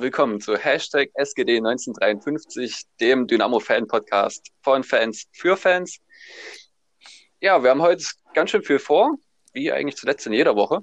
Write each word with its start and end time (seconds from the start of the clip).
willkommen 0.00 0.40
zu 0.40 0.56
Hashtag 0.56 1.10
SGD1953, 1.14 2.86
dem 3.00 3.26
Dynamo-Fan-Podcast 3.26 4.48
von 4.62 4.82
Fans 4.82 5.26
für 5.32 5.58
Fans. 5.58 5.98
Ja, 7.40 7.62
wir 7.62 7.68
haben 7.68 7.82
heute 7.82 8.02
ganz 8.32 8.50
schön 8.50 8.62
viel 8.62 8.78
vor, 8.78 9.16
wie 9.52 9.70
eigentlich 9.70 9.96
zuletzt 9.96 10.26
in 10.26 10.32
jeder 10.32 10.56
Woche. 10.56 10.80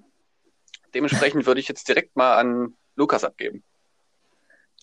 Dementsprechend 0.93 1.47
würde 1.47 1.59
ich 1.59 1.67
jetzt 1.67 1.87
direkt 1.87 2.15
mal 2.15 2.37
an 2.37 2.75
Lukas 2.95 3.23
abgeben. 3.23 3.63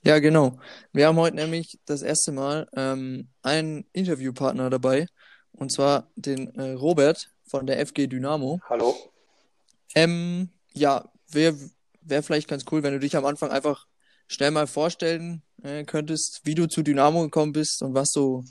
Ja, 0.02 0.18
genau. 0.18 0.59
Wir 0.92 1.06
haben 1.06 1.16
heute 1.16 1.37
nämlich 1.37 1.78
das 1.84 2.02
erste 2.02 2.32
Mal 2.32 2.69
ähm, 2.74 3.28
einen 3.42 3.88
Interviewpartner 3.92 4.69
dabei, 4.69 5.06
und 5.52 5.70
zwar 5.70 6.10
den 6.16 6.52
äh, 6.56 6.73
Robert 6.73 7.30
von 7.46 7.66
der 7.66 7.87
FG 7.87 8.09
Dynamo. 8.09 8.59
Hallo. 8.69 8.96
Ähm, 9.95 10.48
ja, 10.73 11.09
wäre 11.28 11.56
wär 12.01 12.23
vielleicht 12.24 12.48
ganz 12.48 12.64
cool, 12.73 12.82
wenn 12.82 12.95
du 12.95 12.98
dich 12.98 13.16
am 13.16 13.24
Anfang 13.24 13.51
einfach 13.51 13.87
schnell 14.27 14.51
mal 14.51 14.66
vorstellen 14.66 15.42
äh, 15.62 15.84
könntest, 15.84 16.42
wie 16.45 16.55
du 16.55 16.66
zu 16.66 16.83
Dynamo 16.83 17.23
gekommen 17.23 17.52
bist 17.52 17.83
und 17.83 17.95
was 17.95 18.10
so 18.12 18.45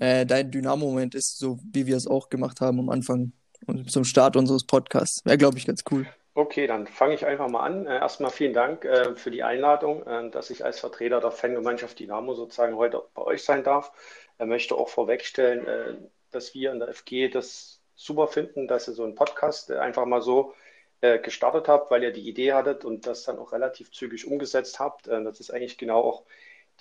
äh, 0.00 0.26
dein 0.26 0.50
Dynamo-Moment 0.50 1.14
ist, 1.14 1.38
so 1.38 1.58
wie 1.72 1.86
wir 1.86 1.96
es 1.96 2.06
auch 2.06 2.28
gemacht 2.28 2.60
haben 2.60 2.78
am 2.78 2.88
Anfang 2.90 3.32
und 3.66 3.90
zum 3.90 4.04
Start 4.04 4.36
unseres 4.36 4.64
Podcasts. 4.64 5.24
Wäre, 5.24 5.38
glaube 5.38 5.58
ich, 5.58 5.66
ganz 5.66 5.82
cool. 5.90 6.06
Okay, 6.34 6.68
dann 6.68 6.86
fange 6.86 7.14
ich 7.14 7.26
einfach 7.26 7.48
mal 7.48 7.64
an. 7.64 7.86
Äh, 7.86 7.96
erstmal 7.96 8.30
vielen 8.30 8.52
Dank 8.52 8.84
äh, 8.84 9.16
für 9.16 9.32
die 9.32 9.42
Einladung, 9.42 10.06
äh, 10.06 10.30
dass 10.30 10.50
ich 10.50 10.64
als 10.64 10.78
Vertreter 10.78 11.20
der 11.20 11.32
Fangemeinschaft 11.32 11.98
Dynamo 11.98 12.34
sozusagen 12.34 12.76
heute 12.76 13.02
bei 13.14 13.22
euch 13.22 13.42
sein 13.42 13.64
darf. 13.64 13.90
Ich 14.38 14.46
möchte 14.46 14.76
auch 14.76 14.88
vorwegstellen, 14.88 15.66
äh, 15.66 15.94
dass 16.30 16.54
wir 16.54 16.70
in 16.70 16.78
der 16.78 16.94
FG 16.94 17.30
das 17.30 17.80
super 17.96 18.28
finden, 18.28 18.68
dass 18.68 18.86
ihr 18.86 18.94
so 18.94 19.02
einen 19.02 19.16
Podcast 19.16 19.70
äh, 19.70 19.78
einfach 19.78 20.06
mal 20.06 20.22
so 20.22 20.54
äh, 21.00 21.18
gestartet 21.18 21.68
habt, 21.68 21.90
weil 21.90 22.02
ihr 22.02 22.12
die 22.12 22.28
Idee 22.28 22.52
hattet 22.52 22.84
und 22.84 23.06
das 23.06 23.24
dann 23.24 23.38
auch 23.38 23.52
relativ 23.52 23.90
zügig 23.92 24.26
umgesetzt 24.26 24.80
habt. 24.80 25.06
das 25.06 25.40
ist 25.40 25.50
eigentlich 25.50 25.78
genau 25.78 26.00
auch 26.00 26.24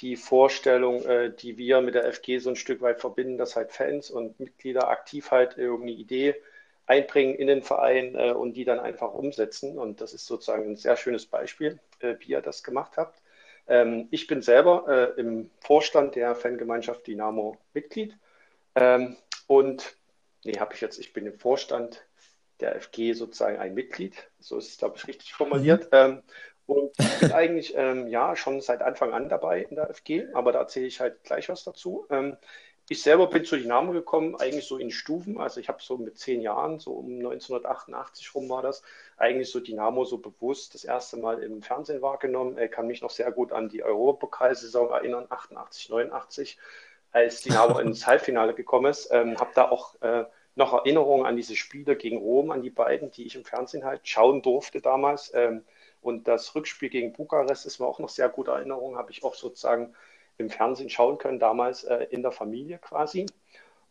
die 0.02 0.16
Vorstellung, 0.16 1.04
die 1.40 1.58
wir 1.58 1.82
mit 1.82 1.96
der 1.96 2.06
FG 2.14 2.38
so 2.38 2.52
ein 2.52 2.56
Stück 2.56 2.82
weit 2.82 3.02
verbinden, 3.02 3.40
dass 3.40 3.56
halt 3.56 3.72
Fans 3.72 4.12
und 4.12 4.40
Mitglieder 4.40 4.90
aktiv 4.90 5.32
halt 5.32 5.58
irgendeine 5.58 5.98
Idee 5.98 6.36
einbringen 6.88 7.36
in 7.36 7.48
den 7.48 7.62
Verein 7.62 8.16
äh, 8.16 8.32
und 8.32 8.54
die 8.54 8.66
dann 8.66 8.80
einfach 8.80 9.14
umsetzen. 9.14 9.78
Und 9.78 10.02
das 10.02 10.14
ist 10.14 10.26
sozusagen 10.26 10.72
ein 10.72 10.76
sehr 10.78 10.98
schönes 10.98 11.26
Beispiel, 11.26 11.80
äh, 12.00 12.16
wie 12.20 12.32
ihr 12.32 12.42
das 12.42 12.64
gemacht 12.64 12.94
habt. 12.98 13.22
Ähm, 13.68 14.08
ich 14.10 14.26
bin 14.26 14.42
selber 14.42 14.86
äh, 14.88 15.20
im 15.20 15.52
Vorstand 15.60 16.16
der 16.16 16.34
Fangemeinschaft 16.34 17.06
Dynamo 17.06 17.58
Mitglied. 17.74 18.18
Ähm, 18.76 19.18
und 19.48 19.98
nee, 20.46 20.58
habe 20.58 20.74
ich 20.74 20.82
jetzt, 20.82 20.98
ich 20.98 21.14
bin 21.14 21.26
im 21.26 21.38
Vorstand 21.38 22.06
der 22.60 22.80
FG 22.80 23.14
sozusagen 23.14 23.58
ein 23.58 23.74
Mitglied. 23.74 24.16
So 24.40 24.58
ist 24.58 24.70
es, 24.70 24.78
glaube 24.78 24.98
ich, 24.98 25.08
richtig 25.08 25.34
formuliert. 25.34 25.86
Mhm. 25.86 25.98
Ähm, 25.98 26.24
und 26.66 26.92
ich 27.00 27.20
bin 27.20 27.32
eigentlich 27.34 27.74
ähm, 27.76 28.08
ja 28.08 28.36
schon 28.36 28.62
seit 28.62 28.82
Anfang 28.82 29.14
an 29.14 29.30
dabei 29.30 29.62
in 29.64 29.76
der 29.76 29.94
FG, 29.94 30.28
aber 30.34 30.52
da 30.52 30.60
erzähle 30.60 30.88
ich 30.88 31.00
halt 31.00 31.24
gleich 31.24 31.50
was 31.50 31.64
dazu. 31.64 32.06
Ähm, 32.10 32.38
ich 32.90 33.02
selber 33.02 33.28
bin 33.28 33.44
zu 33.44 33.58
Dynamo 33.58 33.92
gekommen, 33.92 34.36
eigentlich 34.36 34.66
so 34.66 34.78
in 34.78 34.92
Stufen. 34.92 35.40
Also 35.42 35.60
ich 35.60 35.68
habe 35.68 35.80
so 35.82 35.98
mit 35.98 36.18
zehn 36.18 36.42
Jahren, 36.42 36.80
so 36.80 36.94
um 36.94 37.18
1988 37.18 38.34
rum 38.34 38.48
war 38.48 38.62
das, 38.62 38.82
eigentlich 39.18 39.52
so 39.52 39.60
Dynamo 39.60 40.06
so 40.06 40.20
bewusst 40.20 40.74
das 40.74 40.86
erste 40.86 41.18
Mal 41.18 41.44
im 41.44 41.62
Fernsehen 41.62 42.02
wahrgenommen. 42.02 42.58
Ich 42.58 42.72
kann 42.72 42.88
mich 42.88 43.02
noch 43.02 43.10
sehr 43.10 43.30
gut 43.32 43.52
an 43.52 43.68
die 43.68 43.84
Europapokalsaison 43.84 44.90
erinnern, 44.90 45.26
88, 45.28 45.90
89, 45.90 46.58
als 47.12 47.42
Dynamo 47.42 47.80
ins 47.80 48.08
Halbfinale 48.08 48.54
gekommen 48.54 48.90
ist. 48.90 49.10
Ähm, 49.12 49.38
habe 49.38 49.52
da 49.54 49.70
auch 49.70 50.02
äh, 50.02 50.24
noch 50.58 50.74
Erinnerungen 50.74 51.26
an 51.26 51.36
diese 51.36 51.56
Spiele 51.56 51.96
gegen 51.96 52.18
Rom, 52.18 52.52
an 52.52 52.62
die 52.62 52.70
beiden, 52.70 53.12
die 53.12 53.26
ich 53.26 53.36
im 53.36 53.46
Fernsehen 53.46 53.86
halt 53.86 54.08
schauen 54.08 54.42
durfte 54.42 54.82
damals. 54.82 55.32
Ähm, 55.34 55.64
und 56.02 56.28
das 56.28 56.56
Rückspiel 56.56 56.90
gegen 56.90 57.14
Bukarest 57.14 57.66
ist 57.66 57.80
mir 57.80 57.88
auch 57.88 58.00
noch 58.00 58.10
sehr 58.10 58.30
gute 58.30 58.52
Erinnerung, 58.52 58.98
habe 58.98 59.12
ich 59.12 59.24
auch 59.24 59.36
sozusagen 59.36 59.94
im 60.38 60.50
Fernsehen 60.50 60.90
schauen 60.90 61.18
können, 61.18 61.40
damals 61.40 61.84
äh, 61.84 62.08
in 62.10 62.22
der 62.22 62.32
Familie 62.32 62.78
quasi. 62.78 63.26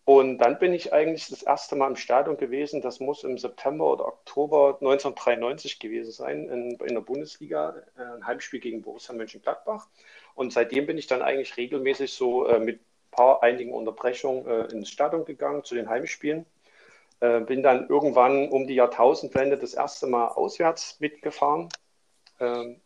Und 0.05 0.39
dann 0.39 0.61
bin 0.61 0.73
ich 0.73 0.93
eigentlich 0.93 1.29
das 1.29 1.43
erste 1.43 1.75
Mal 1.75 1.89
im 1.89 1.97
Stadion 1.97 2.37
gewesen. 2.37 2.81
Das 2.81 3.01
muss 3.01 3.25
im 3.25 3.39
September 3.39 3.93
oder 3.93 4.07
Oktober 4.07 4.77
1993 4.81 5.81
gewesen 5.81 6.13
sein, 6.13 6.49
in, 6.49 6.71
in 6.79 6.95
der 6.95 7.01
Bundesliga, 7.01 7.75
äh, 7.99 8.03
ein 8.03 8.27
Heimspiel 8.27 8.61
gegen 8.61 8.83
Borussia 8.83 9.15
Mönchengladbach. 9.15 9.89
Und 10.37 10.53
seitdem 10.53 10.87
bin 10.87 10.97
ich 10.97 11.09
dann 11.09 11.23
eigentlich 11.23 11.57
regelmäßig 11.57 12.13
so 12.13 12.47
äh, 12.47 12.61
mit 12.61 12.81
paar 13.11 13.43
einigen 13.43 13.73
Unterbrechungen 13.73 14.47
äh, 14.47 14.67
ins 14.67 14.91
Stadion 14.91 15.25
gegangen 15.25 15.65
zu 15.65 15.75
den 15.75 15.89
Heimspielen. 15.89 16.47
Äh, 17.21 17.41
bin 17.41 17.63
dann 17.63 17.89
irgendwann 17.89 18.49
um 18.49 18.67
die 18.67 18.75
Jahrtausendwende 18.75 19.59
das 19.59 19.75
erste 19.75 20.07
Mal 20.07 20.29
auswärts 20.29 21.01
mitgefahren. 21.01 21.69
Ähm, 22.41 22.81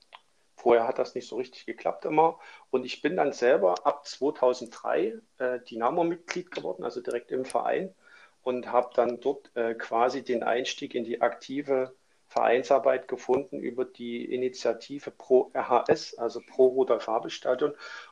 Vorher 0.61 0.87
hat 0.87 0.99
das 0.99 1.15
nicht 1.15 1.27
so 1.27 1.37
richtig 1.37 1.65
geklappt 1.65 2.05
immer. 2.05 2.39
Und 2.71 2.85
ich 2.85 3.01
bin 3.01 3.17
dann 3.17 3.33
selber 3.33 3.87
ab 3.87 4.07
2003 4.07 5.15
äh, 5.39 5.61
Dynamo-Mitglied 5.61 6.51
geworden, 6.51 6.85
also 6.85 7.01
direkt 7.01 7.33
im 7.33 7.47
Verein 7.47 7.95
und 8.43 8.71
habe 8.71 8.91
dann 8.95 9.21
dort 9.21 9.51
äh, 9.57 9.75
quasi 9.75 10.23
den 10.23 10.43
Einstieg 10.43 10.95
in 10.95 11.05
die 11.05 11.23
aktive 11.23 11.95
Vereinsarbeit 12.31 13.09
gefunden 13.09 13.59
über 13.59 13.85
die 13.85 14.25
Initiative 14.25 15.11
Pro 15.11 15.51
RHS, 15.53 16.15
also 16.17 16.41
Pro 16.41 16.69
Rudolf 16.69 17.09
Habel 17.09 17.33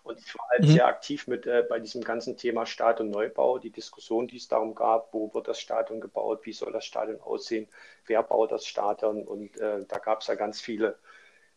Und 0.02 0.18
ich 0.18 0.36
war 0.36 0.48
halt 0.50 0.62
mhm. 0.62 0.72
sehr 0.72 0.86
aktiv 0.88 1.28
mit 1.28 1.46
äh, 1.46 1.64
bei 1.68 1.78
diesem 1.78 2.02
ganzen 2.02 2.36
Thema 2.36 2.66
Stadion 2.66 3.10
Neubau, 3.10 3.60
die 3.60 3.70
Diskussion, 3.70 4.26
die 4.26 4.38
es 4.38 4.48
darum 4.48 4.74
gab, 4.74 5.14
wo 5.14 5.32
wird 5.32 5.46
das 5.46 5.60
Stadion 5.60 6.00
gebaut, 6.00 6.40
wie 6.42 6.52
soll 6.52 6.72
das 6.72 6.84
Stadion 6.84 7.20
aussehen, 7.20 7.68
wer 8.06 8.24
baut 8.24 8.50
das 8.50 8.66
Stadion. 8.66 9.22
Und 9.22 9.56
äh, 9.60 9.84
da 9.86 9.98
gab 9.98 10.22
es 10.22 10.26
ja 10.26 10.34
ganz 10.34 10.60
viele 10.60 10.98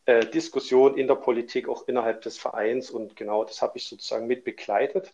äh, 0.05 0.23
Diskussion 0.27 0.99
in 0.99 1.07
der 1.07 1.15
Politik, 1.15 1.67
auch 1.67 1.87
innerhalb 1.87 2.21
des 2.21 2.37
Vereins. 2.37 2.91
Und 2.91 3.15
genau 3.15 3.43
das 3.43 3.63
habe 3.63 3.79
ich 3.79 3.87
sozusagen 3.87 4.27
mit 4.27 4.43
begleitet 4.43 5.11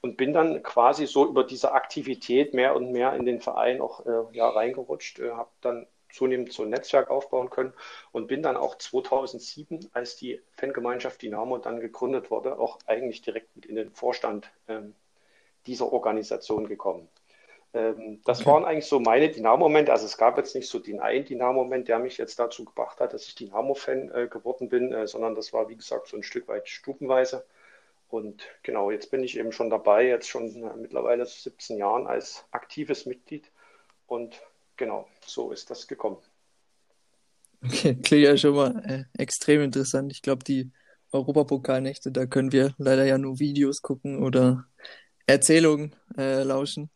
und 0.00 0.16
bin 0.16 0.32
dann 0.32 0.64
quasi 0.64 1.06
so 1.06 1.28
über 1.28 1.44
diese 1.44 1.70
Aktivität 1.70 2.54
mehr 2.54 2.74
und 2.74 2.90
mehr 2.90 3.12
in 3.14 3.24
den 3.24 3.40
Verein 3.40 3.80
auch 3.80 4.04
äh, 4.04 4.36
ja, 4.36 4.48
reingerutscht, 4.48 5.20
äh, 5.20 5.30
habe 5.30 5.50
dann 5.60 5.86
zunehmend 6.12 6.52
so 6.52 6.62
ein 6.62 6.70
Netzwerk 6.70 7.10
aufbauen 7.10 7.50
können 7.50 7.72
und 8.12 8.26
bin 8.26 8.42
dann 8.42 8.56
auch 8.56 8.76
2007, 8.76 9.90
als 9.92 10.16
die 10.16 10.40
Fangemeinschaft 10.52 11.22
Dynamo 11.22 11.58
dann 11.58 11.80
gegründet 11.80 12.30
wurde, 12.30 12.58
auch 12.58 12.78
eigentlich 12.86 13.22
direkt 13.22 13.54
mit 13.56 13.66
in 13.66 13.76
den 13.76 13.90
Vorstand 13.90 14.50
ähm, 14.68 14.94
dieser 15.66 15.92
Organisation 15.92 16.66
gekommen. 16.66 17.08
Ähm, 17.74 18.20
das 18.24 18.40
okay. 18.40 18.50
waren 18.50 18.64
eigentlich 18.64 18.86
so 18.86 18.98
meine 18.98 19.28
Dynamo-Momente. 19.28 19.92
Also 19.92 20.06
es 20.06 20.16
gab 20.16 20.38
jetzt 20.38 20.54
nicht 20.54 20.68
so 20.68 20.78
den 20.78 21.00
einen 21.00 21.24
Dynamo-Moment, 21.24 21.88
der 21.88 21.98
mich 21.98 22.16
jetzt 22.18 22.38
dazu 22.38 22.64
gebracht 22.64 23.00
hat, 23.00 23.12
dass 23.12 23.26
ich 23.26 23.34
Dynamo-Fan 23.34 24.10
äh, 24.10 24.28
geworden 24.28 24.68
bin, 24.68 24.92
äh, 24.92 25.06
sondern 25.06 25.34
das 25.34 25.52
war, 25.52 25.68
wie 25.68 25.76
gesagt, 25.76 26.08
so 26.08 26.16
ein 26.16 26.22
Stück 26.22 26.48
weit 26.48 26.68
stufenweise. 26.68 27.44
Und 28.08 28.42
genau, 28.62 28.90
jetzt 28.90 29.10
bin 29.10 29.22
ich 29.22 29.38
eben 29.38 29.52
schon 29.52 29.68
dabei, 29.68 30.06
jetzt 30.06 30.28
schon 30.28 30.64
äh, 30.64 30.76
mittlerweile 30.76 31.26
17 31.26 31.76
Jahren 31.76 32.06
als 32.06 32.46
aktives 32.52 33.04
Mitglied. 33.04 33.50
Und 34.06 34.40
genau, 34.78 35.06
so 35.26 35.52
ist 35.52 35.68
das 35.70 35.86
gekommen. 35.86 36.16
Okay, 37.62 37.96
klingt 37.96 38.24
ja 38.24 38.36
schon 38.36 38.54
mal 38.54 38.82
äh, 38.86 39.20
extrem 39.20 39.62
interessant. 39.62 40.12
Ich 40.12 40.22
glaube, 40.22 40.44
die 40.44 40.70
Europapokalnächte, 41.12 42.12
da 42.12 42.26
können 42.26 42.52
wir 42.52 42.74
leider 42.78 43.04
ja 43.04 43.18
nur 43.18 43.38
Videos 43.38 43.82
gucken 43.82 44.22
oder 44.22 44.66
Erzählungen 45.26 45.94
äh, 46.16 46.42
lauschen. 46.42 46.90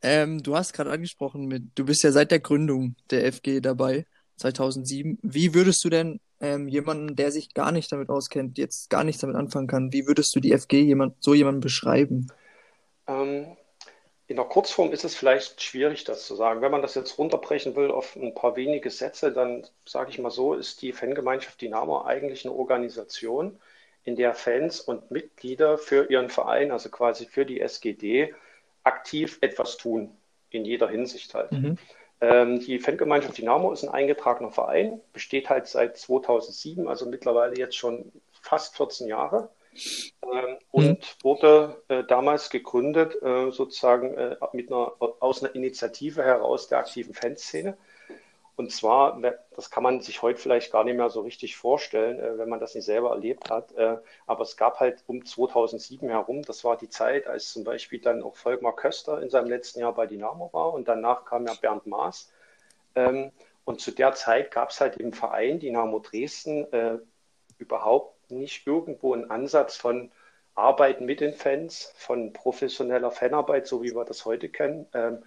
Ähm, 0.00 0.42
du 0.42 0.56
hast 0.56 0.72
gerade 0.72 0.90
angesprochen, 0.90 1.46
mit, 1.46 1.64
du 1.74 1.84
bist 1.84 2.02
ja 2.04 2.12
seit 2.12 2.30
der 2.30 2.40
Gründung 2.40 2.94
der 3.10 3.26
FG 3.32 3.60
dabei, 3.60 4.06
2007. 4.36 5.18
Wie 5.22 5.54
würdest 5.54 5.84
du 5.84 5.90
denn 5.90 6.20
ähm, 6.40 6.68
jemanden, 6.68 7.16
der 7.16 7.32
sich 7.32 7.52
gar 7.52 7.72
nicht 7.72 7.90
damit 7.90 8.08
auskennt, 8.08 8.58
jetzt 8.58 8.90
gar 8.90 9.02
nichts 9.02 9.20
damit 9.20 9.36
anfangen 9.36 9.66
kann, 9.66 9.92
wie 9.92 10.06
würdest 10.06 10.34
du 10.36 10.40
die 10.40 10.56
FG 10.56 10.82
jemand, 10.82 11.16
so 11.20 11.34
jemanden 11.34 11.60
beschreiben? 11.60 12.28
Ähm, 13.08 13.57
in 14.28 14.36
der 14.36 14.44
Kurzform 14.44 14.92
ist 14.92 15.04
es 15.04 15.14
vielleicht 15.14 15.62
schwierig, 15.62 16.04
das 16.04 16.26
zu 16.26 16.36
sagen. 16.36 16.60
Wenn 16.60 16.70
man 16.70 16.82
das 16.82 16.94
jetzt 16.94 17.16
runterbrechen 17.18 17.74
will 17.76 17.90
auf 17.90 18.14
ein 18.14 18.34
paar 18.34 18.56
wenige 18.56 18.90
Sätze, 18.90 19.32
dann 19.32 19.66
sage 19.86 20.10
ich 20.10 20.18
mal 20.18 20.30
so, 20.30 20.52
ist 20.52 20.82
die 20.82 20.92
Fangemeinschaft 20.92 21.60
Dynamo 21.60 22.04
eigentlich 22.04 22.44
eine 22.44 22.54
Organisation, 22.54 23.58
in 24.04 24.16
der 24.16 24.34
Fans 24.34 24.80
und 24.80 25.10
Mitglieder 25.10 25.76
für 25.76 26.10
ihren 26.10 26.28
Verein, 26.28 26.70
also 26.72 26.88
quasi 26.88 27.26
für 27.26 27.44
die 27.44 27.60
SGD, 27.60 28.34
aktiv 28.84 29.38
etwas 29.40 29.76
tun, 29.76 30.16
in 30.50 30.64
jeder 30.64 30.88
Hinsicht 30.88 31.34
halt. 31.34 31.52
Mhm. 31.52 31.78
Ähm, 32.20 32.60
die 32.60 32.78
Fangemeinschaft 32.78 33.38
Dynamo 33.38 33.72
ist 33.72 33.84
ein 33.84 33.90
eingetragener 33.90 34.50
Verein, 34.50 35.00
besteht 35.12 35.48
halt 35.48 35.66
seit 35.66 35.96
2007, 35.96 36.88
also 36.88 37.06
mittlerweile 37.06 37.56
jetzt 37.56 37.76
schon 37.76 38.12
fast 38.42 38.76
14 38.76 39.08
Jahre. 39.08 39.50
Ähm, 40.22 40.58
und 40.70 40.88
mhm. 40.88 40.98
wurde 41.22 41.82
äh, 41.88 42.04
damals 42.04 42.50
gegründet, 42.50 43.20
äh, 43.22 43.50
sozusagen 43.50 44.14
äh, 44.14 44.36
mit 44.52 44.70
einer, 44.70 44.92
aus 45.20 45.42
einer 45.42 45.54
Initiative 45.54 46.22
heraus 46.22 46.68
der 46.68 46.78
aktiven 46.78 47.14
Fanszene. 47.14 47.76
Und 48.58 48.72
zwar, 48.72 49.20
das 49.54 49.70
kann 49.70 49.84
man 49.84 50.00
sich 50.00 50.20
heute 50.20 50.40
vielleicht 50.40 50.72
gar 50.72 50.82
nicht 50.82 50.96
mehr 50.96 51.10
so 51.10 51.20
richtig 51.20 51.56
vorstellen, 51.56 52.18
äh, 52.18 52.38
wenn 52.38 52.48
man 52.48 52.58
das 52.58 52.74
nicht 52.74 52.86
selber 52.86 53.10
erlebt 53.10 53.50
hat. 53.50 53.70
Äh, 53.76 53.98
aber 54.26 54.42
es 54.42 54.56
gab 54.56 54.80
halt 54.80 55.04
um 55.06 55.24
2007 55.24 56.08
herum, 56.08 56.42
das 56.42 56.64
war 56.64 56.76
die 56.76 56.88
Zeit, 56.88 57.28
als 57.28 57.52
zum 57.52 57.62
Beispiel 57.62 58.00
dann 58.00 58.20
auch 58.20 58.34
Volkmar 58.34 58.74
Köster 58.74 59.22
in 59.22 59.30
seinem 59.30 59.46
letzten 59.46 59.78
Jahr 59.78 59.94
bei 59.94 60.06
Dynamo 60.06 60.50
war 60.52 60.72
und 60.72 60.88
danach 60.88 61.24
kam 61.24 61.46
ja 61.46 61.54
Bernd 61.54 61.86
Maas. 61.86 62.32
Ähm, 62.96 63.30
und 63.64 63.80
zu 63.80 63.92
der 63.92 64.14
Zeit 64.14 64.50
gab 64.50 64.70
es 64.70 64.80
halt 64.80 64.96
im 64.96 65.12
Verein 65.12 65.60
Dynamo 65.60 66.00
Dresden 66.00 66.64
äh, 66.72 66.98
überhaupt 67.58 68.17
nicht 68.30 68.66
irgendwo 68.66 69.14
einen 69.14 69.30
Ansatz 69.30 69.76
von 69.76 70.10
Arbeit 70.54 71.00
mit 71.00 71.20
den 71.20 71.34
Fans, 71.34 71.92
von 71.96 72.32
professioneller 72.32 73.10
Fanarbeit, 73.10 73.66
so 73.66 73.82
wie 73.82 73.94
wir 73.94 74.04
das 74.04 74.24
heute 74.24 74.48
kennen. 74.48 74.86
Ähm, 74.92 75.22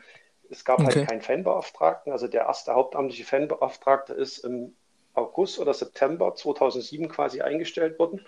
es 0.49 0.65
gab 0.65 0.79
halt 0.79 0.89
okay. 0.89 0.99
halt 0.99 1.09
keinen 1.09 1.21
Fanbeauftragten. 1.21 2.11
Also 2.11 2.27
der 2.27 2.41
erste 2.41 2.73
hauptamtliche 2.73 3.23
Fanbeauftragte 3.23 4.13
ist 4.13 4.39
im 4.39 4.75
August 5.13 5.59
oder 5.59 5.73
September 5.73 6.35
2007 6.35 7.07
quasi 7.07 7.41
eingestellt 7.41 7.97
worden. 7.99 8.25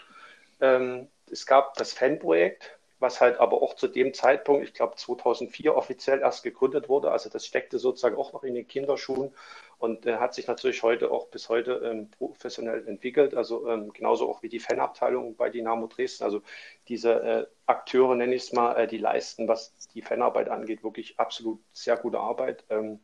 Ähm, 0.61 1.07
es 1.29 1.45
gab 1.45 1.75
das 1.75 1.93
Fanprojekt, 1.93 2.77
was 3.03 3.21
halt 3.21 3.39
aber 3.39 3.61
auch 3.61 3.75
zu 3.75 3.87
dem 3.87 4.15
Zeitpunkt, 4.15 4.63
ich 4.63 4.73
glaube 4.73 4.95
2004 4.95 5.75
offiziell 5.75 6.21
erst 6.21 6.41
gegründet 6.41 6.89
wurde. 6.89 7.11
Also 7.11 7.29
das 7.29 7.45
steckte 7.45 7.77
sozusagen 7.77 8.15
auch 8.15 8.33
noch 8.33 8.43
in 8.43 8.55
den 8.55 8.67
Kinderschuhen 8.67 9.31
und 9.77 10.07
äh, 10.07 10.15
hat 10.15 10.33
sich 10.33 10.47
natürlich 10.47 10.81
heute 10.81 11.11
auch 11.11 11.27
bis 11.27 11.49
heute 11.49 11.73
ähm, 11.83 12.09
professionell 12.09 12.87
entwickelt. 12.87 13.35
Also 13.35 13.67
ähm, 13.69 13.93
genauso 13.93 14.29
auch 14.29 14.41
wie 14.41 14.49
die 14.49 14.59
Fanabteilung 14.59 15.35
bei 15.35 15.49
Dynamo 15.51 15.85
Dresden. 15.87 16.23
Also 16.23 16.41
diese 16.87 17.13
äh, 17.21 17.45
Akteure, 17.67 18.15
nenne 18.15 18.33
ich 18.33 18.43
es 18.43 18.53
mal, 18.53 18.75
äh, 18.75 18.87
die 18.87 18.97
leisten, 18.97 19.47
was 19.47 19.73
die 19.93 20.01
Fanarbeit 20.01 20.49
angeht, 20.49 20.83
wirklich 20.83 21.19
absolut 21.19 21.59
sehr 21.73 21.97
gute 21.97 22.19
Arbeit. 22.19 22.63
Ähm, 22.69 23.01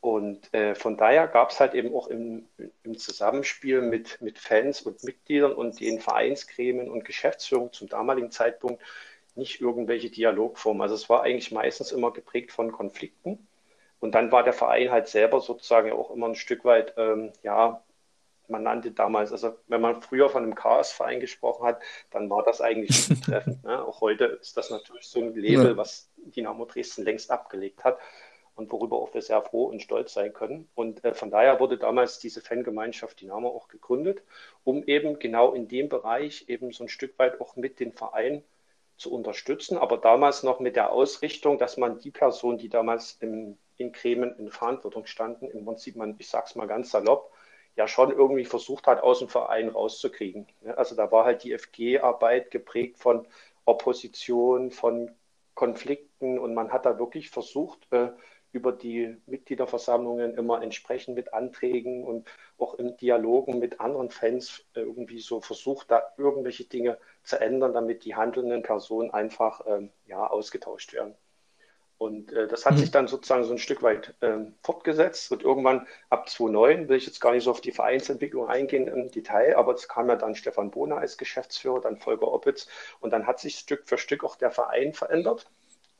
und 0.00 0.54
äh, 0.54 0.74
von 0.76 0.96
daher 0.96 1.26
gab 1.26 1.50
es 1.50 1.58
halt 1.58 1.74
eben 1.74 1.94
auch 1.94 2.06
im, 2.06 2.48
im 2.84 2.98
Zusammenspiel 2.98 3.82
mit, 3.82 4.20
mit 4.20 4.38
Fans 4.38 4.82
und 4.82 5.02
Mitgliedern 5.02 5.52
und 5.52 5.80
den 5.80 5.98
Vereinsgremien 6.00 6.88
und 6.88 7.04
Geschäftsführung 7.04 7.72
zum 7.72 7.88
damaligen 7.88 8.30
Zeitpunkt 8.30 8.80
nicht 9.38 9.60
irgendwelche 9.60 10.10
Dialogformen. 10.10 10.82
Also 10.82 10.94
es 10.94 11.08
war 11.08 11.22
eigentlich 11.22 11.52
meistens 11.52 11.92
immer 11.92 12.12
geprägt 12.12 12.52
von 12.52 12.72
Konflikten. 12.72 13.46
Und 14.00 14.14
dann 14.14 14.30
war 14.30 14.44
der 14.44 14.52
Verein 14.52 14.90
halt 14.90 15.08
selber 15.08 15.40
sozusagen 15.40 15.92
auch 15.92 16.10
immer 16.10 16.28
ein 16.28 16.34
Stück 16.34 16.64
weit, 16.64 16.94
ähm, 16.96 17.32
ja, 17.42 17.82
man 18.48 18.62
nannte 18.62 18.92
damals, 18.92 19.32
also 19.32 19.56
wenn 19.66 19.80
man 19.80 20.00
früher 20.02 20.30
von 20.30 20.42
einem 20.42 20.54
Chaosverein 20.54 21.20
gesprochen 21.20 21.66
hat, 21.66 21.82
dann 22.10 22.30
war 22.30 22.42
das 22.44 22.60
eigentlich 22.60 23.08
treffend. 23.24 23.62
Ne? 23.64 23.84
Auch 23.84 24.00
heute 24.00 24.24
ist 24.24 24.56
das 24.56 24.70
natürlich 24.70 25.08
so 25.08 25.20
ein 25.20 25.34
Label, 25.34 25.70
ja. 25.70 25.76
was 25.76 26.10
Dynamo 26.16 26.64
Dresden 26.64 27.04
längst 27.04 27.30
abgelegt 27.30 27.84
hat 27.84 27.98
und 28.54 28.72
worüber 28.72 28.96
auch 28.96 29.12
wir 29.14 29.22
sehr 29.22 29.42
froh 29.42 29.64
und 29.64 29.82
stolz 29.82 30.14
sein 30.14 30.32
können. 30.32 30.68
Und 30.74 31.04
äh, 31.04 31.14
von 31.14 31.30
daher 31.30 31.60
wurde 31.60 31.78
damals 31.78 32.18
diese 32.18 32.40
Fangemeinschaft 32.40 33.20
Dynamo 33.20 33.48
auch 33.48 33.68
gegründet, 33.68 34.22
um 34.64 34.82
eben 34.84 35.18
genau 35.18 35.52
in 35.52 35.68
dem 35.68 35.88
Bereich 35.88 36.48
eben 36.48 36.72
so 36.72 36.84
ein 36.84 36.88
Stück 36.88 37.18
weit 37.18 37.40
auch 37.40 37.56
mit 37.56 37.80
den 37.80 37.92
Verein 37.92 38.42
zu 38.98 39.12
unterstützen, 39.12 39.78
aber 39.78 39.96
damals 39.96 40.42
noch 40.42 40.60
mit 40.60 40.76
der 40.76 40.92
Ausrichtung, 40.92 41.58
dass 41.58 41.76
man 41.76 41.98
die 41.98 42.10
Personen, 42.10 42.58
die 42.58 42.68
damals 42.68 43.16
im, 43.20 43.56
in 43.76 43.92
Kremen 43.92 44.36
in 44.38 44.50
Verantwortung 44.50 45.06
standen, 45.06 45.48
im 45.50 45.64
Prinzip 45.64 45.96
man, 45.96 46.16
ich 46.18 46.28
sag's 46.28 46.56
mal 46.56 46.66
ganz 46.66 46.90
salopp, 46.90 47.32
ja 47.76 47.86
schon 47.86 48.10
irgendwie 48.10 48.44
versucht 48.44 48.88
hat, 48.88 49.02
aus 49.02 49.20
dem 49.20 49.28
Verein 49.28 49.68
rauszukriegen. 49.68 50.48
Also 50.76 50.96
da 50.96 51.10
war 51.12 51.24
halt 51.24 51.44
die 51.44 51.56
FG-Arbeit 51.56 52.50
geprägt 52.50 52.98
von 52.98 53.26
Opposition, 53.64 54.72
von 54.72 55.12
Konflikten 55.54 56.38
und 56.38 56.54
man 56.54 56.72
hat 56.72 56.86
da 56.86 56.98
wirklich 56.98 57.30
versucht, 57.30 57.86
äh, 57.92 58.10
über 58.52 58.72
die 58.72 59.16
Mitgliederversammlungen 59.26 60.34
immer 60.36 60.62
entsprechend 60.62 61.14
mit 61.14 61.34
Anträgen 61.34 62.04
und 62.04 62.28
auch 62.56 62.74
in 62.74 62.96
Dialogen 62.96 63.58
mit 63.58 63.80
anderen 63.80 64.10
Fans 64.10 64.64
irgendwie 64.74 65.20
so 65.20 65.40
versucht, 65.40 65.90
da 65.90 66.02
irgendwelche 66.16 66.64
Dinge 66.64 66.98
zu 67.22 67.40
ändern, 67.40 67.72
damit 67.72 68.04
die 68.04 68.14
handelnden 68.14 68.62
Personen 68.62 69.10
einfach 69.10 69.64
ähm, 69.66 69.90
ja, 70.06 70.26
ausgetauscht 70.26 70.92
werden. 70.92 71.14
Und 71.98 72.32
äh, 72.32 72.46
das 72.46 72.64
hat 72.64 72.74
mhm. 72.74 72.78
sich 72.78 72.90
dann 72.92 73.08
sozusagen 73.08 73.42
so 73.42 73.52
ein 73.52 73.58
Stück 73.58 73.82
weit 73.82 74.14
ähm, 74.22 74.54
fortgesetzt 74.62 75.32
und 75.32 75.42
irgendwann 75.42 75.88
ab 76.10 76.28
2009 76.28 76.88
will 76.88 76.96
ich 76.96 77.06
jetzt 77.06 77.20
gar 77.20 77.32
nicht 77.32 77.42
so 77.42 77.50
auf 77.50 77.60
die 77.60 77.72
Vereinsentwicklung 77.72 78.48
eingehen 78.48 78.86
im 78.86 79.10
Detail, 79.10 79.56
aber 79.56 79.74
es 79.74 79.88
kam 79.88 80.08
ja 80.08 80.14
dann 80.14 80.36
Stefan 80.36 80.70
Bohner 80.70 80.98
als 80.98 81.18
Geschäftsführer, 81.18 81.80
dann 81.80 81.96
Volker 81.96 82.32
Oppitz 82.32 82.68
und 83.00 83.12
dann 83.12 83.26
hat 83.26 83.40
sich 83.40 83.58
Stück 83.58 83.88
für 83.88 83.98
Stück 83.98 84.22
auch 84.22 84.36
der 84.36 84.52
Verein 84.52 84.94
verändert. 84.94 85.50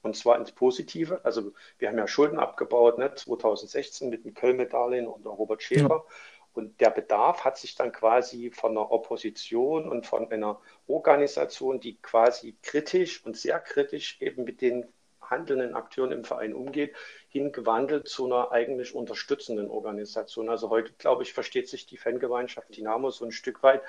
Und 0.02 0.16
zwar 0.16 0.38
ins 0.38 0.52
Positive. 0.52 1.20
Also 1.24 1.52
wir 1.78 1.88
haben 1.88 1.98
ja 1.98 2.06
Schulden 2.06 2.38
abgebaut, 2.38 2.98
ne, 2.98 3.14
2016 3.14 4.08
mit 4.08 4.24
dem 4.24 4.34
Köln-Darlehen 4.34 5.06
unter 5.06 5.30
Robert 5.30 5.62
Schäfer. 5.62 6.04
Ja. 6.06 6.14
Und 6.54 6.80
der 6.80 6.90
Bedarf 6.90 7.44
hat 7.44 7.56
sich 7.56 7.74
dann 7.76 7.92
quasi 7.92 8.50
von 8.50 8.72
einer 8.72 8.90
Opposition 8.90 9.88
und 9.88 10.06
von 10.06 10.30
einer 10.30 10.60
Organisation, 10.86 11.78
die 11.78 12.00
quasi 12.00 12.56
kritisch 12.62 13.24
und 13.24 13.36
sehr 13.36 13.60
kritisch 13.60 14.20
eben 14.20 14.44
mit 14.44 14.60
den 14.60 14.86
handelnden 15.30 15.74
Akteuren 15.74 16.12
im 16.12 16.24
Verein 16.24 16.54
umgeht, 16.54 16.94
hingewandelt 17.28 18.08
zu 18.08 18.26
einer 18.26 18.50
eigentlich 18.50 18.94
unterstützenden 18.94 19.70
Organisation. 19.70 20.48
Also 20.48 20.70
heute, 20.70 20.92
glaube 20.94 21.22
ich, 21.22 21.32
versteht 21.32 21.68
sich 21.68 21.86
die 21.86 21.96
Fangemeinschaft 21.96 22.74
Dynamo 22.76 23.10
so 23.10 23.24
ein 23.24 23.32
Stück 23.32 23.62
weit 23.62 23.82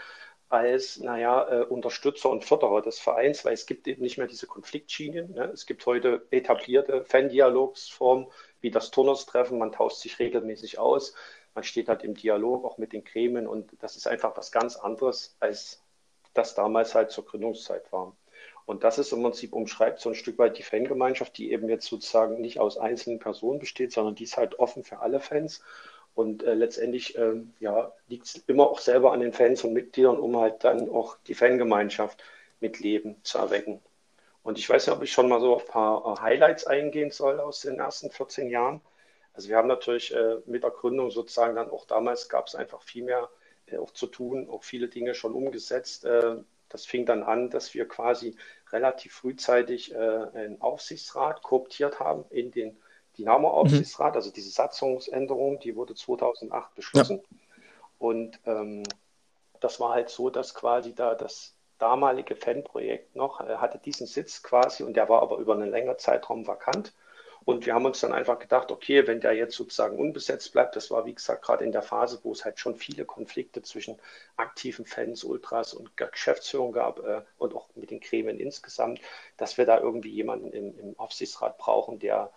als, 0.50 1.00
naja, 1.00 1.48
äh, 1.48 1.64
Unterstützer 1.64 2.30
und 2.30 2.44
Förderer 2.44 2.82
des 2.82 3.00
Vereins, 3.00 3.46
weil 3.46 3.54
es 3.54 3.68
gibt 3.68 3.88
eben 3.88 4.02
nicht 4.02 4.18
mehr 4.18 4.28
diese 4.28 4.48
Konfliktschienen. 4.48 5.34
Ne? 5.34 5.46
Es 5.54 5.68
gibt 5.68 5.86
heute 5.86 6.26
etablierte 6.32 7.06
Fan-Dialogsformen 7.06 8.28
wie 8.60 8.72
das 8.72 8.90
Turners-Treffen. 8.92 9.60
Man 9.60 9.72
tauscht 9.72 9.98
sich 9.98 10.18
regelmäßig 10.18 10.80
aus. 10.80 11.14
Man 11.54 11.64
steht 11.64 11.88
halt 11.88 12.04
im 12.04 12.16
Dialog 12.16 12.66
auch 12.66 12.78
mit 12.80 12.94
den 12.94 13.04
Gremien 13.04 13.48
und 13.48 13.72
das 13.80 13.96
ist 13.96 14.08
einfach 14.08 14.36
was 14.38 14.52
ganz 14.52 14.76
anderes, 14.76 15.36
als 15.40 15.84
das 16.34 16.56
damals 16.56 16.96
halt 16.96 17.12
zur 17.12 17.26
Gründungszeit 17.26 17.92
war. 17.92 18.16
Und 18.66 18.84
das 18.84 19.00
ist 19.00 19.12
im 19.14 19.24
Prinzip 19.24 19.54
umschreibt 19.54 20.00
so 20.00 20.10
ein 20.10 20.16
Stück 20.16 20.38
weit 20.38 20.58
die 20.58 20.64
Fangemeinschaft, 20.64 21.38
die 21.38 21.52
eben 21.52 21.70
jetzt 21.70 21.88
sozusagen 21.88 22.40
nicht 22.40 22.60
aus 22.60 22.78
einzelnen 22.78 23.20
Personen 23.20 23.60
besteht, 23.60 23.92
sondern 23.92 24.16
die 24.16 24.26
ist 24.26 24.38
halt 24.38 24.60
offen 24.60 24.84
für 24.84 25.00
alle 25.00 25.20
Fans 25.20 25.64
und 26.16 26.44
äh, 26.44 26.54
letztendlich 26.54 27.18
äh, 27.18 27.42
ja, 27.60 27.94
liegt 28.08 28.26
es 28.26 28.44
immer 28.48 28.70
auch 28.70 28.80
selber 28.80 29.14
an 29.14 29.22
den 29.22 29.34
Fans 29.34 29.64
und 29.64 29.74
Mitgliedern, 29.74 30.18
um 30.18 30.38
halt 30.38 30.64
dann 30.64 30.90
auch 30.90 31.18
die 31.28 31.36
Fangemeinschaft 31.36 32.22
mit 32.60 32.80
Leben 32.80 33.16
zu 33.24 33.38
erwecken. 33.38 33.82
Und 34.44 34.58
ich 34.58 34.70
weiß 34.70 34.88
nicht, 34.88 34.96
ob 34.96 35.04
ich 35.04 35.12
schon 35.12 35.30
mal 35.30 35.40
so 35.40 35.60
ein 35.60 35.66
paar 35.66 36.18
äh, 36.18 36.22
Highlights 36.22 36.66
eingehen 36.66 37.12
soll 37.12 37.40
aus 37.40 37.62
den 37.62 37.80
ersten 37.80 38.10
14 38.10 38.50
Jahren. 38.50 38.82
Also 39.34 39.50
wir 39.50 39.58
haben 39.58 39.68
natürlich 39.68 40.14
äh, 40.14 40.38
mit 40.46 40.64
der 40.64 40.72
Gründung 40.72 41.12
sozusagen 41.12 41.56
dann 41.56 41.70
auch 41.70 41.86
damals 41.86 42.30
gab 42.30 42.48
es 42.48 42.56
einfach 42.56 42.82
viel 42.82 43.04
mehr 43.04 43.30
äh, 43.68 43.78
auch 43.78 43.92
zu 43.92 44.08
tun, 44.08 44.50
auch 44.50 44.64
viele 44.64 44.88
Dinge 44.88 45.14
schon 45.14 45.34
umgesetzt. 45.34 46.06
Äh, 46.06 46.38
das 46.70 46.86
fing 46.86 47.06
dann 47.06 47.24
an, 47.24 47.50
dass 47.50 47.74
wir 47.74 47.88
quasi 47.88 48.36
relativ 48.72 49.14
frühzeitig 49.14 49.96
einen 49.96 50.62
Aufsichtsrat 50.62 51.42
kooptiert 51.42 52.00
haben 52.00 52.26
in 52.30 52.52
den 52.52 52.78
Dynamo-Aufsichtsrat, 53.20 54.14
mhm. 54.14 54.18
also 54.18 54.32
diese 54.32 54.50
Satzungsänderung, 54.50 55.60
die 55.60 55.76
wurde 55.76 55.96
2008 55.96 56.76
beschlossen. 56.76 57.22
Ja. 57.30 57.38
Und 58.00 58.40
ähm, 58.46 58.84
das 59.60 59.80
war 59.80 59.94
halt 59.94 60.10
so, 60.10 60.30
dass 60.30 60.54
quasi 60.54 60.96
da 60.96 61.16
das 61.16 61.54
damalige 61.78 62.36
Fanprojekt 62.36 63.16
noch 63.16 63.42
äh, 63.42 63.58
hatte 63.58 63.78
diesen 63.78 64.08
Sitz 64.08 64.44
quasi 64.44 64.84
und 64.84 64.96
der 64.96 65.10
war 65.10 65.22
aber 65.22 65.38
über 65.38 65.54
einen 65.54 65.70
längeren 65.70 65.98
Zeitraum 65.98 66.48
vakant. 66.48 66.94
Und 67.46 67.66
wir 67.66 67.74
haben 67.74 67.86
uns 67.86 68.02
dann 68.02 68.14
einfach 68.14 68.38
gedacht, 68.38 68.70
okay, 68.70 69.08
wenn 69.08 69.22
der 69.22 69.34
jetzt 69.34 69.56
sozusagen 69.56 69.98
unbesetzt 69.98 70.52
bleibt, 70.52 70.76
das 70.76 70.92
war 70.92 71.06
wie 71.06 71.16
gesagt 71.16 71.44
gerade 71.44 71.64
in 71.64 71.72
der 71.72 71.82
Phase, 71.82 72.20
wo 72.24 72.34
es 72.34 72.46
halt 72.46 72.60
schon 72.60 72.76
viele 72.76 73.06
Konflikte 73.06 73.62
zwischen 73.64 73.98
aktiven 74.36 74.86
Fans, 74.86 75.24
Ultras 75.24 75.74
und 75.74 75.96
Geschäftsführung 75.98 76.74
gab 76.74 77.00
äh, 77.00 77.22
und 77.38 77.56
auch 77.56 77.70
mit 77.76 77.92
den 77.92 78.02
Gremien 78.02 78.40
insgesamt, 78.40 79.00
dass 79.38 79.58
wir 79.58 79.66
da 79.66 79.80
irgendwie 79.80 80.12
jemanden 80.12 80.52
im, 80.52 80.78
im 80.78 81.00
Aufsichtsrat 81.00 81.58
brauchen, 81.58 81.98
der 81.98 82.32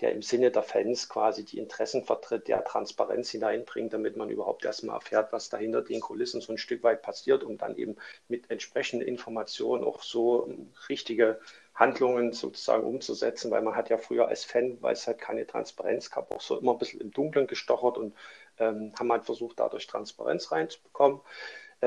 der 0.00 0.12
im 0.12 0.22
Sinne 0.22 0.50
der 0.50 0.62
Fans 0.62 1.08
quasi 1.08 1.44
die 1.44 1.58
Interessen 1.58 2.04
vertritt, 2.04 2.48
der 2.48 2.64
Transparenz 2.64 3.30
hineinbringt, 3.30 3.92
damit 3.92 4.16
man 4.16 4.28
überhaupt 4.30 4.64
erstmal 4.64 4.96
erfährt, 4.96 5.32
was 5.32 5.48
da 5.48 5.56
hinter 5.56 5.82
den 5.82 6.00
Kulissen 6.00 6.40
so 6.40 6.52
ein 6.52 6.58
Stück 6.58 6.82
weit 6.82 7.02
passiert, 7.02 7.44
um 7.44 7.58
dann 7.58 7.76
eben 7.76 7.96
mit 8.28 8.50
entsprechenden 8.50 9.06
Informationen 9.06 9.84
auch 9.84 10.02
so 10.02 10.48
ähm, 10.48 10.72
richtige 10.88 11.40
Handlungen 11.74 12.32
sozusagen 12.32 12.84
umzusetzen, 12.84 13.50
weil 13.50 13.62
man 13.62 13.74
hat 13.76 13.90
ja 13.90 13.98
früher 13.98 14.28
als 14.28 14.44
Fan, 14.44 14.78
weil 14.80 14.92
es 14.92 15.06
halt 15.06 15.18
keine 15.18 15.46
Transparenz 15.46 16.10
gab, 16.10 16.30
auch 16.32 16.40
so 16.40 16.58
immer 16.58 16.72
ein 16.72 16.78
bisschen 16.78 17.00
im 17.00 17.10
Dunkeln 17.10 17.46
gestochert 17.46 17.98
und 17.98 18.14
ähm, 18.58 18.92
haben 18.98 19.12
halt 19.12 19.24
versucht, 19.24 19.58
dadurch 19.58 19.86
Transparenz 19.86 20.52
reinzubekommen. 20.52 21.20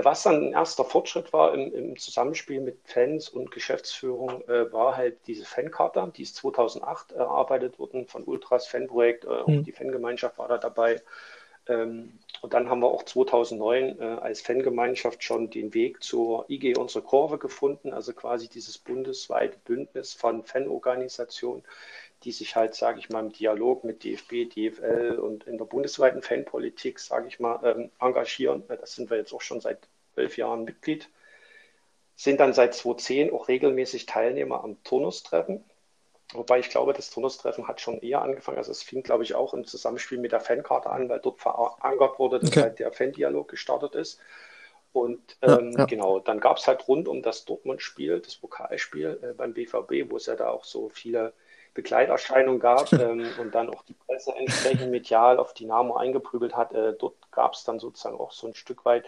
Was 0.04 0.24
dann 0.24 0.48
ein 0.48 0.54
erster 0.54 0.84
Fortschritt 0.84 1.34
war 1.34 1.54
im, 1.54 1.74
im 1.74 1.98
Zusammenspiel 1.98 2.62
mit 2.62 2.80
Fans 2.84 3.30
und 3.30 3.52
Geschäftsführung, 3.52 4.42
äh, 4.48 4.72
war 4.72 4.98
halt 4.98 5.18
diese 5.28 5.46
Fankarte, 5.46 6.12
die 6.16 6.24
ist 6.24 6.36
2008 6.36 7.14
erarbeitet 7.14 7.80
worden 7.80 8.08
von 8.08 8.24
Ultras 8.24 8.68
Fanprojekt, 8.68 9.26
äh, 9.26 9.50
mhm. 9.52 9.64
die 9.64 9.72
Fangemeinschaft 9.72 10.38
war 10.38 10.48
da 10.48 10.58
dabei. 10.58 11.02
Ähm, 11.68 12.20
und 12.42 12.54
dann 12.54 12.70
haben 12.70 12.82
wir 12.82 12.88
auch 12.88 13.04
2009 13.04 14.00
äh, 14.00 14.04
als 14.04 14.42
Fangemeinschaft 14.42 15.24
schon 15.24 15.50
den 15.50 15.74
Weg 15.74 16.04
zur 16.04 16.50
IG 16.50 16.78
Unsere 16.78 17.04
Kurve 17.04 17.38
gefunden, 17.38 17.94
also 17.94 18.14
quasi 18.14 18.48
dieses 18.48 18.78
bundesweite 18.78 19.58
Bündnis 19.66 20.14
von 20.14 20.44
Fanorganisationen, 20.44 21.64
die 22.24 22.32
sich 22.32 22.56
halt, 22.56 22.74
sage 22.74 23.00
ich 23.00 23.10
mal, 23.10 23.20
im 23.20 23.32
Dialog 23.32 23.84
mit 23.84 24.04
DFB, 24.04 24.50
DFL 24.50 25.20
und 25.22 25.46
in 25.46 25.58
der 25.58 25.66
bundesweiten 25.66 26.22
Fanpolitik, 26.22 27.00
sage 27.00 27.28
ich 27.28 27.40
mal, 27.40 27.60
ähm, 27.64 27.92
engagieren. 28.00 28.64
Das 28.68 28.96
sind 28.96 29.10
wir 29.10 29.18
jetzt 29.18 29.34
auch 29.34 29.42
schon 29.42 29.62
seit 29.62 29.88
elf 30.16 30.38
Jahren 30.38 30.64
Mitglied. 30.64 31.10
Sind 32.16 32.40
dann 32.40 32.54
seit 32.54 32.74
2010 32.74 33.32
auch 33.32 33.48
regelmäßig 33.48 34.08
Teilnehmer 34.08 34.64
am 34.64 34.84
Turnustreffen. 34.84 35.64
Wobei 36.34 36.60
ich 36.60 36.70
glaube, 36.70 36.94
das 36.94 37.12
Turnustreffen 37.12 37.68
hat 37.68 37.80
schon 37.80 38.02
eher 38.02 38.22
angefangen. 38.22 38.58
Also 38.58 38.72
es 38.72 38.84
fing, 38.84 39.04
glaube 39.04 39.24
ich, 39.24 39.36
auch 39.36 39.54
im 39.54 39.66
Zusammenspiel 39.66 40.18
mit 40.18 40.32
der 40.32 40.42
Fankarte 40.42 40.90
an, 40.90 41.08
weil 41.08 41.20
dort 41.20 41.40
verankert 41.40 42.20
wurde, 42.20 42.40
dass 42.40 42.50
okay. 42.50 42.62
halt 42.62 42.80
der 42.80 42.92
Fan-Dialog 42.92 43.48
gestartet 43.48 43.96
ist. 43.96 44.20
Und 44.92 45.38
ähm, 45.44 45.72
ja, 45.72 45.80
ja. 45.80 45.86
genau, 45.86 46.20
dann 46.20 46.40
gab 46.40 46.58
es 46.58 46.68
halt 46.68 46.88
rund 46.88 47.08
um 47.08 47.22
das 47.22 47.46
Dortmund-Spiel, 47.46 48.20
das 48.20 48.36
Pokalspiel 48.36 49.20
äh, 49.22 49.34
beim 49.34 49.54
BVB, 49.54 50.10
wo 50.10 50.18
es 50.18 50.26
ja 50.26 50.36
da 50.36 50.50
auch 50.50 50.64
so 50.64 50.90
viele 50.90 51.34
Begleiterscheinungen 51.78 52.60
gab 52.60 52.92
ähm, 53.00 53.30
und 53.40 53.56
dann 53.56 53.70
auch 53.70 53.84
die 53.84 53.94
Presse 53.94 54.34
entsprechend 54.36 54.92
medial 54.92 55.38
auf 55.38 55.54
Dynamo 55.54 55.96
eingeprügelt 55.96 56.58
hat. 56.58 56.74
Äh, 56.74 56.96
dort 56.98 57.32
gab 57.32 57.54
es 57.54 57.64
dann 57.64 57.80
sozusagen 57.80 58.18
auch 58.18 58.32
so 58.32 58.48
ein 58.48 58.56
Stück 58.56 58.84
weit 58.84 59.06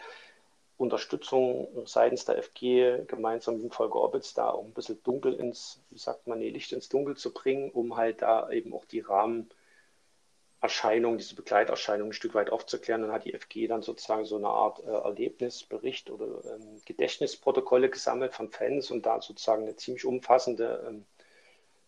Unterstützung 0.77 1.67
seitens 1.85 2.25
der 2.25 2.37
FG 2.41 3.05
gemeinsam 3.07 3.61
mit 3.61 3.73
Volker 3.73 3.99
Orbitz 3.99 4.35
da 4.35 4.51
auch 4.51 4.63
ein 4.63 4.73
bisschen 4.73 5.03
dunkel 5.03 5.33
ins, 5.33 5.81
wie 5.89 5.97
sagt 5.97 6.27
man, 6.27 6.39
nee, 6.39 6.51
Licht 6.51 6.71
ins 6.71 6.87
Dunkel 6.87 7.17
zu 7.17 7.33
bringen, 7.33 7.69
um 7.71 7.97
halt 7.97 8.21
da 8.21 8.49
eben 8.51 8.73
auch 8.73 8.85
die 8.85 9.01
Rahmenerscheinungen, 9.01 11.17
diese 11.17 11.35
Begleiterscheinungen 11.35 12.11
ein 12.11 12.13
Stück 12.13 12.35
weit 12.35 12.51
aufzuklären. 12.51 13.01
Dann 13.01 13.11
hat 13.11 13.25
die 13.25 13.33
FG 13.33 13.67
dann 13.67 13.81
sozusagen 13.81 14.23
so 14.25 14.37
eine 14.37 14.47
Art 14.47 14.81
äh, 14.85 14.91
Erlebnisbericht 14.91 16.11
oder 16.11 16.27
ähm, 16.45 16.81
Gedächtnisprotokolle 16.85 17.89
gesammelt 17.89 18.35
von 18.35 18.51
Fans 18.51 18.91
und 18.91 19.05
da 19.05 19.21
sozusagen 19.21 19.63
eine 19.63 19.75
ziemlich 19.75 20.05
umfassende 20.05 20.85
ähm, 20.87 21.05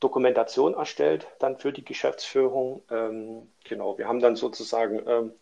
Dokumentation 0.02 0.74
erstellt 0.74 1.28
dann 1.40 1.58
für 1.58 1.72
die 1.72 1.86
Geschäftsführung. 1.86 2.84
Ähm, 2.90 3.50
genau, 3.64 3.98
wir 3.98 4.08
haben 4.08 4.20
dann 4.20 4.36
sozusagen 4.36 5.02
ähm, 5.08 5.34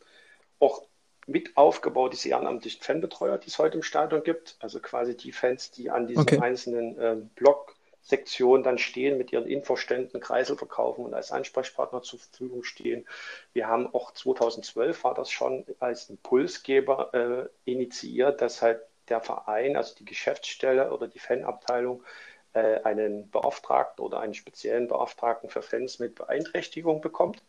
auch 0.59 0.83
mit 1.25 1.55
aufgebaut, 1.55 2.13
diese 2.13 2.29
ehrenamtlichen 2.29 2.81
Fanbetreuer, 2.81 3.37
die 3.37 3.47
es 3.47 3.57
heute 3.57 3.77
im 3.77 3.83
Stadion 3.83 4.23
gibt. 4.23 4.57
Also 4.59 4.79
quasi 4.79 5.15
die 5.15 5.31
Fans, 5.31 5.71
die 5.71 5.89
an 5.89 6.07
diesen 6.07 6.23
okay. 6.23 6.39
einzelnen 6.39 6.99
äh, 6.99 7.15
Blocksektionen 7.35 8.63
dann 8.63 8.77
stehen, 8.77 9.17
mit 9.17 9.31
ihren 9.31 9.47
Infoständen 9.47 10.19
Kreisel 10.19 10.57
verkaufen 10.57 11.05
und 11.05 11.13
als 11.13 11.31
Ansprechpartner 11.31 12.01
zur 12.01 12.19
Verfügung 12.19 12.63
stehen. 12.63 13.07
Wir 13.53 13.67
haben 13.67 13.87
auch 13.93 14.11
2012 14.11 15.03
war 15.05 15.13
das 15.13 15.31
schon 15.31 15.65
als 15.79 16.09
Impulsgeber 16.09 17.13
äh, 17.13 17.71
initiiert, 17.71 18.41
dass 18.41 18.61
halt 18.61 18.81
der 19.07 19.21
Verein, 19.21 19.77
also 19.77 19.95
die 19.95 20.05
Geschäftsstelle 20.05 20.91
oder 20.91 21.07
die 21.07 21.19
Fanabteilung, 21.19 22.03
äh, 22.53 22.81
einen 22.83 23.29
Beauftragten 23.29 24.03
oder 24.03 24.19
einen 24.19 24.33
speziellen 24.33 24.87
Beauftragten 24.87 25.49
für 25.49 25.61
Fans 25.61 25.99
mit 25.99 26.15
Beeinträchtigung 26.15 27.01
bekommt. 27.01 27.43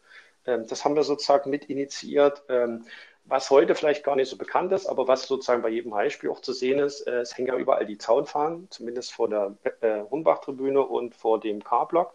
Ähm, 0.47 0.67
das 0.67 0.85
haben 0.85 0.97
wir 0.97 1.03
sozusagen 1.03 1.51
mit 1.51 1.67
initiiert. 1.67 2.43
Ähm, 2.49 2.85
was 3.25 3.51
heute 3.51 3.75
vielleicht 3.75 4.03
gar 4.03 4.17
nicht 4.17 4.29
so 4.29 4.37
bekannt 4.37 4.73
ist, 4.73 4.87
aber 4.87 5.07
was 5.07 5.27
sozusagen 5.27 5.63
bei 5.63 5.69
jedem 5.69 5.95
Heimspiel 5.95 6.31
auch 6.31 6.41
zu 6.41 6.53
sehen 6.53 6.79
ist, 6.81 7.07
äh, 7.07 7.21
es 7.21 7.37
hängen 7.37 7.49
ja 7.49 7.57
überall 7.57 7.87
die 7.87 7.99
Zaunfahnen, 7.99 8.69
zumindest 8.71 9.13
vor 9.13 9.29
der 9.29 9.57
äh, 9.81 10.01
Rundbach-Tribüne 10.01 10.81
und 10.83 11.15
vor 11.15 11.39
dem 11.39 11.63
K-Block. 11.63 12.15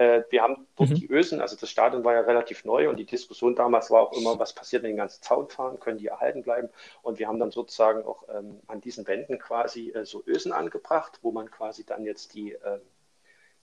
Äh, 0.00 0.24
wir 0.30 0.40
haben 0.40 0.66
dort 0.76 0.88
mhm. 0.88 0.94
die 0.94 1.10
Ösen, 1.10 1.42
also 1.42 1.56
das 1.56 1.68
Stadion 1.68 2.04
war 2.04 2.14
ja 2.14 2.22
relativ 2.22 2.64
neu 2.64 2.88
und 2.88 2.96
die 2.96 3.04
Diskussion 3.04 3.54
damals 3.54 3.90
war 3.90 4.00
auch 4.00 4.12
immer, 4.14 4.38
was 4.38 4.54
passiert 4.54 4.82
mit 4.82 4.92
den 4.92 4.96
ganzen 4.96 5.22
Zaunfahnen, 5.22 5.78
können 5.78 5.98
die 5.98 6.06
erhalten 6.06 6.42
bleiben? 6.42 6.70
Und 7.02 7.18
wir 7.18 7.28
haben 7.28 7.38
dann 7.38 7.50
sozusagen 7.50 8.02
auch 8.06 8.24
ähm, 8.34 8.60
an 8.66 8.80
diesen 8.80 9.06
Wänden 9.06 9.38
quasi 9.38 9.90
äh, 9.90 10.06
so 10.06 10.22
Ösen 10.26 10.52
angebracht, 10.52 11.18
wo 11.20 11.32
man 11.32 11.50
quasi 11.50 11.84
dann 11.84 12.06
jetzt 12.06 12.32
die, 12.32 12.52
äh, 12.52 12.80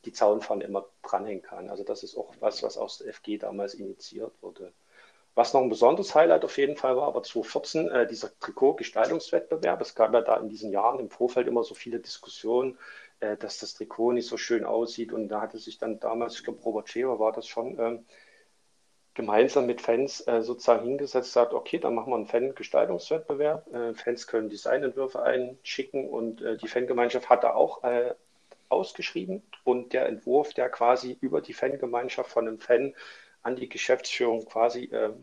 die 0.06 0.12
Zaunfahnen 0.12 0.62
immer 0.62 0.86
dranhängen 1.02 1.42
kann. 1.42 1.72
Also 1.72 1.84
das 1.84 2.04
ist 2.04 2.16
auch 2.16 2.36
was, 2.40 2.62
was 2.62 2.78
aus 2.78 3.00
der 3.00 3.12
FG 3.14 3.40
damals 3.40 3.74
initiiert 3.74 4.34
wurde. 4.42 4.72
Was 5.34 5.54
noch 5.54 5.62
ein 5.62 5.70
besonderes 5.70 6.14
Highlight 6.14 6.46
auf 6.46 6.58
jeden 6.60 6.78
Fall 6.78 6.98
war, 6.98 7.08
aber 7.08 7.24
2014 7.24 7.90
äh, 7.90 8.08
dieser 8.08 8.30
Trikot-Gestaltungswettbewerb. 8.40 9.82
Es 9.82 9.96
gab 9.96 10.14
ja 10.14 10.22
da 10.22 10.38
in 10.38 10.50
diesen 10.50 10.72
Jahren 10.72 11.00
im 11.00 11.10
Vorfeld 11.10 11.48
immer 11.48 11.64
so 11.64 11.74
viele 11.74 12.00
Diskussionen, 12.00 12.78
äh, 13.20 13.38
dass 13.38 13.60
das 13.60 13.74
Trikot 13.74 14.14
nicht 14.14 14.28
so 14.28 14.38
schön 14.38 14.66
aussieht. 14.66 15.12
Und 15.12 15.30
da 15.30 15.42
hatte 15.42 15.58
sich 15.58 15.78
dann 15.78 16.00
damals, 16.00 16.36
ich 16.36 16.44
glaube, 16.44 16.62
Robert 16.64 16.90
Scherer 16.90 17.20
war 17.20 17.32
das 17.32 17.48
schon, 17.48 17.80
ähm, 17.80 18.06
gemeinsam 19.18 19.66
mit 19.66 19.82
Fans 19.82 20.26
äh, 20.28 20.44
sozusagen 20.44 20.86
hingesetzt, 20.86 21.34
sagt, 21.34 21.54
okay, 21.54 21.80
dann 21.80 21.96
machen 21.96 22.12
wir 22.12 22.18
einen 22.18 22.28
Fan-Gestaltungswettbewerb. 22.28 23.74
Äh, 23.74 23.94
Fans 23.96 24.28
können 24.28 24.50
Designentwürfe 24.50 25.24
einschicken 25.24 26.08
und 26.08 26.42
äh, 26.42 26.58
die 26.58 26.68
Fangemeinschaft 26.68 27.28
hat 27.28 27.44
da 27.44 27.56
auch 27.56 27.84
äh, 27.84 28.14
ausgeschrieben. 28.70 29.42
Und 29.64 29.94
der 29.94 30.08
Entwurf, 30.08 30.54
der 30.54 30.70
quasi 30.70 31.18
über 31.20 31.42
die 31.42 31.54
Fangemeinschaft 31.54 32.30
von 32.30 32.48
einem 32.48 32.60
Fan 32.60 32.94
an 33.42 33.56
die 33.56 33.70
Geschäftsführung 33.70 34.46
quasi 34.46 34.86
äh, 34.86 35.14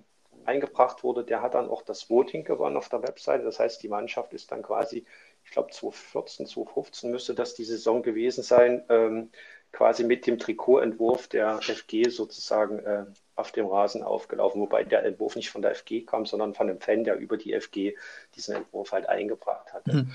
eingebracht 0.44 1.04
wurde, 1.04 1.24
der 1.24 1.40
hat 1.40 1.54
dann 1.54 1.68
auch 1.68 1.82
das 1.82 2.10
Voting 2.10 2.42
gewonnen 2.42 2.76
auf 2.76 2.88
der 2.88 3.02
Webseite. 3.02 3.44
Das 3.44 3.60
heißt, 3.60 3.82
die 3.82 3.88
Mannschaft 3.88 4.32
ist 4.34 4.50
dann 4.50 4.62
quasi, 4.62 5.06
ich 5.44 5.50
glaube 5.50 5.70
2014, 5.70 6.46
2015 6.46 7.10
müsste 7.10 7.34
das 7.34 7.54
die 7.54 7.64
Saison 7.64 8.02
gewesen 8.02 8.42
sein, 8.42 8.84
ähm, 8.88 9.30
quasi 9.72 10.04
mit 10.04 10.26
dem 10.26 10.38
Trikotentwurf 10.38 11.28
der 11.28 11.60
FG 11.60 12.08
sozusagen 12.08 12.78
äh, 12.78 13.04
auf 13.34 13.50
dem 13.52 13.66
Rasen 13.66 14.02
aufgelaufen, 14.02 14.60
wobei 14.60 14.84
der 14.84 15.04
Entwurf 15.04 15.34
nicht 15.36 15.50
von 15.50 15.62
der 15.62 15.74
FG 15.74 16.02
kam, 16.06 16.26
sondern 16.26 16.54
von 16.54 16.70
einem 16.70 16.80
Fan, 16.80 17.04
der 17.04 17.16
über 17.16 17.36
die 17.36 17.52
FG 17.52 17.96
diesen 18.36 18.54
Entwurf 18.54 18.92
halt 18.92 19.08
eingebracht 19.08 19.72
hatte. 19.72 19.92
Mhm. 19.92 20.12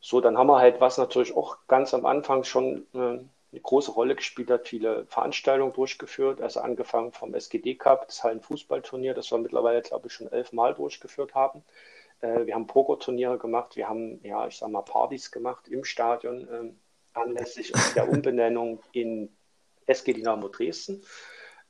So, 0.00 0.20
dann 0.20 0.36
haben 0.38 0.46
wir 0.46 0.58
halt, 0.58 0.80
was 0.80 0.98
natürlich 0.98 1.34
auch 1.34 1.56
ganz 1.66 1.92
am 1.94 2.06
Anfang 2.06 2.44
schon 2.44 2.86
äh, 2.94 2.98
eine 3.50 3.60
große 3.62 3.92
Rolle 3.92 4.14
gespielt 4.14 4.50
hat, 4.50 4.68
viele 4.68 5.06
Veranstaltungen 5.06 5.72
durchgeführt, 5.72 6.40
also 6.40 6.60
angefangen 6.60 7.12
vom 7.12 7.34
SGD 7.34 7.76
Cup, 7.76 8.06
das 8.06 8.22
Hallenfußballturnier, 8.22 9.14
das 9.14 9.30
wir 9.30 9.38
mittlerweile, 9.38 9.80
glaube 9.80 10.08
ich, 10.08 10.12
schon 10.12 10.30
elfmal 10.30 10.74
durchgeführt 10.74 11.34
haben. 11.34 11.64
Äh, 12.20 12.46
wir 12.46 12.54
haben 12.54 12.66
Pokerturniere 12.66 13.38
gemacht, 13.38 13.76
wir 13.76 13.88
haben, 13.88 14.20
ja, 14.22 14.46
ich 14.46 14.56
sag 14.56 14.70
mal, 14.70 14.82
Partys 14.82 15.30
gemacht 15.30 15.68
im 15.68 15.84
Stadion, 15.84 16.48
äh, 16.48 16.72
anlässlich 17.14 17.72
der 17.94 18.08
Umbenennung 18.08 18.80
in 18.92 19.36
SG 19.86 20.12
Dynamo 20.12 20.48
Dresden. 20.48 21.02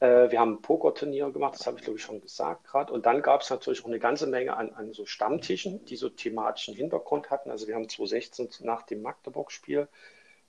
Äh, 0.01 0.31
wir 0.31 0.41
haben 0.41 0.63
Pokerturniere 0.63 1.33
gemacht, 1.33 1.55
das 1.55 1.67
habe 1.67 1.79
ich, 1.79 1.85
glaube 1.85 1.99
ich, 1.99 2.05
schon 2.05 2.21
gesagt 2.21 2.65
gerade. 2.65 2.93
Und 2.93 3.07
dann 3.07 3.23
gab 3.23 3.43
es 3.43 3.51
natürlich 3.51 3.83
auch 3.83 3.89
eine 3.89 3.99
ganze 3.99 4.27
Menge 4.27 4.57
an, 4.57 4.73
an 4.75 4.93
so 4.93 5.07
Stammtischen, 5.07 5.85
die 5.85 5.97
so 5.97 6.09
thematischen 6.09 6.75
Hintergrund 6.75 7.31
hatten. 7.31 7.51
Also 7.51 7.67
wir 7.67 7.75
haben 7.75 7.89
2016 7.89 8.67
nach 8.67 8.83
dem 8.83 9.03
Magdeburg-Spiel 9.03 9.89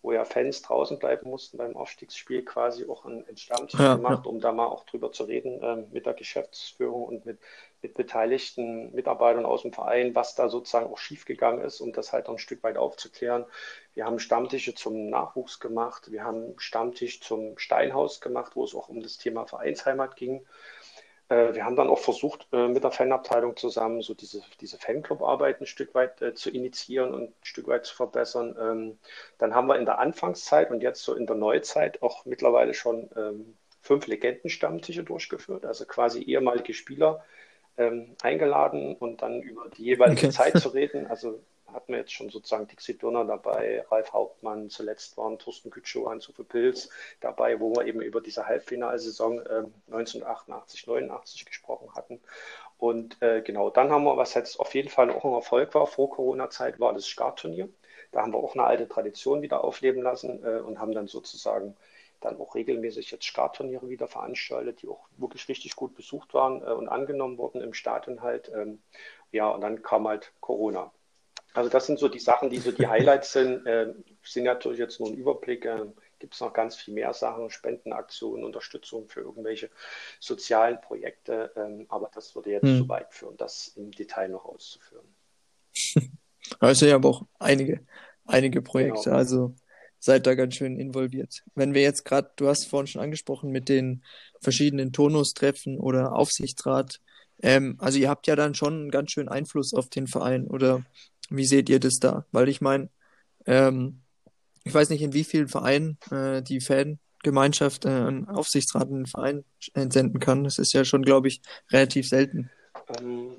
wo 0.02 0.14
ja 0.14 0.24
Fans 0.24 0.62
draußen 0.62 0.98
bleiben 0.98 1.30
mussten 1.30 1.58
beim 1.58 1.76
Aufstiegsspiel, 1.76 2.46
quasi 2.46 2.88
auch 2.88 3.06
ein 3.06 3.26
Stammtisch 3.36 3.80
ja, 3.80 3.96
gemacht, 3.96 4.26
ja. 4.26 4.32
um 4.32 4.40
da 4.40 4.52
mal 4.52 4.68
auch 4.68 4.86
drüber 4.86 5.12
zu 5.12 5.26
reden 5.26 5.62
äh, 5.62 5.84
mit 5.92 6.06
der 6.06 6.14
Geschäftsführung 6.14 7.04
und 7.04 7.26
mit, 7.26 7.40
mit 7.82 7.96
beteiligten 7.96 8.94
Mitarbeitern 8.94 9.46
aus 9.46 9.64
dem 9.64 9.74
Verein, 9.74 10.16
was 10.16 10.36
da 10.36 10.48
sozusagen 10.48 10.92
auch 10.92 10.98
schiefgegangen 10.98 11.62
ist, 11.62 11.82
um 11.82 11.92
das 11.92 12.14
halt 12.14 12.28
auch 12.28 12.34
ein 12.34 12.40
Stück 12.40 12.64
weit 12.64 12.78
aufzuklären. 12.78 13.46
Wir 13.94 14.06
haben 14.06 14.20
Stammtische 14.20 14.74
zum 14.74 15.10
Nachwuchs 15.10 15.60
gemacht, 15.60 16.12
wir 16.12 16.24
haben 16.24 16.58
Stammtisch 16.60 17.22
zum 17.22 17.58
Steinhaus 17.58 18.22
gemacht, 18.22 18.56
wo 18.56 18.64
es 18.64 18.74
auch 18.74 18.88
um 18.88 19.02
das 19.02 19.18
Thema 19.18 19.46
Vereinsheimat 19.46 20.16
ging. 20.16 20.46
Äh, 21.30 21.54
wir 21.54 21.64
haben 21.64 21.76
dann 21.76 21.90
auch 21.90 22.00
versucht, 22.00 22.48
äh, 22.52 22.68
mit 22.68 22.84
der 22.84 22.92
Fanabteilung 22.92 23.56
zusammen 23.56 24.02
so 24.02 24.14
diese, 24.14 24.42
diese 24.60 24.78
Fanclub-Arbeit 24.78 25.62
ein 25.62 25.68
Stück 25.68 25.94
weit 25.96 26.22
äh, 26.22 26.34
zu 26.34 26.50
initiieren 26.50 27.14
und 27.14 27.24
ein 27.30 27.34
Stück 27.44 27.68
weit 27.68 27.86
zu 27.86 27.96
verbessern. 27.96 28.56
Ähm, 28.60 29.00
dann 29.38 29.54
haben 29.56 29.68
wir 29.68 29.78
in 29.78 29.86
der 29.86 30.00
Anfangszeit 30.00 30.72
und 30.72 30.82
jetzt 30.82 31.04
so 31.04 31.14
in 31.14 31.28
der 31.28 31.36
Neuzeit 31.36 32.02
auch 32.02 32.26
mittlerweile 32.26 32.74
schon 32.74 33.10
ähm, 33.16 33.56
fünf 33.82 34.08
Legendenstammtische 34.08 35.04
durchgeführt, 35.04 35.66
also 35.66 35.86
quasi 35.86 36.22
ehemalige 36.24 36.74
Spieler 36.74 37.24
ähm, 37.78 38.16
eingeladen 38.22 38.96
und 38.96 39.22
dann 39.22 39.42
über 39.42 39.70
die 39.70 39.84
jeweilige 39.84 40.28
okay. 40.28 40.36
Zeit 40.36 40.58
zu 40.60 40.70
reden. 40.70 41.08
Also 41.08 41.40
hatten 41.74 41.94
wir 41.94 42.00
jetzt 42.00 42.14
schon 42.14 42.30
sozusagen 42.30 42.68
Dixie 42.68 42.98
Donner 42.98 43.26
dabei, 43.26 43.86
Ralf 43.90 44.14
Hauptmann, 44.14 44.70
zuletzt 44.70 45.18
waren 45.18 45.40
Thorsten 45.40 45.70
Gütschow, 45.70 46.08
Hans-Uwe 46.08 46.44
Pilz 46.44 46.90
dabei, 47.22 47.60
wo 47.60 47.76
wir 47.76 47.86
eben 47.86 48.02
über 48.02 48.22
diese 48.22 48.48
Halbfinalsaison 48.48 49.40
äh, 49.40 49.64
1988, 49.92 50.88
89 50.88 51.46
gesprochen 51.46 51.94
hatten. 51.96 52.20
Und 52.78 53.22
äh, 53.22 53.42
genau, 53.42 53.70
dann 53.70 53.92
haben 53.92 54.06
wir, 54.06 54.18
was 54.18 54.34
jetzt 54.34 54.60
auf 54.60 54.74
jeden 54.74 54.90
Fall 54.90 55.10
auch 55.10 55.26
ein 55.26 55.34
Erfolg 55.34 55.76
war 55.76 55.86
vor 55.86 56.10
Corona-Zeit, 56.10 56.80
war 56.80 56.94
das 56.94 57.06
Skartturnier. 57.06 57.70
Da 58.12 58.22
haben 58.22 58.34
wir 58.34 58.40
auch 58.40 58.56
eine 58.56 58.64
alte 58.64 58.88
Tradition 58.88 59.42
wieder 59.42 59.64
aufleben 59.64 60.02
lassen 60.02 60.44
äh, 60.44 60.60
und 60.60 60.80
haben 60.80 60.94
dann 60.94 61.08
sozusagen 61.08 61.76
dann 62.22 62.40
auch 62.40 62.56
regelmäßig 62.56 63.12
jetzt 63.12 63.26
Skartturniere 63.26 63.90
wieder 63.90 64.08
veranstaltet, 64.08 64.82
die 64.82 64.88
auch 64.88 65.08
wirklich 65.18 65.48
richtig 65.48 65.76
gut 65.76 65.96
besucht 65.96 66.34
waren 66.34 66.62
äh, 66.62 66.72
und 66.72 66.88
angenommen 66.88 67.38
wurden 67.38 67.62
im 67.62 67.74
Stadion 67.74 68.22
halt. 68.22 68.52
Ähm, 68.54 68.82
ja, 69.32 69.50
und 69.50 69.62
dann 69.62 69.82
kam 69.82 70.08
halt 70.08 70.34
Corona. 70.40 70.92
Also 71.54 71.70
das 71.70 71.88
sind 71.88 72.00
so 72.00 72.08
die 72.08 72.20
Sachen, 72.20 72.50
die 72.50 72.60
so 72.60 72.72
die 72.72 72.88
Highlights 72.88 73.34
sind. 73.34 73.66
Äh, 73.66 73.94
sind 74.24 74.44
natürlich 74.44 74.80
jetzt 74.80 75.00
nur 75.00 75.10
ein 75.10 75.16
Überblick. 75.16 75.66
Äh, 75.66 75.86
Gibt 76.20 76.34
es 76.34 76.42
noch 76.42 76.54
ganz 76.54 76.76
viel 76.76 76.94
mehr 76.94 77.14
Sachen, 77.14 77.50
Spendenaktionen, 77.50 78.44
Unterstützung 78.44 79.08
für 79.08 79.22
irgendwelche 79.22 79.70
sozialen 80.20 80.82
Projekte. 80.82 81.52
Ähm, 81.56 81.86
aber 81.90 82.12
das 82.14 82.36
würde 82.36 82.52
jetzt 82.52 82.64
hm. 82.64 82.78
zu 82.80 82.90
weit 82.90 83.14
führen, 83.14 83.38
das 83.38 83.70
im 83.76 83.92
Detail 83.92 84.30
noch 84.30 84.46
auszuführen. 84.46 85.06
Also 86.60 86.88
ja, 86.88 86.96
aber 86.96 87.10
auch 87.10 87.22
einige, 87.38 87.86
einige 88.26 88.64
Projekte. 88.64 89.04
Genau. 89.04 89.18
Also 89.18 89.56
seid 90.00 90.26
da 90.26 90.36
ganz 90.36 90.56
schön 90.56 90.80
involviert. 90.80 91.44
Wenn 91.56 91.74
wir 91.74 91.82
jetzt 91.82 92.06
gerade, 92.06 92.32
du 92.38 92.48
hast 92.48 92.66
vorhin 92.66 92.88
schon 92.88 93.02
angesprochen, 93.02 93.52
mit 93.52 93.70
den 93.70 94.04
verschiedenen 94.42 94.92
Tonustreffen 94.92 95.78
oder 95.78 96.14
Aufsichtsrat, 96.14 97.02
ähm, 97.42 97.76
also 97.80 98.00
ihr 98.00 98.10
habt 98.10 98.28
ja 98.28 98.36
dann 98.36 98.56
schon 98.56 98.74
einen 98.74 98.92
ganz 98.92 99.12
schönen 99.12 99.30
Einfluss 99.30 99.74
auf 99.74 99.90
den 99.90 100.08
Verein 100.08 100.48
oder 100.48 100.84
wie 101.30 101.46
seht 101.46 101.70
ihr 101.70 101.80
das 101.80 102.00
da? 102.00 102.26
Weil 102.32 102.50
ich 102.50 102.62
meine, 102.62 102.90
ähm, 103.46 104.02
ich 104.64 104.74
weiß 104.74 104.90
nicht, 104.90 105.02
in 105.02 105.14
wie 105.14 105.24
vielen 105.24 105.48
Vereinen 105.48 105.98
äh, 106.12 106.42
die 106.42 106.62
Fangemeinschaft 106.62 107.86
äh, 107.86 107.90
einen 107.90 108.28
Aufsichtsrat 108.28 108.90
in 108.90 108.96
einen 108.96 109.06
Verein 109.06 109.46
entsenden 109.74 110.20
kann. 110.20 110.44
Das 110.44 110.60
ist 110.60 110.74
ja 110.74 110.86
schon, 110.86 111.04
glaube 111.04 111.28
ich, 111.28 111.42
relativ 111.72 112.08
selten. 112.08 112.50
Ähm, 113.00 113.36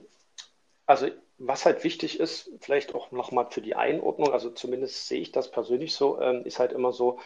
also 0.87 1.09
was 1.39 1.65
halt 1.65 1.85
wichtig 1.85 2.21
ist, 2.21 2.51
vielleicht 2.61 2.95
auch 2.95 3.13
nochmal 3.13 3.47
für 3.51 3.63
die 3.63 3.75
Einordnung, 3.75 4.33
also 4.33 4.51
zumindest 4.51 5.07
sehe 5.09 5.21
ich 5.21 5.33
das 5.33 5.51
persönlich 5.51 5.95
so, 5.95 6.21
ähm, 6.21 6.45
ist 6.45 6.59
halt 6.59 6.73
immer 6.73 6.93
so, 6.93 7.19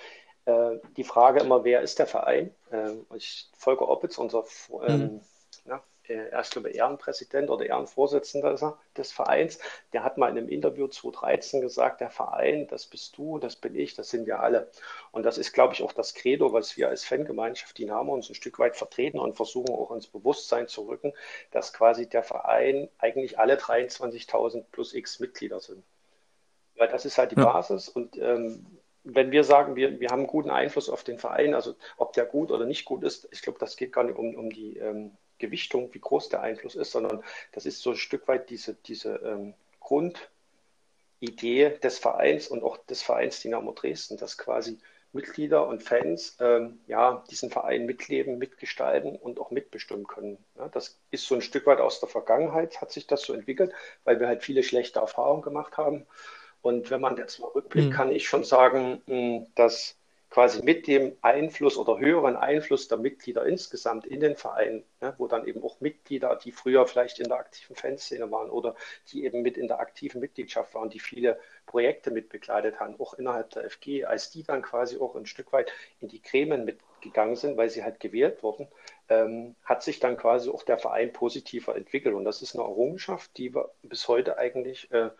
äh, 0.44 0.76
die 0.96 1.04
Frage 1.04 1.40
immer, 1.40 1.64
wer 1.64 1.82
ist 1.82 1.98
der 1.98 2.06
Verein? 2.06 2.54
Ähm, 2.70 3.06
ich, 3.14 3.48
Volker 3.56 3.88
Oppitz, 3.88 4.16
unser 4.18 4.44
ähm, 4.86 5.00
mhm. 5.00 5.20
na, 5.64 5.82
er 6.06 6.40
ist, 6.40 6.52
glaube 6.52 6.70
ich, 6.70 6.76
Ehrenpräsident 6.76 7.50
oder 7.50 7.66
Ehrenvorsitzender 7.66 8.78
des 8.96 9.12
Vereins, 9.12 9.58
der 9.92 10.04
hat 10.04 10.18
mal 10.18 10.30
in 10.30 10.38
einem 10.38 10.48
Interview 10.48 10.86
2013 10.86 11.60
gesagt, 11.60 12.00
der 12.00 12.10
Verein, 12.10 12.66
das 12.68 12.86
bist 12.86 13.16
du, 13.16 13.38
das 13.38 13.56
bin 13.56 13.74
ich, 13.74 13.94
das 13.94 14.10
sind 14.10 14.26
wir 14.26 14.40
alle. 14.40 14.70
Und 15.12 15.24
das 15.24 15.38
ist, 15.38 15.52
glaube 15.52 15.74
ich, 15.74 15.82
auch 15.82 15.92
das 15.92 16.14
Credo, 16.14 16.52
was 16.52 16.76
wir 16.76 16.88
als 16.88 17.04
Fangemeinschaft 17.04 17.78
Dynamo 17.78 18.14
uns 18.14 18.28
ein 18.28 18.34
Stück 18.34 18.58
weit 18.58 18.76
vertreten 18.76 19.18
und 19.18 19.36
versuchen 19.36 19.74
auch 19.74 19.90
ins 19.92 20.06
Bewusstsein 20.06 20.68
zu 20.68 20.82
rücken, 20.82 21.12
dass 21.50 21.72
quasi 21.72 22.08
der 22.08 22.22
Verein 22.22 22.88
eigentlich 22.98 23.38
alle 23.38 23.56
23.000 23.56 24.64
plus 24.70 24.94
x 24.94 25.20
Mitglieder 25.20 25.60
sind. 25.60 25.82
Weil 26.76 26.88
das 26.88 27.04
ist 27.04 27.18
halt 27.18 27.30
die 27.30 27.36
ja. 27.36 27.44
Basis 27.44 27.88
und 27.88 28.16
ähm, 28.18 28.66
wenn 29.04 29.30
wir 29.30 29.44
sagen, 29.44 29.76
wir, 29.76 30.00
wir 30.00 30.08
haben 30.08 30.20
einen 30.20 30.26
guten 30.26 30.50
Einfluss 30.50 30.88
auf 30.88 31.04
den 31.04 31.18
Verein, 31.18 31.54
also 31.54 31.74
ob 31.98 32.14
der 32.14 32.24
gut 32.24 32.50
oder 32.50 32.64
nicht 32.64 32.86
gut 32.86 33.04
ist, 33.04 33.28
ich 33.30 33.42
glaube, 33.42 33.58
das 33.58 33.76
geht 33.76 33.92
gar 33.92 34.02
nicht 34.02 34.16
um, 34.16 34.34
um 34.34 34.48
die 34.50 34.78
ähm, 34.78 35.12
Gewichtung, 35.46 35.92
wie 35.92 36.00
groß 36.00 36.28
der 36.28 36.42
Einfluss 36.42 36.74
ist, 36.74 36.92
sondern 36.92 37.22
das 37.52 37.66
ist 37.66 37.80
so 37.80 37.90
ein 37.90 37.96
Stück 37.96 38.28
weit 38.28 38.50
diese, 38.50 38.74
diese 38.74 39.16
ähm, 39.16 39.54
Grundidee 39.80 41.78
des 41.82 41.98
Vereins 41.98 42.48
und 42.48 42.62
auch 42.62 42.78
des 42.86 43.02
Vereins 43.02 43.40
Dynamo 43.40 43.72
Dresden, 43.72 44.16
dass 44.16 44.38
quasi 44.38 44.78
Mitglieder 45.14 45.66
und 45.66 45.82
Fans 45.82 46.36
ähm, 46.40 46.80
ja, 46.86 47.24
diesen 47.30 47.50
Verein 47.50 47.86
mitleben, 47.86 48.36
mitgestalten 48.36 49.16
und 49.16 49.38
auch 49.38 49.50
mitbestimmen 49.50 50.06
können. 50.06 50.38
Ja, 50.58 50.68
das 50.68 50.98
ist 51.10 51.26
so 51.26 51.36
ein 51.36 51.42
Stück 51.42 51.66
weit 51.66 51.80
aus 51.80 52.00
der 52.00 52.08
Vergangenheit, 52.08 52.80
hat 52.80 52.90
sich 52.90 53.06
das 53.06 53.22
so 53.22 53.32
entwickelt, 53.32 53.72
weil 54.02 54.18
wir 54.18 54.26
halt 54.26 54.42
viele 54.42 54.62
schlechte 54.62 54.98
Erfahrungen 54.98 55.42
gemacht 55.42 55.76
haben. 55.76 56.04
Und 56.62 56.90
wenn 56.90 57.00
man 57.00 57.16
jetzt 57.16 57.38
mal 57.38 57.48
rückblickt, 57.48 57.90
mhm. 57.90 57.92
kann 57.92 58.10
ich 58.10 58.26
schon 58.26 58.42
sagen, 58.42 59.02
hm, 59.06 59.46
dass 59.54 59.96
quasi 60.34 60.64
mit 60.64 60.88
dem 60.88 61.16
Einfluss 61.20 61.76
oder 61.76 62.00
höheren 62.00 62.34
Einfluss 62.34 62.88
der 62.88 62.98
Mitglieder 62.98 63.46
insgesamt 63.46 64.04
in 64.04 64.18
den 64.18 64.34
Verein, 64.34 64.82
ne, 65.00 65.14
wo 65.16 65.28
dann 65.28 65.46
eben 65.46 65.62
auch 65.62 65.80
Mitglieder, 65.80 66.34
die 66.34 66.50
früher 66.50 66.88
vielleicht 66.88 67.20
in 67.20 67.28
der 67.28 67.38
aktiven 67.38 67.76
Fanszene 67.76 68.28
waren 68.32 68.50
oder 68.50 68.74
die 69.12 69.24
eben 69.24 69.42
mit 69.42 69.56
in 69.56 69.68
der 69.68 69.78
aktiven 69.78 70.20
Mitgliedschaft 70.20 70.74
waren, 70.74 70.90
die 70.90 70.98
viele 70.98 71.38
Projekte 71.66 72.10
mitbegleitet 72.10 72.80
haben, 72.80 72.98
auch 72.98 73.14
innerhalb 73.14 73.50
der 73.50 73.70
FG, 73.70 74.06
als 74.06 74.30
die 74.30 74.42
dann 74.42 74.62
quasi 74.62 74.98
auch 74.98 75.14
ein 75.14 75.26
Stück 75.26 75.52
weit 75.52 75.70
in 76.00 76.08
die 76.08 76.20
Gremien 76.20 76.64
mitgegangen 76.64 77.36
sind, 77.36 77.56
weil 77.56 77.70
sie 77.70 77.84
halt 77.84 78.00
gewählt 78.00 78.42
wurden, 78.42 78.66
ähm, 79.08 79.54
hat 79.62 79.84
sich 79.84 80.00
dann 80.00 80.16
quasi 80.16 80.50
auch 80.50 80.64
der 80.64 80.78
Verein 80.78 81.12
positiver 81.12 81.76
entwickelt. 81.76 82.12
Und 82.12 82.24
das 82.24 82.42
ist 82.42 82.56
eine 82.56 82.64
Errungenschaft, 82.64 83.30
die 83.36 83.54
wir 83.54 83.70
bis 83.84 84.08
heute 84.08 84.36
eigentlich, 84.36 84.90
äh, 84.90 85.10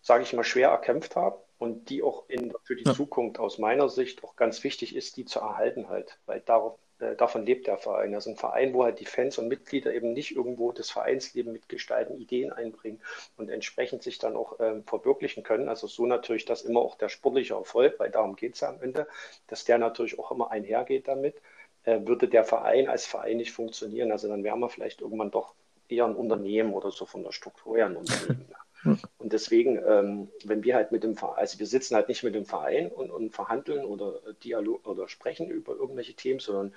sage 0.00 0.22
ich 0.22 0.32
mal, 0.32 0.44
schwer 0.44 0.68
erkämpft 0.68 1.16
haben 1.16 1.38
und 1.58 1.90
die 1.90 2.02
auch 2.02 2.24
in, 2.28 2.52
für 2.62 2.76
die 2.76 2.84
ja. 2.84 2.94
Zukunft 2.94 3.38
aus 3.38 3.58
meiner 3.58 3.88
Sicht 3.88 4.22
auch 4.24 4.36
ganz 4.36 4.62
wichtig 4.64 4.94
ist, 4.94 5.16
die 5.16 5.24
zu 5.24 5.40
erhalten 5.40 5.88
halt, 5.88 6.18
weil 6.26 6.40
darauf, 6.40 6.78
äh, 7.00 7.16
davon 7.16 7.44
lebt 7.44 7.66
der 7.66 7.78
Verein. 7.78 8.14
Also 8.14 8.30
ein 8.30 8.36
Verein, 8.36 8.72
wo 8.74 8.84
halt 8.84 9.00
die 9.00 9.06
Fans 9.06 9.38
und 9.38 9.48
Mitglieder 9.48 9.92
eben 9.92 10.12
nicht 10.12 10.36
irgendwo 10.36 10.70
das 10.70 10.90
Vereinsleben 10.90 11.52
mitgestalten, 11.52 12.16
Ideen 12.20 12.52
einbringen 12.52 13.00
und 13.36 13.50
entsprechend 13.50 14.02
sich 14.02 14.18
dann 14.18 14.36
auch 14.36 14.60
ähm, 14.60 14.84
verwirklichen 14.84 15.42
können. 15.42 15.68
Also 15.68 15.88
so 15.88 16.06
natürlich 16.06 16.44
das 16.44 16.62
immer 16.62 16.80
auch 16.80 16.96
der 16.96 17.08
sportliche 17.08 17.54
Erfolg, 17.54 17.98
weil 17.98 18.10
darum 18.10 18.36
geht 18.36 18.54
es 18.54 18.60
ja 18.60 18.68
am 18.68 18.80
Ende, 18.80 19.08
dass 19.48 19.64
der 19.64 19.78
natürlich 19.78 20.18
auch 20.18 20.30
immer 20.30 20.52
einhergeht 20.52 21.08
damit, 21.08 21.34
äh, 21.82 22.00
würde 22.06 22.28
der 22.28 22.44
Verein 22.44 22.88
als 22.88 23.04
Verein 23.04 23.38
nicht 23.38 23.52
funktionieren. 23.52 24.12
Also 24.12 24.28
dann 24.28 24.44
wären 24.44 24.60
wir 24.60 24.68
vielleicht 24.68 25.00
irgendwann 25.00 25.32
doch 25.32 25.54
eher 25.88 26.04
ein 26.04 26.14
Unternehmen 26.14 26.72
oder 26.72 26.92
so 26.92 27.04
von 27.04 27.24
der 27.24 27.32
Struktur 27.32 27.76
her 27.76 27.86
ein 27.86 27.96
Unternehmen. 27.96 28.54
Und 28.84 29.32
deswegen, 29.32 29.80
ähm, 29.86 30.28
wenn 30.44 30.62
wir 30.62 30.74
halt 30.74 30.92
mit 30.92 31.02
dem 31.02 31.16
Verein, 31.16 31.38
also 31.38 31.58
wir 31.58 31.66
sitzen 31.66 31.96
halt 31.96 32.08
nicht 32.08 32.22
mit 32.22 32.34
dem 32.34 32.44
Verein 32.44 32.88
und, 32.88 33.10
und 33.10 33.30
verhandeln 33.34 33.84
oder 33.84 34.20
Dialog 34.44 34.86
oder 34.86 35.08
sprechen 35.08 35.50
über 35.50 35.72
irgendwelche 35.72 36.14
Themen, 36.14 36.40
sondern 36.40 36.72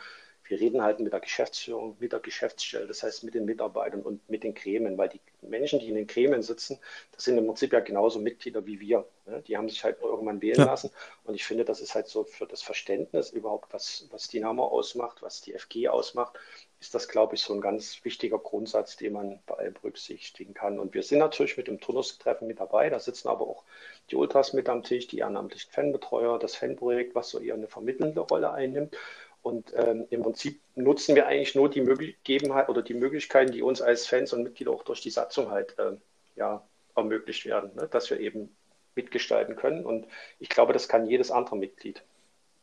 wir 0.51 0.59
reden 0.59 0.81
halt 0.81 0.99
mit 0.99 1.13
der 1.13 1.21
Geschäftsführung, 1.21 1.95
mit 1.99 2.11
der 2.11 2.19
Geschäftsstelle, 2.19 2.85
das 2.85 3.03
heißt 3.03 3.23
mit 3.23 3.35
den 3.35 3.45
Mitarbeitern 3.45 4.01
und 4.01 4.27
mit 4.29 4.43
den 4.43 4.53
Gremien, 4.53 4.97
weil 4.97 5.07
die 5.07 5.21
Menschen, 5.41 5.79
die 5.79 5.87
in 5.87 5.95
den 5.95 6.07
Gremien 6.07 6.41
sitzen, 6.41 6.77
das 7.13 7.23
sind 7.23 7.37
im 7.37 7.45
Prinzip 7.45 7.71
ja 7.71 7.79
genauso 7.79 8.19
Mitglieder 8.19 8.65
wie 8.65 8.81
wir. 8.81 9.05
Ne? 9.25 9.41
Die 9.47 9.55
haben 9.55 9.69
sich 9.69 9.83
halt 9.83 10.01
irgendwann 10.01 10.41
wählen 10.41 10.59
ja. 10.59 10.65
lassen. 10.65 10.91
Und 11.23 11.35
ich 11.35 11.45
finde, 11.45 11.63
das 11.63 11.79
ist 11.79 11.95
halt 11.95 12.07
so 12.07 12.25
für 12.25 12.45
das 12.47 12.61
Verständnis 12.61 13.29
überhaupt, 13.29 13.71
was, 13.73 14.07
was 14.11 14.27
Dynamo 14.27 14.65
ausmacht, 14.65 15.21
was 15.21 15.39
die 15.39 15.53
FG 15.53 15.87
ausmacht, 15.87 16.37
ist 16.81 16.95
das, 16.95 17.07
glaube 17.07 17.35
ich, 17.35 17.41
so 17.41 17.53
ein 17.53 17.61
ganz 17.61 18.03
wichtiger 18.03 18.39
Grundsatz, 18.39 18.97
den 18.97 19.13
man 19.13 19.39
berücksichtigen 19.45 20.55
kann. 20.55 20.79
Und 20.79 20.95
wir 20.95 21.03
sind 21.03 21.19
natürlich 21.19 21.55
mit 21.55 21.67
dem 21.67 21.79
Turnustreffen 21.79 22.47
mit 22.47 22.59
dabei. 22.59 22.89
Da 22.89 22.99
sitzen 22.99 23.27
aber 23.27 23.47
auch 23.47 23.63
die 24.09 24.15
Ultras 24.15 24.53
mit 24.53 24.67
am 24.67 24.81
Tisch, 24.81 25.07
die 25.07 25.19
ehrenamtlichen 25.19 25.71
Fanbetreuer, 25.71 26.39
das 26.39 26.55
Fanprojekt, 26.55 27.13
was 27.13 27.29
so 27.29 27.39
eher 27.39 27.53
eine 27.53 27.67
vermittelnde 27.67 28.21
Rolle 28.21 28.51
einnimmt. 28.51 28.97
Und 29.43 29.73
ähm, 29.75 30.07
im 30.09 30.23
Prinzip 30.23 30.59
nutzen 30.75 31.15
wir 31.15 31.27
eigentlich 31.27 31.53
nur 31.53 31.69
die 31.69 31.83
Gegebenheit 31.83 32.67
oder 32.67 32.81
die 32.81 32.95
Möglichkeiten, 32.95 33.51
die 33.51 33.61
uns 33.61 33.81
als 33.81 34.07
Fans 34.07 34.33
und 34.33 34.41
Mitglieder 34.41 34.71
auch 34.71 34.83
durch 34.83 35.01
die 35.01 35.11
Satzung 35.11 35.51
halt 35.51 35.77
äh, 35.77 35.93
ja, 36.35 36.63
ermöglicht 36.95 37.45
werden, 37.45 37.75
ne? 37.75 37.87
dass 37.87 38.09
wir 38.09 38.19
eben 38.19 38.55
mitgestalten 38.95 39.55
können. 39.55 39.85
Und 39.85 40.07
ich 40.39 40.49
glaube, 40.49 40.73
das 40.73 40.87
kann 40.87 41.05
jedes 41.05 41.29
andere 41.29 41.57
Mitglied 41.57 42.03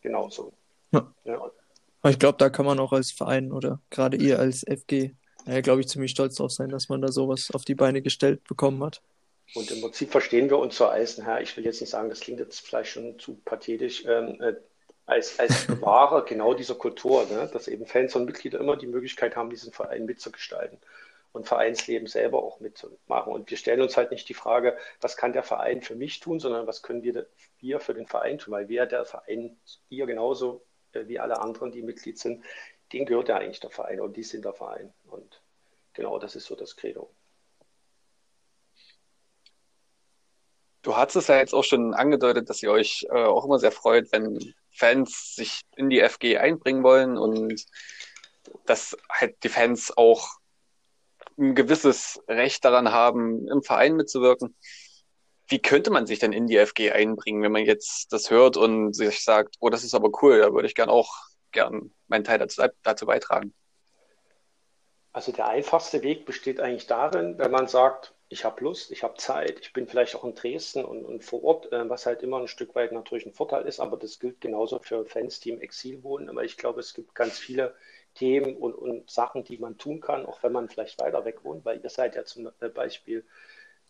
genauso. 0.02 0.52
Ja. 0.90 1.12
ja. 1.24 1.50
Ich 2.04 2.18
glaube, 2.18 2.38
da 2.38 2.48
kann 2.48 2.66
man 2.66 2.78
auch 2.78 2.92
als 2.92 3.10
Verein 3.10 3.52
oder 3.52 3.80
gerade 3.90 4.16
ihr 4.16 4.38
als 4.38 4.64
FG, 4.64 5.14
ja, 5.46 5.60
glaube 5.60 5.80
ich, 5.80 5.88
ziemlich 5.88 6.12
stolz 6.12 6.36
drauf 6.36 6.52
sein, 6.52 6.68
dass 6.68 6.88
man 6.88 7.00
da 7.00 7.10
sowas 7.10 7.50
auf 7.52 7.64
die 7.64 7.74
Beine 7.74 8.02
gestellt 8.02 8.44
bekommen 8.44 8.82
hat. 8.84 9.02
Und 9.54 9.70
im 9.70 9.80
Prinzip 9.80 10.10
verstehen 10.10 10.50
wir 10.50 10.58
uns 10.58 10.76
so 10.76 10.86
als, 10.86 11.18
Herr, 11.18 11.40
ich 11.40 11.56
will 11.56 11.64
jetzt 11.64 11.80
nicht 11.80 11.90
sagen, 11.90 12.10
das 12.10 12.20
klingt 12.20 12.38
jetzt 12.38 12.60
vielleicht 12.60 12.90
schon 12.92 13.18
zu 13.18 13.34
pathetisch, 13.44 14.04
ähm, 14.06 14.40
äh, 14.40 14.54
als, 15.06 15.38
als 15.38 15.66
Bewahrer 15.66 16.24
genau 16.24 16.54
dieser 16.54 16.74
Kultur, 16.74 17.26
ne? 17.30 17.48
dass 17.52 17.66
eben 17.66 17.86
Fans 17.86 18.14
und 18.14 18.26
Mitglieder 18.26 18.60
immer 18.60 18.76
die 18.76 18.86
Möglichkeit 18.86 19.36
haben, 19.36 19.50
diesen 19.50 19.72
Verein 19.72 20.04
mitzugestalten 20.04 20.78
und 21.32 21.46
Vereinsleben 21.46 22.06
selber 22.06 22.42
auch 22.42 22.60
mitzumachen. 22.60 23.32
Und 23.32 23.50
wir 23.50 23.56
stellen 23.56 23.80
uns 23.80 23.96
halt 23.96 24.10
nicht 24.10 24.28
die 24.28 24.34
Frage, 24.34 24.76
was 25.00 25.16
kann 25.16 25.32
der 25.32 25.42
Verein 25.42 25.82
für 25.82 25.94
mich 25.94 26.20
tun, 26.20 26.40
sondern 26.40 26.66
was 26.66 26.82
können 26.82 27.02
wir, 27.02 27.26
wir 27.58 27.80
für 27.80 27.94
den 27.94 28.06
Verein 28.06 28.38
tun, 28.38 28.52
weil 28.52 28.68
wir 28.68 28.86
der 28.86 29.04
Verein, 29.04 29.56
ihr 29.88 30.06
genauso 30.06 30.56
äh, 30.56 30.67
wie 31.06 31.20
alle 31.20 31.40
anderen, 31.40 31.70
die 31.70 31.82
Mitglied 31.82 32.18
sind, 32.18 32.44
denen 32.92 33.06
gehört 33.06 33.28
ja 33.28 33.36
eigentlich 33.36 33.60
der 33.60 33.70
Verein 33.70 34.00
und 34.00 34.16
die 34.16 34.24
sind 34.24 34.44
der 34.44 34.54
Verein. 34.54 34.92
Und 35.06 35.42
genau 35.92 36.18
das 36.18 36.34
ist 36.34 36.46
so 36.46 36.56
das 36.56 36.74
Credo. 36.74 37.14
Du 40.82 40.96
hast 40.96 41.16
es 41.16 41.26
ja 41.26 41.36
jetzt 41.36 41.54
auch 41.54 41.64
schon 41.64 41.92
angedeutet, 41.92 42.48
dass 42.48 42.62
ihr 42.62 42.70
euch 42.70 43.06
äh, 43.10 43.24
auch 43.24 43.44
immer 43.44 43.58
sehr 43.58 43.72
freut, 43.72 44.10
wenn 44.10 44.54
Fans 44.70 45.34
sich 45.34 45.60
in 45.76 45.90
die 45.90 46.00
FG 46.00 46.38
einbringen 46.38 46.82
wollen 46.82 47.18
und 47.18 47.66
dass 48.64 48.96
halt 49.10 49.42
die 49.42 49.48
Fans 49.48 49.92
auch 49.96 50.28
ein 51.36 51.54
gewisses 51.54 52.20
Recht 52.28 52.64
daran 52.64 52.90
haben, 52.90 53.46
im 53.48 53.62
Verein 53.62 53.96
mitzuwirken. 53.96 54.56
Wie 55.48 55.60
könnte 55.60 55.90
man 55.90 56.06
sich 56.06 56.18
denn 56.18 56.32
in 56.32 56.46
die 56.46 56.58
FG 56.58 56.92
einbringen, 56.92 57.42
wenn 57.42 57.52
man 57.52 57.64
jetzt 57.64 58.12
das 58.12 58.30
hört 58.30 58.56
und 58.56 58.92
sich 58.94 59.24
sagt, 59.24 59.56
oh, 59.60 59.70
das 59.70 59.82
ist 59.82 59.94
aber 59.94 60.10
cool, 60.22 60.38
da 60.38 60.52
würde 60.52 60.68
ich 60.68 60.74
gern 60.74 60.90
auch 60.90 61.10
gern 61.52 61.90
meinen 62.06 62.24
Teil 62.24 62.38
dazu, 62.38 62.62
dazu 62.82 63.06
beitragen? 63.06 63.54
Also 65.12 65.32
der 65.32 65.48
einfachste 65.48 66.02
Weg 66.02 66.26
besteht 66.26 66.60
eigentlich 66.60 66.86
darin, 66.86 67.38
wenn 67.38 67.50
man 67.50 67.66
sagt, 67.66 68.14
ich 68.28 68.44
habe 68.44 68.62
Lust, 68.62 68.90
ich 68.92 69.02
habe 69.02 69.16
Zeit, 69.16 69.58
ich 69.60 69.72
bin 69.72 69.86
vielleicht 69.86 70.14
auch 70.14 70.24
in 70.24 70.34
Dresden 70.34 70.84
und, 70.84 71.04
und 71.06 71.24
vor 71.24 71.42
Ort, 71.42 71.72
äh, 71.72 71.88
was 71.88 72.04
halt 72.04 72.22
immer 72.22 72.38
ein 72.38 72.48
Stück 72.48 72.74
weit 72.74 72.92
natürlich 72.92 73.24
ein 73.24 73.32
Vorteil 73.32 73.66
ist, 73.66 73.80
aber 73.80 73.96
das 73.96 74.18
gilt 74.18 74.42
genauso 74.42 74.78
für 74.80 75.06
Fans, 75.06 75.40
die 75.40 75.50
im 75.50 75.62
Exil 75.62 76.02
wohnen. 76.02 76.28
Aber 76.28 76.44
ich 76.44 76.58
glaube, 76.58 76.80
es 76.80 76.92
gibt 76.92 77.14
ganz 77.14 77.38
viele 77.38 77.74
Themen 78.14 78.56
und, 78.56 78.74
und 78.74 79.10
Sachen, 79.10 79.44
die 79.44 79.56
man 79.56 79.78
tun 79.78 80.00
kann, 80.00 80.26
auch 80.26 80.42
wenn 80.42 80.52
man 80.52 80.68
vielleicht 80.68 81.00
weiter 81.00 81.24
weg 81.24 81.42
wohnt, 81.42 81.64
weil 81.64 81.80
ihr 81.82 81.88
seid 81.88 82.16
ja 82.16 82.24
zum 82.24 82.50
Beispiel, 82.74 83.24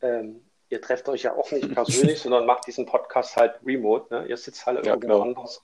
ähm, 0.03 0.45
ihr 0.71 0.81
trefft 0.81 1.09
euch 1.09 1.23
ja 1.23 1.35
auch 1.35 1.51
nicht 1.51 1.73
persönlich, 1.75 2.21
sondern 2.21 2.47
macht 2.47 2.67
diesen 2.67 2.87
Podcast 2.87 3.37
halt 3.37 3.61
remote. 3.65 4.13
Ne? 4.15 4.27
Ihr 4.27 4.37
sitzt 4.37 4.67
halt 4.67 4.85
ja, 4.85 4.95
irgendwo 4.95 5.21
genau. 5.21 5.23
anders. 5.23 5.63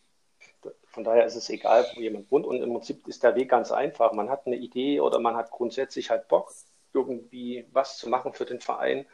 Von 0.86 1.04
daher 1.04 1.26
ist 1.26 1.34
es 1.34 1.50
egal, 1.50 1.86
wo 1.94 2.00
jemand 2.00 2.30
wohnt. 2.30 2.46
Und 2.46 2.62
im 2.62 2.72
Prinzip 2.72 3.06
ist 3.08 3.22
der 3.22 3.34
Weg 3.34 3.50
ganz 3.50 3.72
einfach. 3.72 4.12
Man 4.12 4.30
hat 4.30 4.46
eine 4.46 4.56
Idee 4.56 5.00
oder 5.00 5.18
man 5.18 5.36
hat 5.36 5.50
grundsätzlich 5.50 6.10
halt 6.10 6.28
Bock 6.28 6.52
irgendwie 6.92 7.66
was 7.72 7.98
zu 7.98 8.08
machen 8.08 8.32
für 8.32 8.44
den 8.44 8.60
Verein. 8.60 9.04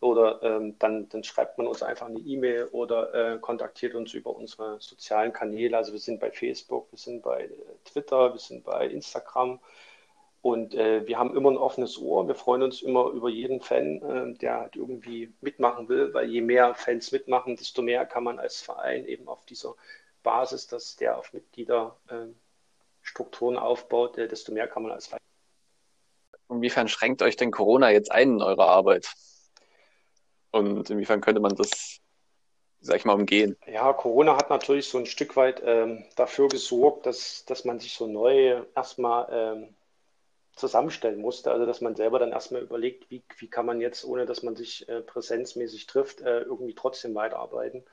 Oder 0.00 0.42
ähm, 0.42 0.78
dann, 0.78 1.08
dann 1.08 1.24
schreibt 1.24 1.58
man 1.58 1.66
uns 1.66 1.82
einfach 1.82 2.06
eine 2.06 2.20
E-Mail 2.20 2.66
oder 2.72 3.14
äh, 3.34 3.38
kontaktiert 3.38 3.94
uns 3.94 4.14
über 4.14 4.34
unsere 4.34 4.80
sozialen 4.80 5.32
Kanäle. 5.32 5.76
Also 5.76 5.92
wir 5.92 5.98
sind 5.98 6.20
bei 6.20 6.30
Facebook, 6.30 6.90
wir 6.92 6.98
sind 6.98 7.22
bei 7.22 7.44
äh, 7.44 7.50
Twitter, 7.84 8.32
wir 8.32 8.40
sind 8.40 8.64
bei 8.64 8.86
Instagram. 8.86 9.60
Und 10.42 10.74
äh, 10.74 11.06
wir 11.06 11.18
haben 11.18 11.36
immer 11.36 11.50
ein 11.50 11.58
offenes 11.58 11.98
Ohr. 11.98 12.26
Wir 12.26 12.34
freuen 12.34 12.62
uns 12.62 12.80
immer 12.80 13.10
über 13.10 13.28
jeden 13.28 13.60
Fan, 13.60 14.00
äh, 14.02 14.32
der 14.38 14.60
halt 14.60 14.74
irgendwie 14.74 15.34
mitmachen 15.40 15.88
will, 15.88 16.14
weil 16.14 16.30
je 16.30 16.40
mehr 16.40 16.74
Fans 16.74 17.12
mitmachen, 17.12 17.56
desto 17.56 17.82
mehr 17.82 18.06
kann 18.06 18.24
man 18.24 18.38
als 18.38 18.62
Verein 18.62 19.04
eben 19.04 19.28
auf 19.28 19.44
dieser 19.44 19.74
Basis, 20.22 20.66
dass 20.66 20.96
der 20.96 21.18
auf 21.18 21.34
Mitgliederstrukturen 21.34 23.56
äh, 23.56 23.58
aufbaut, 23.58 24.16
äh, 24.16 24.28
desto 24.28 24.52
mehr 24.52 24.66
kann 24.66 24.82
man 24.82 24.92
als 24.92 25.08
Verein 25.08 25.20
Inwiefern 26.48 26.88
schränkt 26.88 27.20
euch 27.22 27.36
denn 27.36 27.50
Corona 27.52 27.90
jetzt 27.90 28.10
ein 28.10 28.32
in 28.32 28.42
eurer 28.42 28.66
Arbeit? 28.66 29.12
Und 30.50 30.90
inwiefern 30.90 31.20
könnte 31.20 31.40
man 31.40 31.54
das, 31.54 32.00
sag 32.80 32.96
ich 32.96 33.04
mal, 33.04 33.12
umgehen? 33.12 33.56
Ja, 33.66 33.92
Corona 33.92 34.36
hat 34.36 34.50
natürlich 34.50 34.88
so 34.88 34.98
ein 34.98 35.06
Stück 35.06 35.36
weit 35.36 35.62
ähm, 35.64 36.04
dafür 36.16 36.48
gesorgt, 36.48 37.06
dass, 37.06 37.44
dass 37.44 37.64
man 37.64 37.78
sich 37.78 37.94
so 37.94 38.08
neu 38.08 38.64
erstmal 38.74 39.28
ähm, 39.30 39.76
zusammenstellen 40.60 41.20
musste. 41.20 41.50
Also 41.50 41.66
dass 41.66 41.80
man 41.80 41.96
selber 41.96 42.18
dann 42.18 42.32
erstmal 42.32 42.62
überlegt, 42.62 43.10
wie, 43.10 43.22
wie 43.38 43.48
kann 43.48 43.66
man 43.66 43.80
jetzt, 43.80 44.04
ohne 44.04 44.26
dass 44.26 44.42
man 44.42 44.56
sich 44.56 44.88
äh, 44.88 45.00
präsenzmäßig 45.00 45.86
trifft, 45.86 46.20
äh, 46.20 46.40
irgendwie 46.42 46.74
trotzdem 46.74 47.14
weiterarbeiten. 47.14 47.84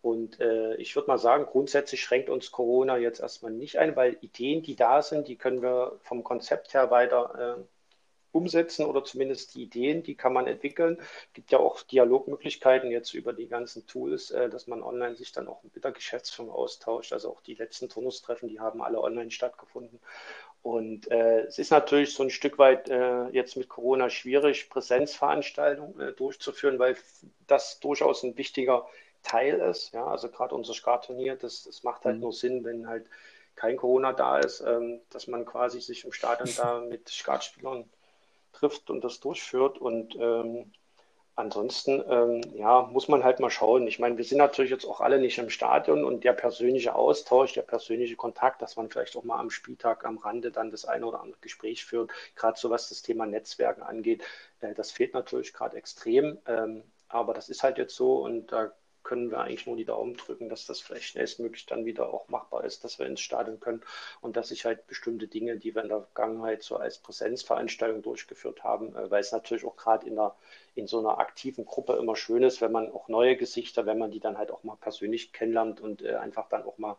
Und 0.00 0.40
äh, 0.40 0.76
ich 0.76 0.94
würde 0.94 1.08
mal 1.08 1.18
sagen, 1.18 1.46
grundsätzlich 1.46 2.02
schränkt 2.02 2.30
uns 2.30 2.52
Corona 2.52 2.98
jetzt 2.98 3.20
erstmal 3.20 3.52
nicht 3.52 3.78
ein, 3.78 3.96
weil 3.96 4.16
Ideen, 4.20 4.62
die 4.62 4.76
da 4.76 5.02
sind, 5.02 5.28
die 5.28 5.36
können 5.36 5.62
wir 5.62 5.98
vom 6.02 6.22
Konzept 6.22 6.74
her 6.74 6.90
weiter 6.90 7.58
äh, 7.58 7.62
umsetzen 8.32 8.86
oder 8.86 9.04
zumindest 9.04 9.54
die 9.54 9.62
Ideen, 9.62 10.02
die 10.02 10.14
kann 10.14 10.32
man 10.32 10.46
entwickeln. 10.46 10.98
Es 11.00 11.32
gibt 11.32 11.50
ja 11.50 11.58
auch 11.58 11.82
Dialogmöglichkeiten 11.82 12.90
jetzt 12.90 13.14
über 13.14 13.32
die 13.32 13.48
ganzen 13.48 13.86
Tools, 13.86 14.30
äh, 14.30 14.48
dass 14.48 14.66
man 14.66 14.82
online 14.82 15.16
sich 15.16 15.32
dann 15.32 15.48
auch 15.48 15.62
mit 15.62 15.82
der 15.82 15.92
Geschäftsführung 15.92 16.52
austauscht. 16.52 17.12
Also 17.12 17.30
auch 17.30 17.40
die 17.42 17.54
letzten 17.54 17.88
Turnustreffen, 17.88 18.48
die 18.48 18.60
haben 18.60 18.82
alle 18.82 19.00
online 19.00 19.30
stattgefunden. 19.30 19.98
Und 20.62 21.10
äh, 21.10 21.42
es 21.42 21.58
ist 21.58 21.70
natürlich 21.70 22.14
so 22.14 22.22
ein 22.24 22.30
Stück 22.30 22.58
weit 22.58 22.88
äh, 22.88 23.28
jetzt 23.28 23.56
mit 23.56 23.68
Corona 23.68 24.10
schwierig, 24.10 24.68
Präsenzveranstaltungen 24.68 26.00
äh, 26.00 26.12
durchzuführen, 26.12 26.78
weil 26.78 26.96
das 27.46 27.80
durchaus 27.80 28.22
ein 28.22 28.36
wichtiger 28.36 28.86
Teil 29.22 29.60
ist. 29.60 29.92
Ja, 29.92 30.06
also 30.06 30.28
gerade 30.28 30.54
unser 30.54 30.74
Skat-Turnier, 30.74 31.36
das, 31.36 31.64
das 31.64 31.84
macht 31.84 32.04
halt 32.04 32.16
mhm. 32.16 32.22
nur 32.22 32.32
Sinn, 32.32 32.64
wenn 32.64 32.88
halt 32.88 33.06
kein 33.54 33.76
Corona 33.76 34.12
da 34.12 34.38
ist, 34.38 34.60
ähm, 34.60 35.00
dass 35.10 35.26
man 35.26 35.44
quasi 35.44 35.80
sich 35.80 36.04
im 36.04 36.12
Stadion 36.12 36.48
da 36.56 36.80
mit 36.80 37.08
Skatspielern 37.08 37.84
trifft 38.52 38.90
und 38.90 39.02
das 39.02 39.20
durchführt. 39.20 39.78
Und 39.78 40.16
ähm, 40.16 40.72
ansonsten, 41.38 42.02
ähm, 42.08 42.40
ja, 42.54 42.82
muss 42.92 43.08
man 43.08 43.24
halt 43.24 43.40
mal 43.40 43.50
schauen. 43.50 43.86
Ich 43.86 43.98
meine, 43.98 44.16
wir 44.16 44.24
sind 44.24 44.38
natürlich 44.38 44.70
jetzt 44.70 44.84
auch 44.84 45.00
alle 45.00 45.18
nicht 45.20 45.38
im 45.38 45.50
Stadion 45.50 46.04
und 46.04 46.24
der 46.24 46.32
persönliche 46.32 46.94
Austausch, 46.94 47.52
der 47.54 47.62
persönliche 47.62 48.16
Kontakt, 48.16 48.60
dass 48.60 48.76
man 48.76 48.90
vielleicht 48.90 49.16
auch 49.16 49.24
mal 49.24 49.38
am 49.38 49.50
Spieltag 49.50 50.04
am 50.04 50.18
Rande 50.18 50.50
dann 50.50 50.70
das 50.70 50.84
eine 50.84 51.06
oder 51.06 51.20
andere 51.20 51.40
Gespräch 51.40 51.84
führt, 51.84 52.10
gerade 52.34 52.58
so 52.58 52.70
was 52.70 52.88
das 52.88 53.02
Thema 53.02 53.26
Netzwerken 53.26 53.82
angeht, 53.82 54.24
äh, 54.60 54.74
das 54.74 54.90
fehlt 54.90 55.14
natürlich 55.14 55.52
gerade 55.52 55.76
extrem. 55.76 56.38
Ähm, 56.46 56.82
aber 57.08 57.34
das 57.34 57.48
ist 57.48 57.62
halt 57.62 57.78
jetzt 57.78 57.94
so 57.96 58.16
und 58.16 58.52
da 58.52 58.72
können 59.08 59.30
wir 59.30 59.40
eigentlich 59.40 59.66
nur 59.66 59.76
die 59.76 59.86
Daumen 59.86 60.18
drücken, 60.18 60.50
dass 60.50 60.66
das 60.66 60.80
vielleicht 60.80 61.06
schnellstmöglich 61.06 61.64
dann 61.64 61.86
wieder 61.86 62.12
auch 62.12 62.28
machbar 62.28 62.64
ist, 62.64 62.84
dass 62.84 62.98
wir 62.98 63.06
ins 63.06 63.22
Stadion 63.22 63.58
können 63.58 63.82
und 64.20 64.36
dass 64.36 64.48
sich 64.48 64.66
halt 64.66 64.86
bestimmte 64.86 65.28
Dinge, 65.28 65.56
die 65.56 65.74
wir 65.74 65.82
in 65.82 65.88
der 65.88 66.02
Vergangenheit 66.02 66.62
so 66.62 66.76
als 66.76 66.98
Präsenzveranstaltung 66.98 68.02
durchgeführt 68.02 68.62
haben, 68.64 68.94
äh, 68.94 69.10
weil 69.10 69.22
es 69.22 69.32
natürlich 69.32 69.64
auch 69.64 69.76
gerade 69.76 70.06
in, 70.06 70.20
in 70.74 70.86
so 70.86 70.98
einer 70.98 71.18
aktiven 71.18 71.64
Gruppe 71.64 71.94
immer 71.94 72.16
schön 72.16 72.42
ist, 72.42 72.60
wenn 72.60 72.70
man 72.70 72.92
auch 72.92 73.08
neue 73.08 73.36
Gesichter, 73.36 73.86
wenn 73.86 73.96
man 73.96 74.10
die 74.10 74.20
dann 74.20 74.36
halt 74.36 74.50
auch 74.50 74.62
mal 74.62 74.76
persönlich 74.76 75.32
kennenlernt 75.32 75.80
und 75.80 76.02
äh, 76.02 76.16
einfach 76.16 76.50
dann 76.50 76.64
auch 76.64 76.76
mal 76.76 76.96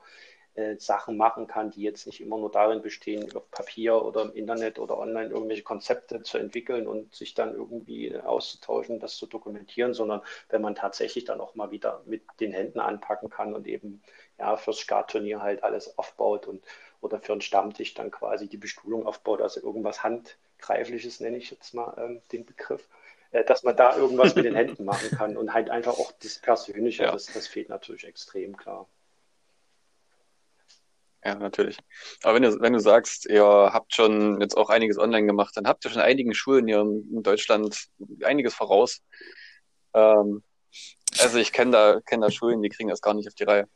äh, 0.60 0.78
Sachen 0.78 1.16
machen 1.16 1.48
kann, 1.48 1.72
die 1.72 1.82
jetzt 1.82 2.06
nicht 2.06 2.20
immer 2.20 2.38
nur 2.38 2.52
darin 2.52 2.82
bestehen, 2.82 3.34
auf 3.36 3.50
Papier 3.50 4.04
oder 4.04 4.24
im 4.24 4.34
Internet 4.34 4.78
oder 4.78 4.98
online 4.98 5.30
irgendwelche 5.30 5.64
Konzepte 5.64 6.22
zu 6.22 6.38
entwickeln 6.38 6.86
und 6.88 7.16
sich 7.16 7.34
dann 7.34 7.54
irgendwie 7.54 8.10
äh, 8.10 8.20
auszutauschen, 8.20 9.00
das 9.00 9.16
zu 9.16 9.26
dokumentieren, 9.26 9.94
sondern 9.94 10.22
wenn 10.50 10.62
man 10.62 10.76
tatsächlich 10.76 11.24
dann 11.24 11.40
auch 11.40 11.56
mal 11.56 11.72
wieder 11.72 12.02
mit 12.06 12.24
den 12.40 12.52
Händen 12.52 12.80
anpacken 12.80 13.30
kann 13.30 13.54
und 13.54 13.68
eben 13.68 14.02
ja 14.38 14.58
fürs 14.58 14.80
Startturnier 14.80 15.42
halt 15.42 15.64
alles 15.64 15.98
aufbaut 15.98 16.46
und 16.46 16.64
oder 17.02 17.22
für 17.22 17.32
einen 17.32 17.42
Stammtisch 17.42 17.94
dann 17.94 18.12
quasi 18.12 18.50
die 18.50 18.58
Bestuhlung 18.58 19.08
aufbaut, 19.08 19.42
also 19.42 19.62
irgendwas 19.62 20.04
Handgreifliches 20.04 21.22
nenne 21.22 21.38
ich 21.38 21.52
jetzt 21.52 21.74
mal 21.74 21.94
ähm, 21.98 22.22
den 22.34 22.46
Begriff 22.46 22.90
äh, 23.32 23.46
dass 23.46 23.64
man 23.64 23.76
da 23.76 23.96
irgendwas 23.96 24.36
mit 24.36 24.46
den 24.46 24.56
Händen 24.56 24.86
machen 24.86 25.12
kann 25.12 25.38
und 25.38 25.54
halt 25.54 25.70
einfach 25.70 25.94
auch 25.94 26.12
das 26.22 26.40
Persönliche, 26.40 27.04
ja. 27.04 27.12
das, 27.12 27.28
das 27.28 27.48
fehlt 27.48 27.70
natürlich 27.70 28.06
extrem 28.06 28.58
klar. 28.58 28.88
Ja, 31.24 31.36
natürlich. 31.36 31.78
Aber 32.24 32.36
wenn 32.36 32.44
du, 32.44 32.60
wenn 32.62 32.74
du 32.74 32.80
sagst, 32.80 33.26
ihr 33.26 33.44
habt 33.44 33.94
schon 33.94 34.40
jetzt 34.40 34.56
auch 34.56 34.70
einiges 34.70 34.98
online 34.98 35.28
gemacht, 35.28 35.56
dann 35.58 35.68
habt 35.68 35.84
ihr 35.84 35.92
schon 35.92 36.02
einigen 36.02 36.34
Schulen 36.34 36.68
hier 36.68 36.80
in 36.80 37.24
Deutschland 37.24 37.88
einiges 38.24 38.54
voraus. 38.54 39.02
Ähm, 39.94 40.44
also 41.20 41.38
ich 41.40 41.52
kenne 41.52 41.72
da, 41.72 42.00
kenn 42.06 42.22
da 42.22 42.32
Schulen, 42.32 42.62
die 42.62 42.70
kriegen 42.70 42.90
das 42.90 43.02
gar 43.02 43.14
nicht 43.14 43.28
auf 43.28 43.34
die 43.34 43.44
Reihe. 43.44 43.68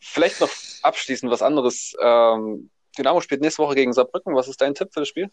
Vielleicht 0.00 0.40
noch 0.40 0.50
abschließend 0.82 1.30
was 1.30 1.42
anderes. 1.42 1.94
Ähm, 2.00 2.70
Dynamo 2.96 3.20
spielt 3.20 3.42
nächste 3.42 3.62
Woche 3.62 3.74
gegen 3.74 3.92
Saarbrücken. 3.92 4.34
Was 4.34 4.48
ist 4.48 4.60
dein 4.60 4.74
Tipp 4.74 4.88
für 4.92 5.00
das 5.00 5.08
Spiel? 5.08 5.30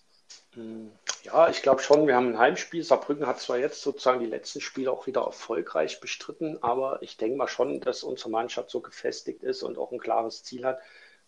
Ja, 1.26 1.50
ich 1.50 1.64
glaube 1.64 1.82
schon, 1.82 2.06
wir 2.06 2.16
haben 2.16 2.28
ein 2.28 2.38
Heimspiel. 2.38 2.84
Saarbrücken 2.84 3.26
hat 3.26 3.40
zwar 3.40 3.58
jetzt 3.58 3.82
sozusagen 3.82 4.20
die 4.20 4.28
letzten 4.28 4.62
Spiele 4.62 4.92
auch 4.92 5.08
wieder 5.08 5.22
erfolgreich 5.22 6.00
bestritten, 6.00 6.62
aber 6.62 7.02
ich 7.02 7.18
denke 7.18 7.36
mal 7.36 7.48
schon, 7.48 7.80
dass 7.80 8.04
unsere 8.04 8.30
Mannschaft 8.30 8.70
so 8.70 8.80
gefestigt 8.80 9.42
ist 9.42 9.64
und 9.64 9.80
auch 9.80 9.92
ein 9.92 9.98
klares 9.98 10.44
Ziel 10.44 10.66
hat, 10.66 10.78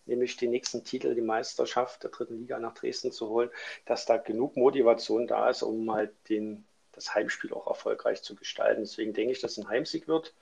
nämlich 0.06 0.36
den 0.36 0.52
nächsten 0.52 0.84
Titel, 0.84 1.16
die 1.16 1.20
Meisterschaft 1.20 2.04
der 2.04 2.10
dritten 2.10 2.38
Liga 2.38 2.60
nach 2.60 2.74
Dresden 2.74 3.10
zu 3.10 3.28
holen, 3.28 3.50
dass 3.86 4.06
da 4.06 4.18
genug 4.18 4.56
Motivation 4.56 5.26
da 5.26 5.50
ist, 5.50 5.62
um 5.64 5.92
halt 5.92 6.12
den, 6.28 6.64
das 6.92 7.16
Heimspiel 7.16 7.52
auch 7.52 7.66
erfolgreich 7.66 8.22
zu 8.22 8.36
gestalten. 8.36 8.82
Deswegen 8.82 9.14
denke 9.14 9.32
ich, 9.32 9.40
dass 9.40 9.58
ein 9.58 9.68
Heimsieg 9.68 10.06
wird. 10.06 10.32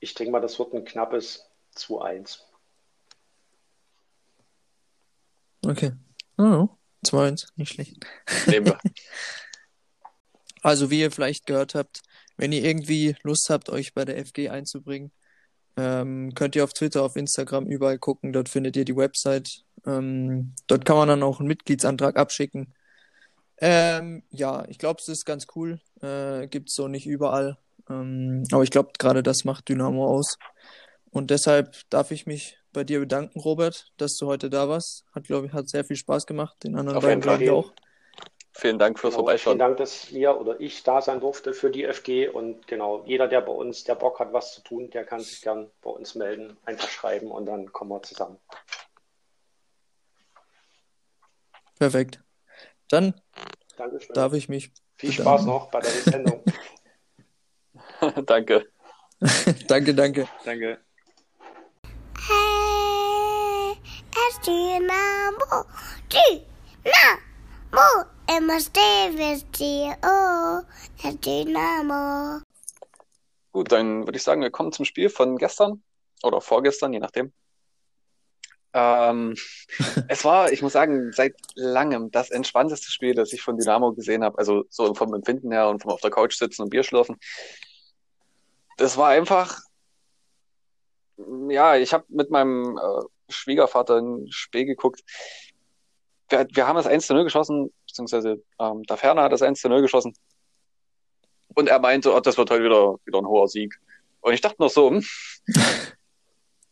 Ich 0.00 0.14
denke 0.14 0.32
mal, 0.32 0.40
das 0.40 0.58
wird 0.58 0.72
ein 0.72 0.86
knappes 0.86 1.46
2-1. 1.76 2.38
Okay. 5.62 5.92
Oh. 6.38 6.70
2-1, 7.06 7.48
nicht 7.56 7.72
schlecht. 7.74 7.96
Nehmen 8.46 8.66
wir. 8.66 8.78
Also, 10.64 10.90
wie 10.90 11.00
ihr 11.00 11.10
vielleicht 11.10 11.46
gehört 11.46 11.74
habt, 11.74 12.02
wenn 12.36 12.52
ihr 12.52 12.64
irgendwie 12.64 13.16
Lust 13.24 13.50
habt, 13.50 13.68
euch 13.68 13.94
bei 13.94 14.04
der 14.04 14.24
FG 14.24 14.48
einzubringen, 14.48 15.10
ähm, 15.76 16.34
könnt 16.34 16.54
ihr 16.54 16.64
auf 16.64 16.72
Twitter, 16.72 17.02
auf 17.02 17.16
Instagram 17.16 17.66
überall 17.66 17.98
gucken. 17.98 18.32
Dort 18.32 18.48
findet 18.48 18.76
ihr 18.76 18.84
die 18.84 18.96
Website. 18.96 19.64
Ähm, 19.86 20.54
dort 20.68 20.84
kann 20.84 20.96
man 20.96 21.08
dann 21.08 21.22
auch 21.22 21.40
einen 21.40 21.48
Mitgliedsantrag 21.48 22.16
abschicken. 22.16 22.74
Ähm, 23.58 24.22
ja, 24.30 24.64
ich 24.68 24.78
glaube, 24.78 25.00
es 25.00 25.08
ist 25.08 25.24
ganz 25.24 25.46
cool. 25.56 25.80
Äh, 26.00 26.46
Gibt 26.48 26.68
es 26.68 26.74
so 26.74 26.88
nicht 26.88 27.06
überall. 27.06 27.58
Ähm, 27.88 28.44
aber 28.52 28.62
ich 28.62 28.70
glaube, 28.70 28.90
gerade 28.98 29.22
das 29.22 29.44
macht 29.44 29.68
Dynamo 29.68 30.06
aus. 30.06 30.38
Und 31.10 31.30
deshalb 31.30 31.76
darf 31.90 32.10
ich 32.10 32.26
mich 32.26 32.58
bei 32.72 32.84
dir 32.84 33.00
bedanken, 33.00 33.38
Robert, 33.40 33.92
dass 33.96 34.16
du 34.16 34.26
heute 34.26 34.50
da 34.50 34.68
warst. 34.68 35.04
Hat, 35.14 35.24
glaube 35.24 35.46
ich, 35.46 35.52
hat 35.52 35.68
sehr 35.68 35.84
viel 35.84 35.96
Spaß 35.96 36.26
gemacht. 36.26 36.56
Den 36.64 36.76
anderen 36.76 36.98
Auf 36.98 37.04
beiden, 37.04 37.20
glaube 37.20 37.44
ich, 37.44 37.50
auch. 37.50 37.72
Vielen 38.54 38.78
Dank 38.78 38.98
fürs 38.98 39.14
genau, 39.14 39.24
Vorbeischauen. 39.24 39.52
Vielen 39.52 39.58
Dank, 39.58 39.78
dass 39.78 40.12
wir 40.12 40.38
oder 40.38 40.60
ich 40.60 40.82
da 40.82 41.00
sein 41.00 41.20
durfte 41.20 41.54
für 41.54 41.70
die 41.70 41.90
FG. 41.90 42.28
Und 42.28 42.66
genau, 42.66 43.02
jeder, 43.06 43.28
der 43.28 43.40
bei 43.40 43.52
uns, 43.52 43.84
der 43.84 43.94
Bock 43.94 44.20
hat, 44.20 44.32
was 44.32 44.54
zu 44.54 44.62
tun, 44.62 44.90
der 44.90 45.04
kann 45.04 45.20
sich 45.20 45.40
gern 45.40 45.70
bei 45.80 45.90
uns 45.90 46.14
melden, 46.14 46.56
einfach 46.64 46.88
schreiben 46.88 47.30
und 47.30 47.46
dann 47.46 47.72
kommen 47.72 47.90
wir 47.90 48.02
zusammen. 48.02 48.38
Perfekt. 51.78 52.20
Dann 52.88 53.14
Dankeschön. 53.76 54.14
darf 54.14 54.34
ich 54.34 54.48
mich. 54.48 54.70
Viel 54.96 55.10
bedanken. 55.10 55.30
Spaß 55.30 55.46
noch 55.46 55.70
bei 55.70 55.80
der 55.80 55.90
Sendung. 55.90 56.44
danke. 58.26 58.66
danke, 59.66 59.94
danke. 59.94 60.28
Danke. 60.44 60.78
Dynamo, 64.44 65.64
Dynamo, 66.10 67.86
immer 68.36 68.58
stehen 68.58 69.16
wir 69.16 69.38
oh, 70.04 70.62
Dynamo. 71.24 72.42
Gut, 73.52 73.70
dann 73.70 74.04
würde 74.04 74.16
ich 74.16 74.22
sagen, 74.24 74.42
wir 74.42 74.50
kommen 74.50 74.72
zum 74.72 74.84
Spiel 74.84 75.10
von 75.10 75.36
gestern 75.36 75.84
oder 76.24 76.40
vorgestern, 76.40 76.92
je 76.92 76.98
nachdem. 76.98 77.32
Ähm, 78.72 79.36
es 80.08 80.24
war, 80.24 80.50
ich 80.50 80.60
muss 80.60 80.72
sagen, 80.72 81.12
seit 81.12 81.36
langem 81.54 82.10
das 82.10 82.30
entspannteste 82.30 82.90
Spiel, 82.90 83.14
das 83.14 83.32
ich 83.32 83.42
von 83.42 83.56
Dynamo 83.56 83.92
gesehen 83.92 84.24
habe. 84.24 84.38
Also 84.38 84.64
so 84.70 84.92
vom 84.94 85.14
Empfinden 85.14 85.52
her 85.52 85.68
und 85.68 85.82
vom 85.82 85.92
auf 85.92 86.00
der 86.00 86.10
Couch 86.10 86.36
sitzen 86.36 86.62
und 86.62 86.70
Bier 86.70 86.82
schlürfen. 86.82 87.16
Das 88.76 88.96
war 88.96 89.10
einfach, 89.10 89.60
ja, 91.48 91.76
ich 91.76 91.92
habe 91.92 92.04
mit 92.08 92.30
meinem 92.30 92.76
äh, 92.76 93.02
Schwiegervater 93.28 93.98
in 93.98 94.26
Spee 94.30 94.64
geguckt. 94.64 95.02
Wir, 96.28 96.46
wir 96.52 96.66
haben 96.66 96.76
das 96.76 96.86
1 96.86 97.06
zu 97.06 97.14
0 97.14 97.24
geschossen, 97.24 97.72
beziehungsweise 97.86 98.42
ähm, 98.58 98.82
der 98.84 98.96
Ferner 98.96 99.22
hat 99.22 99.32
das 99.32 99.42
1 99.42 99.60
zu 99.60 99.68
0 99.68 99.82
geschossen. 99.82 100.14
Und 101.54 101.68
er 101.68 101.78
meinte, 101.78 102.14
oh, 102.14 102.20
das 102.20 102.38
wird 102.38 102.50
heute 102.50 102.64
wieder, 102.64 102.96
wieder 103.04 103.18
ein 103.18 103.26
hoher 103.26 103.48
Sieg. 103.48 103.78
Und 104.20 104.32
ich 104.32 104.40
dachte 104.40 104.62
noch 104.62 104.70
so, 104.70 104.90
hm, 104.90 105.04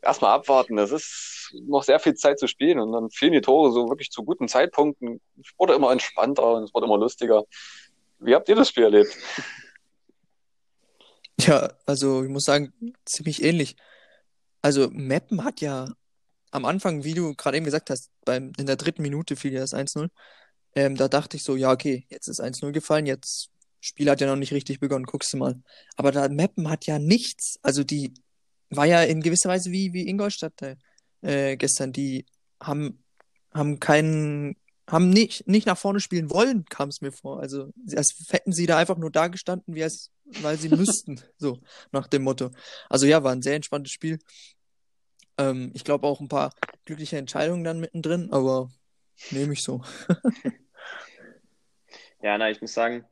erstmal 0.02 0.32
abwarten, 0.32 0.78
es 0.78 0.92
ist 0.92 1.52
noch 1.66 1.82
sehr 1.82 2.00
viel 2.00 2.14
Zeit 2.14 2.38
zu 2.38 2.46
spielen 2.46 2.78
und 2.78 2.92
dann 2.92 3.10
fielen 3.10 3.32
die 3.32 3.40
Tore 3.40 3.72
so 3.72 3.88
wirklich 3.88 4.10
zu 4.10 4.24
guten 4.24 4.48
Zeitpunkten. 4.48 5.20
Es 5.40 5.50
wurde 5.58 5.74
immer 5.74 5.92
entspannter 5.92 6.54
und 6.54 6.64
es 6.64 6.74
wurde 6.74 6.86
immer 6.86 6.98
lustiger. 6.98 7.44
Wie 8.18 8.34
habt 8.34 8.48
ihr 8.48 8.54
das 8.54 8.68
Spiel 8.68 8.84
erlebt? 8.84 9.16
Ja, 11.40 11.72
also 11.86 12.22
ich 12.22 12.28
muss 12.28 12.44
sagen, 12.44 12.72
ziemlich 13.04 13.42
ähnlich. 13.42 13.76
Also 14.62 14.88
Meppen 14.90 15.42
hat 15.42 15.60
ja 15.60 15.88
am 16.50 16.64
Anfang, 16.64 17.04
wie 17.04 17.14
du 17.14 17.34
gerade 17.34 17.56
eben 17.56 17.64
gesagt 17.64 17.90
hast, 17.90 18.10
beim, 18.24 18.52
in 18.58 18.66
der 18.66 18.76
dritten 18.76 19.02
Minute 19.02 19.36
fiel 19.36 19.52
ja 19.52 19.60
das 19.60 19.74
1-0. 19.74 20.08
Ähm, 20.74 20.96
da 20.96 21.08
dachte 21.08 21.36
ich 21.36 21.42
so, 21.42 21.56
ja, 21.56 21.72
okay, 21.72 22.06
jetzt 22.10 22.28
ist 22.28 22.40
1-0 22.40 22.72
gefallen, 22.72 23.06
jetzt 23.06 23.50
Spiel 23.80 24.10
hat 24.10 24.20
ja 24.20 24.26
noch 24.26 24.36
nicht 24.36 24.52
richtig 24.52 24.78
begonnen, 24.78 25.06
guckst 25.06 25.32
du 25.32 25.38
mal. 25.38 25.60
Aber 25.96 26.12
da 26.12 26.28
Meppen 26.28 26.68
hat 26.68 26.86
ja 26.86 26.98
nichts. 26.98 27.58
Also 27.62 27.82
die 27.82 28.12
war 28.68 28.84
ja 28.84 29.02
in 29.02 29.22
gewisser 29.22 29.48
Weise 29.48 29.70
wie, 29.70 29.92
wie 29.92 30.06
Ingolstadt 30.06 30.52
äh, 31.22 31.56
gestern. 31.56 31.92
Die 31.92 32.26
haben, 32.60 33.02
haben 33.52 33.80
keinen, 33.80 34.56
haben 34.86 35.08
nicht, 35.08 35.48
nicht 35.48 35.66
nach 35.66 35.78
vorne 35.78 36.00
spielen 36.00 36.30
wollen, 36.30 36.66
kam 36.66 36.90
es 36.90 37.00
mir 37.00 37.10
vor. 37.10 37.40
Also 37.40 37.72
als 37.96 38.14
hätten 38.28 38.52
sie 38.52 38.66
da 38.66 38.76
einfach 38.76 38.98
nur 38.98 39.10
da 39.10 39.28
gestanden, 39.28 39.74
wie 39.74 39.80
es, 39.80 40.10
weil 40.42 40.58
sie 40.58 40.68
müssten. 40.76 41.20
So, 41.38 41.58
nach 41.90 42.06
dem 42.06 42.22
Motto. 42.22 42.50
Also 42.90 43.06
ja, 43.06 43.24
war 43.24 43.32
ein 43.32 43.42
sehr 43.42 43.56
entspanntes 43.56 43.92
Spiel. 43.92 44.18
Ähm, 45.40 45.70
ich 45.74 45.84
glaube 45.84 46.06
auch 46.06 46.20
ein 46.20 46.28
paar 46.28 46.52
glückliche 46.84 47.16
Entscheidungen 47.16 47.64
dann 47.64 47.80
mittendrin, 47.80 48.30
aber 48.30 48.70
nehme 49.30 49.54
ich 49.54 49.62
so. 49.62 49.82
ja, 52.22 52.36
na, 52.36 52.50
ich 52.50 52.60
muss 52.60 52.74
sagen, 52.74 53.06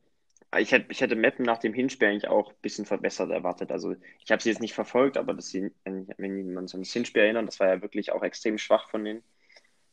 ich 0.58 0.72
hätte, 0.72 0.90
ich 0.90 1.00
hätte 1.00 1.16
Meppen 1.16 1.44
nach 1.44 1.58
dem 1.58 1.74
Hinspiel 1.74 2.08
eigentlich 2.08 2.28
auch 2.28 2.50
ein 2.50 2.56
bisschen 2.62 2.86
verbessert 2.86 3.30
erwartet. 3.30 3.70
Also 3.70 3.94
ich 4.24 4.30
habe 4.30 4.42
sie 4.42 4.50
jetzt 4.50 4.60
nicht 4.60 4.74
verfolgt, 4.74 5.16
aber 5.16 5.34
das, 5.34 5.54
wenn, 5.54 6.54
man 6.54 6.66
sich 6.66 6.74
an 6.74 6.82
das 6.82 6.92
Hinspiel 6.92 7.22
erinnert, 7.22 7.48
das 7.48 7.60
war 7.60 7.68
ja 7.68 7.82
wirklich 7.82 8.12
auch 8.12 8.22
extrem 8.22 8.58
schwach 8.58 8.88
von 8.90 9.04
denen. 9.04 9.22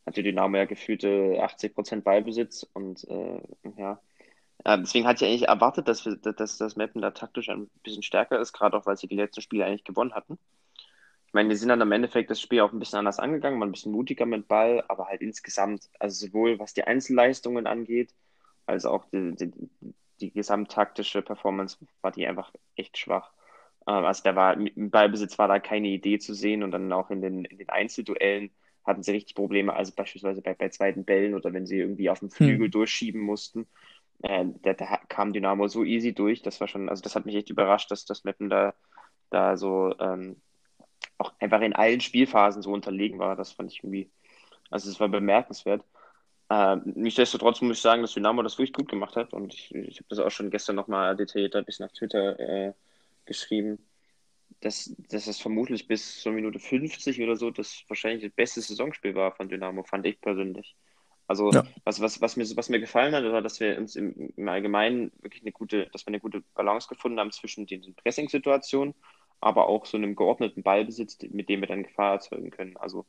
Hatte 0.06 0.24
Dynamo 0.24 0.58
ja 0.58 0.66
gefühlte 0.66 1.42
80% 1.42 2.02
Ballbesitz 2.02 2.68
und 2.74 3.06
äh, 3.10 3.42
ja. 3.78 4.00
Deswegen 4.68 5.06
hatte 5.06 5.26
ich 5.26 5.32
eigentlich 5.32 5.50
erwartet, 5.50 5.88
dass, 5.88 6.06
wir, 6.06 6.16
dass 6.16 6.58
das 6.58 6.76
Meppen 6.76 7.02
da 7.02 7.12
taktisch 7.12 7.50
ein 7.50 7.70
bisschen 7.84 8.02
stärker 8.02 8.40
ist, 8.40 8.54
gerade 8.54 8.78
auch 8.78 8.86
weil 8.86 8.98
sie 8.98 9.08
die 9.08 9.16
letzten 9.16 9.42
Spiele 9.42 9.66
eigentlich 9.66 9.84
gewonnen 9.84 10.14
hatten. 10.14 10.40
Ich 11.36 11.38
meine, 11.38 11.50
die 11.50 11.58
sind 11.58 11.68
dann 11.68 11.82
im 11.82 11.92
Endeffekt 11.92 12.30
das 12.30 12.40
Spiel 12.40 12.62
auch 12.62 12.72
ein 12.72 12.80
bisschen 12.80 13.00
anders 13.00 13.20
angegangen, 13.20 13.60
waren 13.60 13.68
ein 13.68 13.74
bisschen 13.74 13.92
mutiger 13.92 14.26
mit 14.26 14.48
Ball, 14.48 14.86
aber 14.88 15.08
halt 15.08 15.22
insgesamt, 15.22 15.90
also 16.00 16.28
sowohl 16.28 16.60
was 16.60 16.74
die 16.74 16.86
Einzelleistungen 16.86 17.68
angeht, 17.68 18.14
als 18.66 18.86
auch 18.86 19.04
die, 19.12 19.36
die, 19.36 19.52
die 20.22 20.32
gesamttaktische 20.32 21.22
Performance 21.22 21.78
war 22.02 22.14
die 22.14 22.26
einfach 22.26 22.54
echt 22.78 22.98
schwach. 22.98 23.34
Ähm, 23.86 24.06
also 24.06 24.24
da 24.24 24.38
war 24.38 24.54
im 24.56 24.90
Ballbesitz 24.90 25.38
war 25.38 25.50
da 25.50 25.60
keine 25.60 25.90
Idee 25.90 26.20
zu 26.20 26.34
sehen 26.34 26.64
und 26.64 26.72
dann 26.72 26.94
auch 26.94 27.10
in 27.10 27.22
den, 27.22 27.44
in 27.44 27.58
den 27.58 27.68
Einzelduellen 27.68 28.52
hatten 28.86 29.04
sie 29.04 29.12
richtig 29.12 29.36
Probleme, 29.36 29.74
also 29.74 29.92
beispielsweise 29.94 30.42
bei, 30.42 30.54
bei 30.54 30.70
zweiten 30.70 31.04
Bällen 31.04 31.36
oder 31.36 31.52
wenn 31.52 31.66
sie 31.66 31.80
irgendwie 31.80 32.10
auf 32.10 32.20
dem 32.20 32.32
Flügel 32.32 32.68
hm. 32.68 32.72
durchschieben 32.72 33.20
mussten. 33.20 33.68
Äh, 34.24 34.46
da, 34.62 34.72
da, 34.72 35.02
kam 35.10 35.34
Dynamo 35.34 35.68
so 35.68 35.84
easy 35.84 36.14
durch, 36.14 36.44
das 36.44 36.62
war 36.62 36.70
schon, 36.70 36.88
also 36.88 37.02
das 37.02 37.14
hat 37.14 37.26
mich 37.26 37.36
echt 37.36 37.50
überrascht, 37.50 37.92
dass 37.92 38.06
das 38.06 38.24
Meppen 38.24 38.50
da, 38.50 38.74
da 39.32 39.58
so 39.58 39.94
ähm, 40.00 40.38
auch 41.18 41.34
einfach 41.40 41.62
in 41.62 41.74
allen 41.74 42.02
Spielphasen 42.02 42.62
so 42.62 42.72
unterlegen 42.72 43.20
war. 43.20 43.36
Das 43.36 43.52
fand 43.52 43.72
ich 43.72 43.80
irgendwie, 43.80 44.10
also 44.70 44.90
es 44.90 45.00
war 45.00 45.10
bemerkenswert. 45.10 45.84
Äh, 46.50 46.78
nichtsdestotrotz 46.86 47.62
muss 47.62 47.78
ich 47.78 47.82
sagen, 47.82 48.02
dass 48.02 48.14
Dynamo 48.14 48.44
das 48.44 48.58
wirklich 48.58 48.74
gut 48.74 48.90
gemacht 48.90 49.16
hat 49.16 49.34
und 49.34 49.54
ich, 49.54 49.74
ich 49.74 49.98
habe 49.98 50.06
das 50.10 50.20
auch 50.20 50.30
schon 50.30 50.52
gestern 50.52 50.76
nochmal 50.76 51.16
detaillierter 51.16 51.60
ein 51.60 51.66
bisschen 51.66 51.86
auf 51.86 51.94
Twitter 51.94 52.40
äh, 52.40 52.74
geschrieben, 53.26 53.80
dass, 54.62 54.94
dass 55.10 55.26
es 55.26 55.40
vermutlich 55.40 55.88
bis 55.88 56.22
zur 56.22 56.34
Minute 56.34 56.60
50 56.60 57.22
oder 57.22 57.36
so 57.36 57.50
das 57.50 57.84
wahrscheinlich 57.88 58.24
das 58.24 58.36
beste 58.36 58.62
Saisonspiel 58.62 59.16
war 59.16 59.32
von 59.32 59.50
Dynamo, 59.50 59.84
fand 59.84 60.06
ich 60.06 60.22
persönlich. 60.22 60.76
Also 61.28 61.52
ja. 61.52 61.64
was, 61.84 62.00
was, 62.02 62.22
was, 62.22 62.36
mir, 62.36 62.46
was 62.56 62.70
mir 62.70 62.80
gefallen 62.80 63.16
hat, 63.16 63.24
war, 63.24 63.42
dass 63.42 63.60
wir 63.60 63.78
uns 63.78 63.96
im, 63.96 64.32
im 64.36 64.48
Allgemeinen 64.48 65.12
wirklich 65.22 65.42
eine 65.42 65.52
gute, 65.52 65.88
dass 65.88 66.06
wir 66.06 66.10
eine 66.10 66.20
gute 66.20 66.42
Balance 66.54 66.88
gefunden 66.88 67.20
haben 67.20 67.32
zwischen 67.32 67.66
den 67.66 67.96
Pressing-Situationen, 67.96 68.94
aber 69.40 69.68
auch 69.68 69.86
so 69.86 69.98
einem 69.98 70.16
geordneten 70.16 70.64
Ballbesitz, 70.64 71.18
mit 71.30 71.50
dem 71.50 71.62
wir 71.62 71.68
dann 71.68 71.84
Gefahr 71.84 72.14
erzeugen 72.14 72.52
können. 72.52 72.78
Also 72.78 73.06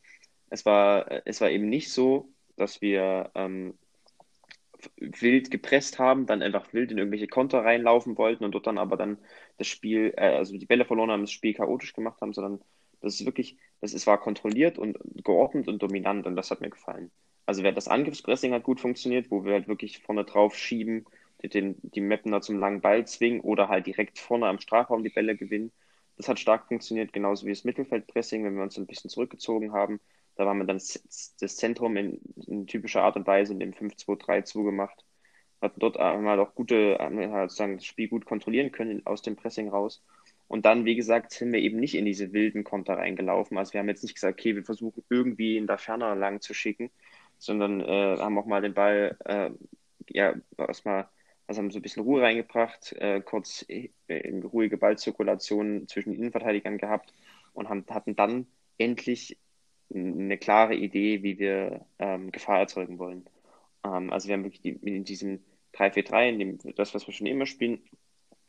es 0.51 0.65
war, 0.67 1.27
es 1.27 1.41
war 1.41 1.51
eben 1.51 1.69
nicht 1.69 1.93
so, 1.93 2.29
dass 2.57 2.81
wir 2.81 3.31
ähm, 3.35 3.75
wild 4.97 5.51
gepresst 5.51 5.99
haben, 5.99 6.27
dann 6.27 6.43
einfach 6.43 6.73
wild 6.73 6.91
in 6.93 6.99
irgendwelche 6.99 7.29
Konter 7.29 7.65
reinlaufen 7.65 8.17
wollten 8.19 8.45
und 8.45 8.53
dort 8.53 8.67
dann 8.67 8.79
aber 8.79 8.97
dann 8.97 9.19
das 9.59 9.67
Spiel, 9.67 10.13
äh, 10.17 10.37
also 10.37 10.57
die 10.57 10.67
Bälle 10.67 10.85
verloren 10.85 11.11
haben, 11.11 11.23
das 11.23 11.33
Spiel 11.33 11.55
chaotisch 11.55 11.93
gemacht 11.95 12.21
haben, 12.21 12.33
sondern 12.33 12.61
das 13.01 13.21
ist 13.21 13.27
wirklich, 13.27 13.57
das 13.81 13.95
ist, 13.95 14.07
war 14.07 14.19
kontrolliert 14.19 14.79
und 14.79 14.99
geordnet 15.25 15.69
und 15.69 15.83
dominant 15.83 16.27
und 16.27 16.37
das 16.37 16.51
hat 16.51 16.61
mir 16.61 16.71
gefallen. 16.71 17.11
Also 17.47 17.63
das 17.63 17.89
Angriffspressing 17.89 18.53
hat 18.53 18.65
gut 18.65 18.81
funktioniert, 18.81 19.31
wo 19.31 19.45
wir 19.45 19.53
halt 19.53 19.69
wirklich 19.69 20.01
vorne 20.01 20.25
drauf 20.25 20.57
schieben, 20.57 21.07
den, 21.43 21.77
die 21.83 22.01
Mapner 22.01 22.41
zum 22.41 22.59
langen 22.59 22.81
Ball 22.81 23.07
zwingen 23.07 23.41
oder 23.41 23.69
halt 23.69 23.87
direkt 23.87 24.19
vorne 24.19 24.47
am 24.47 24.59
Strafraum 24.59 25.05
die 25.05 25.11
Bälle 25.11 25.37
gewinnen. 25.37 25.71
Das 26.17 26.29
hat 26.29 26.41
stark 26.41 26.69
funktioniert, 26.69 27.13
genauso 27.13 27.47
wie 27.47 27.51
das 27.51 27.65
Mittelfeldpressing, 27.65 28.45
wenn 28.45 28.57
wir 28.57 28.63
uns 28.63 28.79
ein 28.79 28.87
bisschen 28.87 29.11
zurückgezogen 29.11 29.73
haben. 29.73 30.01
Da 30.37 30.47
haben 30.47 30.59
wir 30.59 30.67
dann 30.67 30.77
das 30.77 31.57
Zentrum 31.57 31.97
in, 31.97 32.21
in 32.47 32.67
typischer 32.67 33.03
Art 33.03 33.17
und 33.17 33.27
Weise 33.27 33.53
in 33.53 33.61
dem 33.61 33.73
5-2-3 33.73 34.45
zugemacht. 34.45 35.05
Hatten 35.63 35.81
dort 35.81 35.99
einmal 35.99 36.39
auch 36.41 36.55
gute, 36.55 36.99
halt 37.01 37.51
sozusagen 37.51 37.77
das 37.77 37.87
Spiel 37.87 38.09
gut 38.09 38.27
kontrollieren 38.27 38.73
können 38.73 39.05
aus 39.07 39.23
dem 39.23 39.37
Pressing 39.37 39.69
raus. 39.69 40.03
Und 40.49 40.65
dann, 40.65 40.85
wie 40.85 40.95
gesagt, 40.95 41.33
sind 41.33 41.53
wir 41.53 41.61
eben 41.61 41.79
nicht 41.81 41.95
in 41.95 42.05
diese 42.05 42.33
wilden 42.33 42.65
Konter 42.65 42.99
reingelaufen. 42.99 43.59
Also 43.59 43.73
wir 43.73 43.81
haben 43.81 43.89
jetzt 43.89 44.03
nicht 44.03 44.15
gesagt, 44.15 44.39
okay, 44.39 44.55
wir 44.55 44.65
versuchen 44.65 45.03
irgendwie 45.11 45.57
in 45.57 45.67
der 45.67 45.79
Ferne 45.79 46.15
lang 46.15 46.41
zu 46.41 46.55
schicken, 46.55 46.91
sondern 47.39 47.81
äh, 47.81 48.19
haben 48.19 48.39
auch 48.39 48.47
mal 48.47 48.63
den 48.63 48.75
Ball, 48.75 49.17
äh, 49.25 49.51
ja, 50.11 50.35
erstmal, 50.59 51.09
also 51.47 51.61
haben 51.61 51.71
so 51.71 51.79
ein 51.79 51.83
bisschen 51.83 52.03
Ruhe 52.03 52.23
reingebracht, 52.23 52.93
äh, 52.95 53.21
kurz 53.21 53.65
äh, 53.69 53.91
ruhige 54.09 54.79
Ballzirkulation 54.79 55.87
zwischen 55.89 56.11
den 56.13 56.21
Innenverteidigern 56.21 56.79
gehabt 56.79 57.13
und 57.53 57.69
haben, 57.69 57.85
hatten 57.89 58.17
dann 58.17 58.47
endlich 58.79 59.39
eine 59.95 60.39
klare 60.39 60.75
Idee, 60.75 61.23
wie 61.23 61.39
wir 61.39 61.87
ähm, 61.99 62.33
Gefahr 62.33 62.59
erzeugen 62.59 62.99
wollen. 62.99 63.29
Ähm, 63.85 64.13
also 64.13 64.29
wir 64.29 64.35
haben 64.35 64.45
wirklich 64.45 64.63
die, 64.63 64.71
in 64.71 65.05
diesem 65.05 65.45
3-4-3, 65.75 66.29
in 66.29 66.39
dem, 66.39 66.75
das, 66.75 66.95
was 66.95 67.07
wir 67.07 67.15
schon 67.15 67.27
immer 67.27 67.47
spielen, 67.47 67.81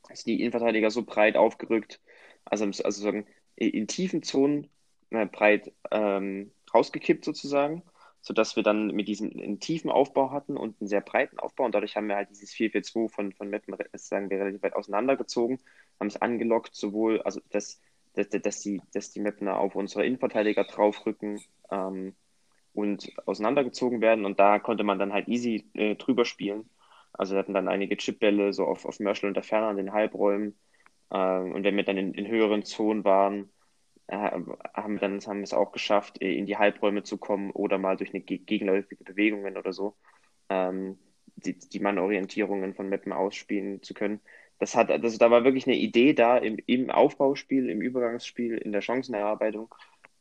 ist 0.10 0.26
die 0.26 0.40
Innenverteidiger 0.40 0.90
so 0.90 1.04
breit 1.04 1.36
aufgerückt, 1.36 2.00
also, 2.46 2.66
also 2.66 3.02
sagen, 3.02 3.28
in 3.56 3.88
tiefen 3.88 4.24
Zonen 4.24 4.70
äh, 5.10 5.26
breit 5.26 5.72
ähm, 5.92 6.52
rausgekippt 6.74 7.26
sozusagen, 7.26 7.84
sodass 8.22 8.56
wir 8.56 8.64
dann 8.64 8.88
mit 8.88 9.08
diesem 9.08 9.32
einen 9.32 9.60
tiefen 9.60 9.90
Aufbau 9.90 10.32
hatten 10.32 10.58
und 10.58 10.80
einen 10.82 10.88
sehr 10.88 11.02
breiten 11.02 11.40
Aufbau 11.40 11.66
und 11.66 11.76
dadurch 11.76 11.96
haben 11.96 12.08
wir 12.08 12.16
halt 12.16 12.30
dieses 12.30 12.52
4-4-2 12.52 13.10
von, 13.10 13.32
von 13.34 13.50
Meppen, 13.50 13.76
sagen 13.94 14.30
wir, 14.30 14.40
relativ 14.40 14.64
weit 14.64 14.76
auseinandergezogen, 14.76 15.60
haben 16.00 16.08
es 16.08 16.22
angelockt, 16.22 16.76
sowohl, 16.76 17.22
also 17.22 17.42
das 17.50 17.80
dass, 18.18 18.30
dass, 18.30 18.60
die, 18.62 18.82
dass 18.94 19.12
die 19.12 19.20
Mapner 19.20 19.60
auf 19.60 19.76
unsere 19.76 20.06
Innenverteidiger 20.06 20.64
draufrücken 20.64 21.40
ähm, 21.72 22.16
und 22.74 23.12
auseinandergezogen 23.26 24.02
werden. 24.02 24.26
Und 24.26 24.40
da 24.40 24.60
konnte 24.60 24.84
man 24.84 25.00
dann 25.00 25.14
halt 25.14 25.28
easy 25.28 25.70
äh, 25.74 25.96
drüber 25.96 26.26
spielen. 26.26 26.70
Also 27.14 27.36
wir 27.36 27.40
hatten 27.40 27.54
dann 27.54 27.68
einige 27.68 27.98
Chipbälle 27.98 28.54
so 28.54 28.66
auf, 28.66 28.86
auf 28.86 29.00
Merschel 29.00 29.28
und 29.28 29.36
der 29.36 29.44
Ferne 29.44 29.68
an 29.68 29.78
den 29.78 29.94
Halbräumen. 29.94 30.58
Ähm, 31.12 31.54
und 31.54 31.64
wenn 31.64 31.76
wir 31.76 31.84
dann 31.84 31.98
in, 31.98 32.14
in 32.14 32.28
höheren 32.28 32.64
Zonen 32.64 33.04
waren, 33.04 33.50
haben, 34.10 34.48
wir 34.94 35.00
dann, 35.00 35.20
haben 35.20 35.44
es 35.44 35.54
auch 35.54 35.72
geschafft, 35.72 36.22
äh, 36.22 36.34
in 36.34 36.46
die 36.46 36.58
Halbräume 36.58 37.04
zu 37.04 37.18
kommen 37.18 37.52
oder 37.52 37.78
mal 37.78 37.98
durch 37.98 38.14
eine 38.14 38.22
gegenläufige 38.22 39.04
Bewegungen 39.04 39.58
oder 39.58 39.74
so 39.74 39.96
ähm, 40.50 40.98
die, 41.36 41.58
die 41.58 41.80
Mannorientierungen 41.80 42.74
von 42.74 42.90
Mappen 42.90 43.12
ausspielen 43.12 43.84
zu 43.84 43.94
können 43.94 44.22
das 44.60 44.76
hat, 44.76 44.90
also 44.90 45.18
da 45.18 45.30
war 45.30 45.44
wirklich 45.44 45.68
eine 45.68 45.76
Idee 45.76 46.14
da 46.14 46.38
im, 46.38 46.58
im 46.66 46.90
Aufbauspiel, 46.90 47.70
im 47.70 47.82
Übergangsspiel, 47.82 48.58
in 48.58 48.72
der 48.72 48.82
Chancenerarbeitung, 48.82 49.74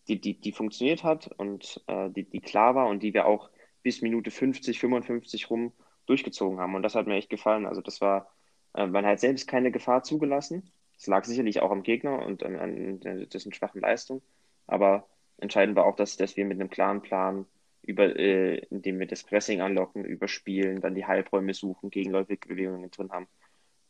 die, 0.09 0.20
die, 0.20 0.38
die 0.38 0.53
funktioniert 0.53 1.05
hat 1.05 1.29
und 1.38 1.83
äh, 1.87 2.11
die, 2.11 2.25
die 2.25 2.40
klar 2.40 2.75
war 2.75 2.87
und 2.88 3.03
die 3.03 3.14
wir 3.14 3.27
auch 3.27 3.51
bis 3.83 4.03
Minute 4.03 4.31
50, 4.31 4.79
55 4.79 5.51
rum 5.51 5.72
durchgezogen 6.07 6.59
haben. 6.61 6.75
Und 6.75 6.83
das 6.83 6.94
hat 6.94 7.07
mir 7.07 7.16
echt 7.16 7.31
gefallen. 7.31 7.66
Also 7.66 7.81
das 7.81 8.01
war, 8.01 8.31
äh, 8.75 8.87
man 8.87 9.07
hat 9.07 9.20
selbst 9.20 9.49
keine 9.49 9.72
Gefahr 9.72 10.03
zugelassen. 10.03 10.70
Das 10.97 11.07
lag 11.07 11.25
sicherlich 11.25 11.61
auch 11.61 11.71
am 11.71 11.83
Gegner 11.83 12.25
und 12.25 12.43
an, 12.43 12.57
an 12.57 13.01
dessen 13.01 13.53
schwachen 13.53 13.81
Leistung. 13.81 14.23
Aber 14.67 15.07
entscheidend 15.39 15.77
war 15.77 15.85
auch, 15.85 15.97
dass, 15.97 16.17
dass 16.17 16.37
wir 16.37 16.45
mit 16.45 16.59
einem 16.61 16.71
klaren 16.71 17.03
Plan 17.03 17.47
über, 17.83 18.17
äh, 18.19 18.59
indem 18.71 18.99
wir 18.99 19.07
das 19.07 19.23
Pressing 19.23 19.61
anlocken, 19.61 20.05
überspielen, 20.05 20.81
dann 20.81 20.95
die 20.95 21.07
Halbräume 21.07 21.55
suchen, 21.55 21.91
gegenläufige 21.91 22.49
Bewegungen 22.49 22.91
drin 22.91 23.13
haben 23.13 23.29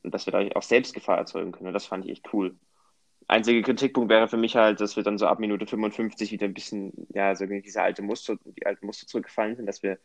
und 0.07 0.15
dass 0.15 0.27
wir 0.27 0.33
da 0.33 0.49
auch 0.55 0.63
selbst 0.63 0.95
Gefahr 0.95 1.19
erzeugen 1.19 1.53
können. 1.53 1.67
Und 1.69 1.75
das 1.75 1.87
fand 1.87 2.05
ich 2.05 2.13
echt 2.13 2.33
cool. 2.33 2.57
Einziger 3.27 3.61
Kritikpunkt 3.63 4.09
wäre 4.09 4.29
für 4.29 4.37
mich 4.37 4.55
halt, 4.55 4.81
dass 4.81 4.95
wir 4.95 5.03
dann 5.03 5.19
so 5.19 5.27
ab 5.27 5.41
Minute 5.41 5.67
55 5.67 6.31
wieder 6.31 6.47
ein 6.47 6.55
bisschen, 6.55 6.93
ja, 7.13 7.35
so 7.35 7.45
diese 7.47 7.83
alte 7.83 8.03
Muster, 8.03 8.37
die 8.45 8.65
alten 8.65 8.87
Muster 8.87 9.09
zurückgefallen 9.09 9.57
sind, 9.57 9.67
dass 9.67 9.83
wir 9.83 9.99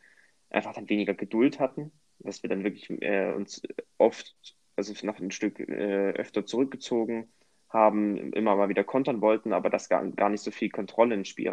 einfach 0.50 0.74
dann 0.74 0.88
weniger 0.88 1.14
Geduld 1.14 1.60
hatten, 1.60 1.92
dass 2.18 2.42
wir 2.42 2.50
dann 2.50 2.64
wirklich 2.64 2.90
äh, 3.00 3.32
uns 3.32 3.62
oft, 3.96 4.34
also 4.90 5.06
noch 5.06 5.18
ein 5.18 5.30
Stück 5.30 5.60
äh, 5.60 6.12
öfter 6.12 6.46
zurückgezogen 6.46 7.28
haben, 7.68 8.32
immer 8.32 8.56
mal 8.56 8.68
wieder 8.68 8.84
kontern 8.84 9.20
wollten, 9.20 9.52
aber 9.52 9.70
das 9.70 9.88
gar, 9.88 10.06
gar 10.10 10.28
nicht 10.28 10.42
so 10.42 10.50
viel 10.50 10.70
Kontrolle 10.70 11.14
ins 11.14 11.28
Spiel 11.28 11.50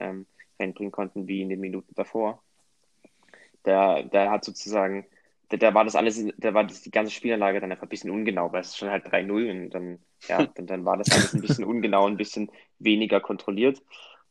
ähm, 0.00 0.26
reinbringen 0.58 0.92
konnten 0.92 1.28
wie 1.28 1.42
in 1.42 1.50
den 1.50 1.60
Minuten 1.60 1.94
davor. 1.94 2.42
Da, 3.62 4.02
da 4.02 4.30
hat 4.30 4.44
sozusagen 4.44 5.06
da, 5.52 5.58
da, 5.58 5.74
war 5.74 5.84
das 5.84 5.96
alles, 5.96 6.24
da 6.38 6.54
war 6.54 6.64
das, 6.64 6.80
die 6.82 6.90
ganze 6.90 7.12
Spielanlage 7.12 7.60
dann 7.60 7.70
einfach 7.70 7.84
ein 7.84 7.90
bisschen 7.90 8.10
ungenau, 8.10 8.50
weil 8.52 8.62
es 8.62 8.76
schon 8.76 8.90
halt 8.90 9.06
3-0 9.06 9.50
und 9.50 9.70
dann, 9.70 9.98
ja, 10.26 10.46
dann, 10.54 10.66
dann 10.66 10.84
war 10.84 10.96
das 10.96 11.10
alles 11.10 11.34
ein 11.34 11.42
bisschen 11.42 11.64
ungenau, 11.64 12.06
ein 12.06 12.16
bisschen 12.16 12.50
weniger 12.78 13.20
kontrolliert. 13.20 13.82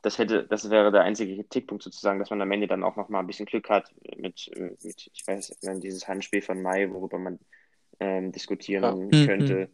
Das 0.02 0.18
hätte, 0.18 0.48
das 0.48 0.72
wäre 0.72 0.92
der 0.92 1.04
einzige 1.04 1.36
Kritikpunkt 1.36 1.84
sozusagen, 1.84 2.18
dass 2.18 2.32
man 2.32 2.42
am 2.42 2.52
Ende 2.52 2.66
dann 2.66 2.84
auch 2.84 2.96
noch 2.96 3.10
mal 3.10 3.20
ein 3.20 3.28
bisschen 3.28 3.46
Glück 3.46 3.70
hat 3.70 3.94
mit, 4.18 4.50
mit 4.84 5.12
ich 5.14 5.28
weiß, 5.28 5.60
dieses 5.80 6.08
Handspiel 6.08 6.42
von 6.42 6.60
Mai, 6.60 6.90
worüber 6.90 7.20
man 7.20 7.38
ähm, 8.02 8.34
diskutieren 8.34 8.84
Ja. 8.84 8.96
Mhm. 8.96 9.26
könnte 9.26 9.70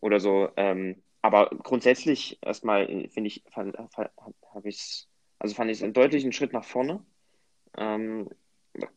oder 0.00 0.20
so. 0.20 0.48
Ähm, 0.56 1.02
aber 1.20 1.50
grundsätzlich 1.50 2.38
erstmal 2.42 2.88
äh, 2.88 3.08
finde 3.08 3.28
ich, 3.28 3.44
fand, 3.50 3.76
habe 3.76 4.68
ich 4.68 5.06
also 5.42 5.56
fand 5.56 5.72
ich 5.72 5.78
es 5.78 5.82
einen 5.82 5.92
deutlichen 5.92 6.30
Schritt 6.32 6.52
nach 6.52 6.64
vorne. 6.64 7.04
Ähm, 7.76 8.28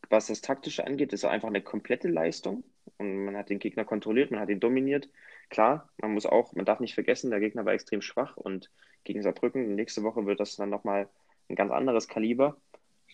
was 0.10 0.28
das 0.28 0.42
Taktische 0.42 0.86
angeht, 0.86 1.12
ist 1.12 1.26
einfach 1.26 1.48
eine 1.48 1.62
komplette 1.62 2.08
Leistung. 2.08 2.64
Und 2.98 3.26
man 3.26 3.36
hat 3.36 3.50
den 3.50 3.58
Gegner 3.58 3.84
kontrolliert, 3.84 4.30
man 4.30 4.40
hat 4.40 4.50
ihn 4.50 4.60
dominiert. 4.60 5.10
Klar, 5.50 5.90
man 5.98 6.14
muss 6.14 6.28
auch, 6.28 6.54
man 6.54 6.66
darf 6.66 6.80
nicht 6.80 6.94
vergessen, 6.94 7.32
der 7.32 7.40
Gegner 7.40 7.66
war 7.66 7.74
extrem 7.74 8.02
schwach 8.02 8.38
und 8.38 8.70
gegen 9.04 9.24
Saarbrücken 9.24 9.74
nächste 9.74 10.04
Woche 10.04 10.28
wird 10.28 10.40
das 10.40 10.56
dann 10.56 10.70
nochmal 10.70 11.10
ein 11.50 11.56
ganz 11.56 11.72
anderes 11.72 12.08
Kaliber. 12.08 12.58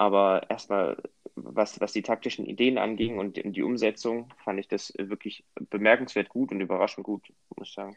Aber 0.02 0.50
erstmal, 0.50 0.98
was, 1.36 1.80
was 1.80 1.92
die 1.94 2.02
taktischen 2.02 2.48
Ideen 2.48 2.80
anging 2.80 3.20
und 3.20 3.38
die, 3.38 3.62
Umsetzung, 3.62 4.34
fand 4.44 4.60
ich 4.60 4.68
das 4.68 4.92
wirklich 4.98 5.46
bemerkenswert 5.54 6.28
gut 6.28 6.52
und 6.52 6.60
überraschend 6.60 7.06
gut, 7.06 7.32
muss 7.56 7.68
ich 7.68 7.76
sagen. 7.76 7.96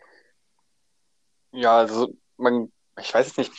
Ja, 1.52 1.78
also 1.78 2.14
man, 2.36 2.70
ich 3.00 3.14
weiß 3.14 3.28
es 3.28 3.36
nicht. 3.38 3.52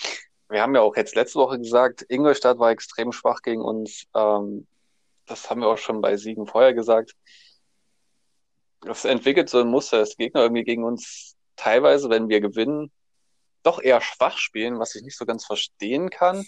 Wir 0.47 0.61
haben 0.61 0.75
ja 0.75 0.81
auch 0.81 0.95
jetzt 0.95 1.15
letzte 1.15 1.39
Woche 1.39 1.57
gesagt, 1.57 2.05
Ingolstadt 2.07 2.59
war 2.59 2.69
extrem 2.69 3.11
schwach 3.11 3.41
gegen 3.41 3.63
uns. 3.63 4.05
Ähm, 4.13 4.67
das 5.25 5.49
haben 5.49 5.61
wir 5.61 5.67
auch 5.67 5.79
schon 5.79 6.01
bei 6.01 6.15
Siegen 6.15 6.45
vorher 6.45 6.75
gesagt. 6.75 7.15
Es 8.87 9.05
entwickelt 9.05 9.49
so 9.49 9.59
ein 9.59 9.69
Muster, 9.69 9.97
dass 9.97 10.17
Gegner 10.17 10.41
irgendwie 10.43 10.65
gegen 10.65 10.83
uns 10.83 11.35
teilweise, 11.55 12.11
wenn 12.11 12.29
wir 12.29 12.41
gewinnen, 12.41 12.91
doch 13.63 13.81
eher 13.81 14.01
schwach 14.01 14.37
spielen, 14.37 14.77
was 14.77 14.93
ich 14.93 15.01
nicht 15.01 15.17
so 15.17 15.25
ganz 15.25 15.47
verstehen 15.47 16.11
kann. 16.11 16.45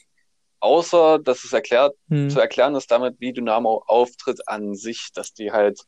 Außer, 0.60 1.20
dass 1.20 1.44
es 1.44 1.54
erklärt, 1.54 1.96
Hm. 2.10 2.30
zu 2.30 2.40
erklären 2.40 2.76
ist 2.76 2.90
damit, 2.90 3.20
wie 3.20 3.34
Dynamo 3.34 3.84
auftritt 3.88 4.48
an 4.48 4.74
sich, 4.76 5.10
dass 5.14 5.34
die 5.34 5.52
halt 5.52 5.82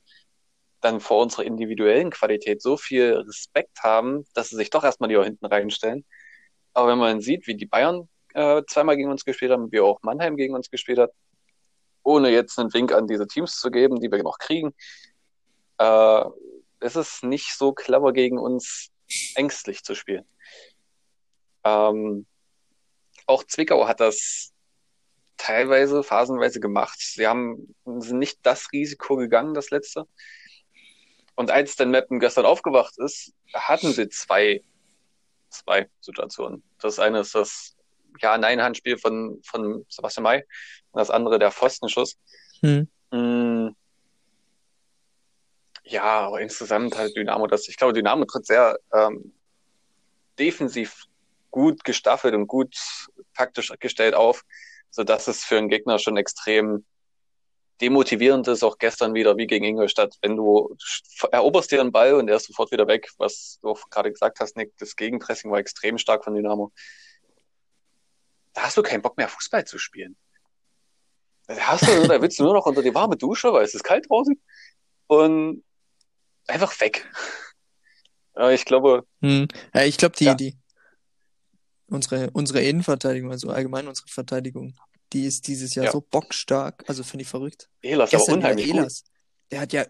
dann 0.81 0.99
vor 0.99 1.21
unserer 1.21 1.43
individuellen 1.43 2.09
Qualität 2.11 2.61
so 2.61 2.77
viel 2.77 3.13
Respekt 3.27 3.83
haben, 3.83 4.25
dass 4.33 4.49
sie 4.49 4.55
sich 4.55 4.69
doch 4.69 4.83
erstmal 4.83 5.09
lieber 5.09 5.25
hinten 5.25 5.45
reinstellen. 5.45 6.05
Aber 6.73 6.91
wenn 6.91 6.99
man 6.99 7.19
sieht, 7.19 7.47
wie 7.47 7.55
die 7.55 7.65
Bayern 7.65 8.07
äh, 8.33 8.61
zweimal 8.67 8.95
gegen 8.95 9.09
uns 9.09 9.25
gespielt 9.25 9.51
haben, 9.51 9.71
wie 9.71 9.79
auch 9.79 10.01
Mannheim 10.03 10.37
gegen 10.37 10.53
uns 10.55 10.69
gespielt 10.69 10.99
hat, 10.99 11.11
ohne 12.03 12.29
jetzt 12.29 12.57
einen 12.59 12.73
Wink 12.73 12.93
an 12.93 13.07
diese 13.07 13.27
Teams 13.27 13.59
zu 13.59 13.71
geben, 13.71 13.99
die 13.99 14.09
wir 14.11 14.23
noch 14.23 14.37
kriegen, 14.37 14.73
äh, 15.79 16.23
ist 16.79 16.95
es 16.95 17.23
nicht 17.23 17.57
so 17.57 17.73
clever 17.73 18.13
gegen 18.13 18.37
uns 18.37 18.89
ängstlich 19.35 19.83
zu 19.83 19.95
spielen. 19.95 20.25
Ähm, 21.63 22.25
auch 23.25 23.43
Zwickau 23.43 23.87
hat 23.87 23.99
das 23.99 24.53
teilweise, 25.39 26.03
phasenweise 26.03 26.59
gemacht. 26.59 26.99
Sie 26.99 27.25
haben, 27.25 27.73
sind 27.85 28.19
nicht 28.19 28.39
das 28.43 28.71
Risiko 28.71 29.15
gegangen, 29.15 29.55
das 29.55 29.71
letzte. 29.71 30.05
Und 31.35 31.49
als 31.49 31.75
dann 31.77 31.89
Meppen 31.89 32.19
gestern 32.19 32.45
aufgewacht 32.45 32.97
ist, 32.97 33.33
hatten 33.53 33.91
sie 33.93 34.09
zwei, 34.09 34.61
zwei 35.49 35.89
Situationen. 36.01 36.61
Das 36.79 36.99
eine 36.99 37.21
ist 37.21 37.33
das 37.33 37.75
Ja-Nein-Handspiel 38.19 38.97
von, 38.97 39.41
von 39.43 39.85
Sebastian 39.87 40.23
May 40.23 40.43
und 40.91 40.99
das 40.99 41.09
andere 41.09 41.39
der 41.39 41.51
Pfostenschuss. 41.51 42.17
Hm. 42.59 42.89
Mm. 43.11 43.69
Ja, 45.85 46.03
aber 46.03 46.41
insgesamt 46.41 46.97
halt 46.97 47.15
Dynamo 47.15 47.47
das. 47.47 47.67
Ich 47.69 47.77
glaube, 47.77 47.93
Dynamo 47.93 48.25
tritt 48.25 48.45
sehr 48.45 48.77
ähm, 48.93 49.33
defensiv 50.37 51.05
gut 51.49 51.83
gestaffelt 51.83 52.35
und 52.35 52.47
gut 52.47 52.75
taktisch 53.33 53.73
gestellt 53.79 54.13
auf, 54.13 54.43
sodass 54.91 55.27
es 55.27 55.43
für 55.43 55.57
einen 55.57 55.69
Gegner 55.69 55.99
schon 55.99 56.17
extrem 56.17 56.85
demotivierend 57.81 58.47
ist, 58.49 58.63
auch 58.63 58.77
gestern 58.77 59.13
wieder 59.13 59.37
wie 59.37 59.47
gegen 59.47 59.63
Ingolstadt, 59.65 60.17
wenn 60.21 60.35
du 60.35 60.75
eroberst 61.31 61.71
dir 61.71 61.79
einen 61.79 61.91
Ball 61.93 62.13
und 62.15 62.27
er 62.27 62.35
ist 62.35 62.47
sofort 62.47 62.71
wieder 62.71 62.87
weg, 62.87 63.09
was 63.17 63.57
du 63.61 63.69
auch 63.69 63.89
gerade 63.89 64.11
gesagt 64.11 64.39
hast, 64.41 64.57
Nick, 64.57 64.73
das 64.77 64.95
Gegenpressing 64.95 65.49
war 65.49 65.59
extrem 65.59 65.97
stark 65.97 66.23
von 66.25 66.35
Dynamo. 66.35 66.73
Da 68.53 68.63
hast 68.63 68.75
du 68.75 68.81
keinen 68.81 69.01
Bock 69.01 69.15
mehr, 69.15 69.29
Fußball 69.29 69.65
zu 69.65 69.77
spielen. 69.77 70.17
Da 71.47 71.55
hast 71.55 71.87
du, 71.87 72.07
da 72.07 72.21
willst 72.21 72.37
du 72.39 72.43
nur 72.43 72.53
noch 72.53 72.65
unter 72.65 72.81
die 72.81 72.93
warme 72.93 73.15
Dusche, 73.15 73.53
weil 73.53 73.63
es 73.63 73.73
ist 73.73 73.83
kalt 73.83 74.09
draußen 74.09 74.39
und 75.07 75.63
einfach 76.47 76.79
weg. 76.81 77.09
Ja, 78.35 78.51
ich 78.51 78.63
glaube, 78.63 79.05
Hm. 79.21 79.49
Ja, 79.73 79.83
ich 79.83 79.97
glaube, 79.97 80.15
die, 80.15 80.23
Ja. 80.25 80.33
die, 80.33 80.55
unsere, 81.89 82.29
unsere 82.31 82.61
Innenverteidigung, 82.61 83.31
also 83.31 83.49
allgemein 83.49 83.87
unsere 83.87 84.07
Verteidigung, 84.07 84.75
die 85.13 85.25
ist 85.25 85.47
dieses 85.47 85.75
Jahr 85.75 85.85
Ja. 85.87 85.91
so 85.91 86.01
bockstark. 86.01 86.83
Also 86.87 87.03
finde 87.03 87.23
ich 87.23 87.29
verrückt. 87.29 87.69
Ehlers 87.81 88.13
aber 88.13 88.19
Gestern 88.19 88.35
unheimlich. 88.39 88.67
Ehlers. 88.67 89.03
Der 89.51 89.61
hat 89.61 89.73
ja 89.73 89.85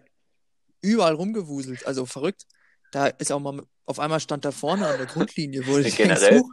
überall 0.80 1.14
rumgewuselt. 1.14 1.86
Also 1.86 2.06
verrückt. 2.06 2.46
Da 2.92 3.06
ist 3.06 3.30
auch 3.30 3.40
mal, 3.40 3.62
auf 3.86 4.00
einmal 4.00 4.20
stand 4.20 4.44
da 4.44 4.50
vorne 4.50 4.86
an 4.86 4.96
der 4.96 5.06
Grundlinie, 5.06 5.66
wo 5.66 5.78
ich 5.78 5.96
Generell. 5.96 6.30
denkst, 6.30 6.48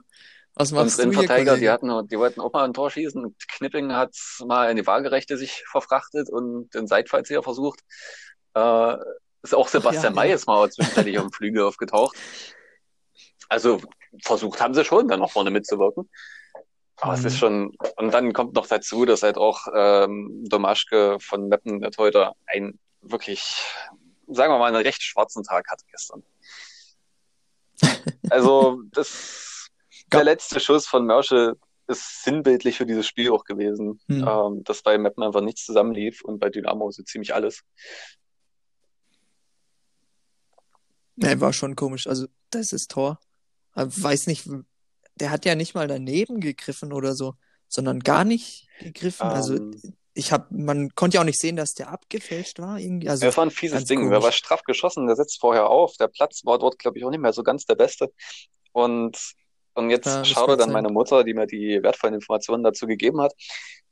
was 0.53 0.71
machst 0.71 0.99
Unsere 0.99 1.03
Innenverteidiger, 1.03 1.57
die 1.57 1.69
hatten, 1.69 2.07
die 2.07 2.17
wollten 2.17 2.41
auch 2.41 2.51
mal 2.51 2.65
ein 2.65 2.73
Tor 2.73 2.91
schießen. 2.91 3.23
Und 3.23 3.35
Knipping 3.47 3.93
hat 3.93 4.15
mal 4.45 4.69
in 4.69 4.77
die 4.77 4.85
Waagerechte 4.85 5.37
sich 5.37 5.63
verfrachtet 5.69 6.29
und 6.29 6.73
den 6.73 6.87
Seitfallzieher 6.87 7.43
versucht. 7.43 7.79
Äh, 8.53 8.95
ist 9.43 9.53
auch 9.53 9.67
Sebastian 9.67 10.03
ja, 10.05 10.11
May 10.11 10.27
ja. 10.27 10.33
jetzt 10.33 10.47
mal 10.47 10.69
zwischenzeitlich 10.69 11.17
auf 11.19 11.27
dem 11.27 11.31
Flügel 11.31 11.63
aufgetaucht. 11.63 12.17
Also 13.49 13.81
versucht 14.23 14.61
haben 14.61 14.73
sie 14.73 14.85
schon, 14.85 15.07
dann 15.07 15.19
noch 15.19 15.31
vorne 15.31 15.51
mitzuwirken. 15.51 16.09
Aber 16.99 17.13
es 17.13 17.21
Mhm. 17.21 17.27
ist 17.27 17.37
schon, 17.37 17.75
und 17.97 18.11
dann 18.13 18.33
kommt 18.33 18.53
noch 18.55 18.67
dazu, 18.67 19.05
dass 19.05 19.21
halt 19.23 19.37
auch 19.37 19.67
ähm, 19.73 20.43
Domaschke 20.47 21.17
von 21.19 21.47
Meppen, 21.47 21.81
Torhüter, 21.91 22.33
ein 22.47 22.79
wirklich, 23.01 23.63
sagen 24.27 24.51
wir 24.53 24.57
mal, 24.57 24.73
einen 24.73 24.83
recht 24.83 25.03
schwarzen 25.03 25.43
Tag 25.43 25.69
hatte 25.69 25.85
gestern. 25.91 26.23
Also 28.29 28.81
das, 28.91 29.69
der 30.11 30.23
letzte 30.23 30.59
Schuss 30.59 30.85
von 30.87 31.05
Merschel 31.05 31.55
ist 31.87 32.23
sinnbildlich 32.23 32.75
für 32.77 32.85
dieses 32.85 33.07
Spiel 33.07 33.31
auch 33.31 33.45
gewesen, 33.45 34.01
Hm. 34.07 34.27
ähm, 34.27 34.63
dass 34.65 34.81
bei 34.81 34.97
Meppen 34.97 35.23
einfach 35.23 35.39
nichts 35.41 35.63
zusammenlief 35.65 36.21
und 36.23 36.39
bei 36.39 36.49
Dynamo 36.49 36.91
so 36.91 37.03
ziemlich 37.03 37.33
alles. 37.33 37.61
Nee, 41.15 41.39
war 41.39 41.53
schon 41.53 41.75
komisch. 41.75 42.07
Also, 42.07 42.27
das 42.49 42.73
ist 42.73 42.91
Tor. 42.91 43.19
Weiß 43.85 44.27
nicht, 44.27 44.47
der 45.15 45.31
hat 45.31 45.45
ja 45.45 45.55
nicht 45.55 45.75
mal 45.75 45.87
daneben 45.87 46.39
gegriffen 46.39 46.93
oder 46.93 47.13
so, 47.15 47.35
sondern 47.67 47.99
gar 47.99 48.23
nicht 48.23 48.67
gegriffen. 48.79 49.27
Also, 49.27 49.55
Ähm, 49.55 49.79
ich 50.13 50.31
hab, 50.31 50.51
man 50.51 50.95
konnte 50.95 51.15
ja 51.15 51.21
auch 51.21 51.25
nicht 51.25 51.39
sehen, 51.39 51.55
dass 51.57 51.75
der 51.75 51.89
abgefälscht 51.89 52.57
war 52.59 52.79
irgendwie. 52.79 53.07
Also, 53.07 53.25
das 53.27 53.37
war 53.37 53.45
ein 53.45 53.51
fieses 53.51 53.85
Ding. 53.85 53.99
komisch. 53.99 54.11
Wer 54.11 54.23
war 54.23 54.31
straff 54.31 54.63
geschossen, 54.63 55.05
der 55.05 55.15
setzt 55.15 55.39
vorher 55.39 55.69
auf. 55.69 55.95
Der 55.97 56.07
Platz 56.07 56.43
war 56.43 56.57
dort, 56.57 56.79
glaube 56.79 56.97
ich, 56.97 57.05
auch 57.05 57.11
nicht 57.11 57.19
mehr 57.21 57.33
so 57.33 57.43
ganz 57.43 57.65
der 57.65 57.75
beste. 57.75 58.11
Und, 58.71 59.15
und 59.75 59.89
jetzt 59.91 60.07
Ja, 60.07 60.23
wird 60.47 60.59
dann 60.59 60.69
sein. 60.69 60.71
meine 60.71 60.89
Mutter, 60.89 61.23
die 61.23 61.35
mir 61.35 61.45
die 61.45 61.79
wertvollen 61.83 62.15
Informationen 62.15 62.63
dazu 62.63 62.87
gegeben 62.87 63.21
hat. 63.21 63.33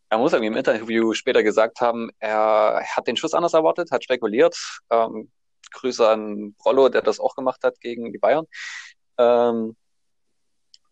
Er 0.10 0.18
muss 0.18 0.34
irgendwie 0.34 0.48
im 0.48 0.56
Interview 0.58 1.14
später 1.14 1.44
gesagt 1.44 1.82
haben, 1.82 2.10
er 2.20 2.82
hat 2.96 3.08
den 3.08 3.18
Schuss 3.18 3.34
anders 3.34 3.54
erwartet, 3.54 3.92
hat 3.92 4.04
spekuliert. 4.04 4.56
Ähm, 4.90 5.32
Grüße 5.72 6.08
an 6.08 6.56
Rollo, 6.64 6.90
der 6.90 7.02
das 7.02 7.20
auch 7.20 7.36
gemacht 7.36 7.64
hat 7.64 7.80
gegen 7.82 8.12
die 8.12 8.18
Bayern. 8.20 8.46
Ähm, 9.18 9.76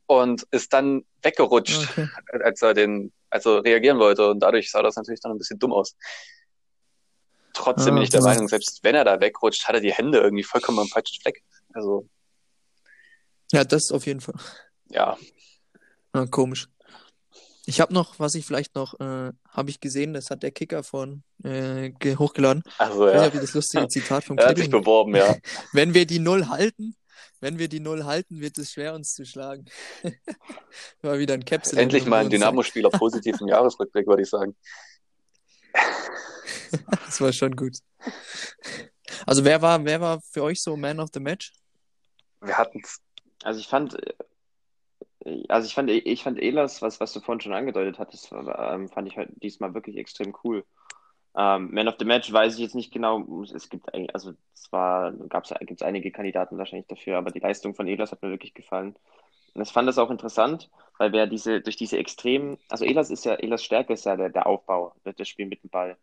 und 0.05 0.43
ist 0.51 0.73
dann 0.73 1.05
weggerutscht, 1.21 1.89
Okay. 1.91 2.07
als 2.43 2.61
er 2.61 2.73
den, 2.73 3.11
also 3.29 3.57
reagieren 3.59 3.99
wollte. 3.99 4.29
Und 4.29 4.39
dadurch 4.39 4.69
sah 4.69 4.81
das 4.81 4.95
natürlich 4.95 5.21
dann 5.21 5.31
ein 5.31 5.37
bisschen 5.37 5.59
dumm 5.59 5.73
aus. 5.73 5.95
Trotzdem 7.53 7.93
Ah, 7.93 7.95
bin 7.95 8.03
ich 8.03 8.09
der. 8.09 8.21
Meinung, 8.21 8.47
selbst 8.47 8.79
wenn 8.83 8.95
er 8.95 9.05
da 9.05 9.19
wegrutscht, 9.19 9.67
hat 9.67 9.75
er 9.75 9.81
die 9.81 9.93
Hände 9.93 10.19
irgendwie 10.19 10.43
vollkommen 10.43 10.79
am 10.79 10.87
falschen 10.87 11.21
Fleck. 11.21 11.43
Also, 11.73 12.07
Ja, 13.51 13.63
das 13.63 13.91
auf 13.91 14.05
jeden 14.05 14.21
Fall. 14.21 14.35
ja. 14.89 15.17
Ah, 16.15 16.25
komisch. 16.27 16.67
Ich 17.65 17.79
habe 17.79 17.93
noch, 17.93 18.19
was 18.19 18.35
ich 18.35 18.45
vielleicht 18.45 18.75
noch, 18.75 18.99
äh, 18.99 19.31
habe 19.49 19.69
ich 19.69 19.79
gesehen, 19.79 20.13
das 20.13 20.29
hat 20.29 20.43
der 20.43 20.51
Kicker 20.51 20.83
von 20.83 21.23
äh, 21.43 21.91
ge- 21.91 22.17
hochgeladen. 22.17 22.61
Also, 22.77 23.07
Ich 23.07 23.13
weiß 23.13 23.21
ja. 23.21 23.27
ob 23.29 23.33
ihr 23.35 23.39
das 23.41 23.53
lustige 23.53 23.87
Zitat 23.87 24.23
vom 24.25 24.37
Er 24.37 24.47
hat 24.49 24.57
sich 24.57 24.69
beworben, 24.69 25.15
ja. 25.15 25.35
Wenn 25.71 25.93
wir 25.93 26.05
die 26.05 26.19
Null 26.19 26.49
halten, 26.49 26.95
wenn 27.39 27.59
wir 27.59 27.67
die 27.67 27.79
Null 27.79 28.05
halten, 28.05 28.39
wird 28.39 28.57
es 28.57 28.71
schwer, 28.71 28.93
uns 28.93 29.13
zu 29.13 29.25
schlagen. 29.25 29.65
War 31.01 31.19
wieder 31.19 31.33
ein 31.33 31.45
Capsule. 31.45 31.81
Endlich 31.81 32.05
mal 32.05 32.23
ein 32.23 32.29
Dynamo-Spieler 32.29 32.89
positiv 32.89 33.39
im 33.41 33.47
Jahresrückblick, 33.49 34.07
würde 34.07 34.23
ich 34.23 34.29
sagen. 34.29 34.55
Das 37.05 37.21
war 37.21 37.31
schon 37.31 37.55
gut. 37.55 37.77
Also 39.27 39.45
wer 39.45 39.61
war, 39.61 39.85
wer 39.85 40.01
war 40.01 40.21
für 40.21 40.41
euch 40.41 40.59
so 40.59 40.75
Man 40.75 40.99
of 40.99 41.09
the 41.13 41.19
Match? 41.19 41.53
Wir 42.41 42.57
hatten's. 42.57 42.99
Also 43.43 43.59
ich 43.59 43.67
fand, 43.67 43.95
äh, 45.23 45.43
also 45.49 45.67
ich 45.67 45.75
fand, 45.75 45.91
ich 45.91 46.23
fand 46.23 46.41
Elas, 46.41 46.81
was, 46.81 46.99
was 46.99 47.13
du 47.13 47.19
vorhin 47.19 47.41
schon 47.41 47.53
angedeutet 47.53 47.99
hattest, 47.99 48.31
ähm, 48.31 48.89
fand 48.89 49.07
ich 49.07 49.17
halt 49.17 49.29
diesmal 49.41 49.73
wirklich 49.73 49.97
extrem 49.97 50.35
cool. 50.43 50.65
Ähm, 51.35 51.69
Man 51.71 51.87
of 51.87 51.95
the 51.99 52.05
Match 52.05 52.31
weiß 52.31 52.55
ich 52.55 52.61
jetzt 52.61 52.75
nicht 52.75 52.93
genau. 52.93 53.43
Es 53.43 53.69
gibt 53.69 53.93
also 54.13 54.33
zwar 54.53 55.11
gibt 55.11 55.71
es 55.71 55.81
einige 55.81 56.11
Kandidaten 56.11 56.57
wahrscheinlich 56.57 56.87
dafür, 56.87 57.17
aber 57.17 57.31
die 57.31 57.39
Leistung 57.39 57.75
von 57.75 57.87
Elas 57.87 58.11
hat 58.11 58.21
mir 58.21 58.29
wirklich 58.29 58.53
gefallen. 58.53 58.95
Und 59.53 59.61
ich 59.61 59.71
fand 59.71 59.87
das 59.87 59.97
auch 59.97 60.09
interessant, 60.09 60.69
weil 60.97 61.11
wer 61.11 61.27
diese, 61.27 61.61
durch 61.61 61.75
diese 61.75 61.97
extremen, 61.97 62.57
also 62.69 62.85
Elas 62.85 63.09
ist 63.11 63.25
ja, 63.25 63.35
Elas 63.35 63.63
Stärke 63.63 63.93
ist 63.93 64.05
ja 64.05 64.15
der, 64.15 64.29
der 64.29 64.47
Aufbau, 64.47 64.95
das 65.03 65.27
Spiel 65.27 65.45
mit 65.45 65.63
dem 65.63 65.69
Ball. 65.69 65.97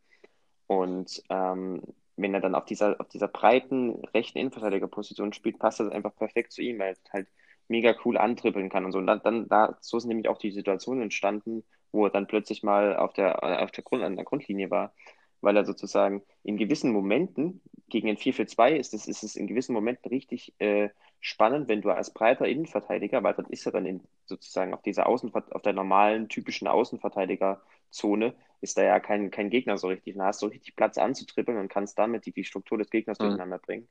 Und 0.67 1.23
ähm, 1.31 1.83
wenn 2.17 2.35
er 2.35 2.41
dann 2.41 2.55
auf 2.55 2.65
dieser, 2.65 3.01
auf 3.01 3.09
dieser 3.09 3.29
breiten 3.29 4.05
rechten 4.15 4.39
Innenverteidigerposition 4.39 5.33
spielt, 5.33 5.59
passt 5.59 5.81
das 5.81 5.91
einfach 5.91 6.15
perfekt 6.15 6.53
zu 6.53 6.63
ihm, 6.63 6.79
weil 6.79 6.95
er 7.05 7.13
halt 7.13 7.29
mega 7.69 7.95
cool 8.05 8.19
antribbeln 8.19 8.69
kann 8.69 8.85
und 8.85 8.93
so. 8.93 8.99
Und 8.99 9.07
dann, 9.07 9.23
dann 9.23 9.49
da, 9.49 9.77
so 9.81 9.99
sind 9.99 10.09
nämlich 10.09 10.29
auch 10.29 10.39
die 10.39 10.51
Situationen 10.53 11.03
entstanden, 11.03 11.65
wo 11.93 12.05
er 12.05 12.11
dann 12.11 12.27
plötzlich 12.27 12.63
mal 12.63 12.97
auf 12.97 13.13
der, 13.15 13.43
auf 13.63 13.71
der, 13.71 13.85
Grund, 13.85 14.03
an 14.03 14.17
der 14.17 14.25
Grundlinie 14.25 14.71
war, 14.71 14.93
weil 15.41 15.57
er 15.57 15.65
sozusagen 15.65 16.23
in 16.43 16.57
gewissen 16.57 16.93
Momenten, 16.93 17.61
gegen 17.89 18.09
ein 18.09 18.17
4-4-2 18.17 18.77
ist 18.77 18.95
es, 18.95 19.09
ist 19.09 19.23
es 19.23 19.37
in 19.37 19.47
gewissen 19.47 19.75
Momenten 19.75 20.09
richtig 20.09 20.55
äh, 20.59 20.91
spannend, 21.21 21.69
wenn 21.69 21.83
du 21.83 21.91
als 21.91 22.13
breiter 22.13 22.47
Innenverteidiger, 22.47 23.23
weil 23.23 23.35
dann 23.35 23.47
ist 23.47 23.67
er 23.67 23.73
dann 23.73 23.87
in, 23.87 24.01
sozusagen 24.25 24.73
auf 24.75 24.83
dieser 24.83 25.07
Außen, 25.07 25.33
auf 25.35 25.63
der 25.63 25.73
normalen, 25.73 26.29
typischen 26.29 26.69
Außenverteidigerzone, 26.69 28.35
ist 28.61 28.79
da 28.79 28.83
ja 28.83 29.01
kein, 29.01 29.31
kein 29.31 29.51
Gegner 29.51 29.77
so 29.77 29.89
richtig. 29.89 30.17
Da 30.17 30.27
hast 30.27 30.43
du 30.43 30.47
richtig 30.47 30.77
Platz 30.77 30.99
anzutrippeln 30.99 31.59
und 31.59 31.69
kannst 31.69 31.99
damit 31.99 32.27
die, 32.27 32.33
die 32.33 32.45
Struktur 32.45 32.79
des 32.79 32.91
Gegners 32.91 33.19
mhm. 33.19 33.25
durcheinander 33.25 33.59
bringen. 33.59 33.89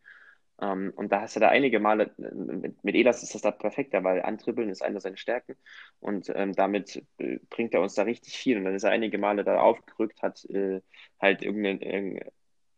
Um, 0.61 0.87
ähm, 0.87 0.93
und 0.95 1.11
da 1.11 1.21
hast 1.21 1.35
du 1.35 1.39
da 1.39 1.49
einige 1.49 1.79
Male, 1.79 2.11
mit, 2.17 2.83
mit 2.83 2.95
Elas 2.95 3.23
ist 3.23 3.33
das 3.35 3.41
da 3.41 3.51
perfekter, 3.51 4.03
weil 4.03 4.21
Antribbeln 4.21 4.69
ist 4.69 4.81
eine 4.81 4.99
seiner 4.99 5.17
Stärken 5.17 5.55
und 5.99 6.29
ähm, 6.35 6.53
damit 6.53 7.03
äh, 7.17 7.39
bringt 7.49 7.73
er 7.73 7.81
uns 7.81 7.95
da 7.95 8.03
richtig 8.03 8.37
viel. 8.37 8.57
Und 8.57 8.65
dann 8.65 8.75
ist 8.75 8.83
er 8.83 8.91
einige 8.91 9.17
Male 9.17 9.43
da 9.45 9.59
aufgerückt, 9.61 10.21
hat 10.21 10.43
äh, 10.49 10.81
halt 11.19 11.41
irgendeinen 11.43 11.81
irgendein, 11.81 12.31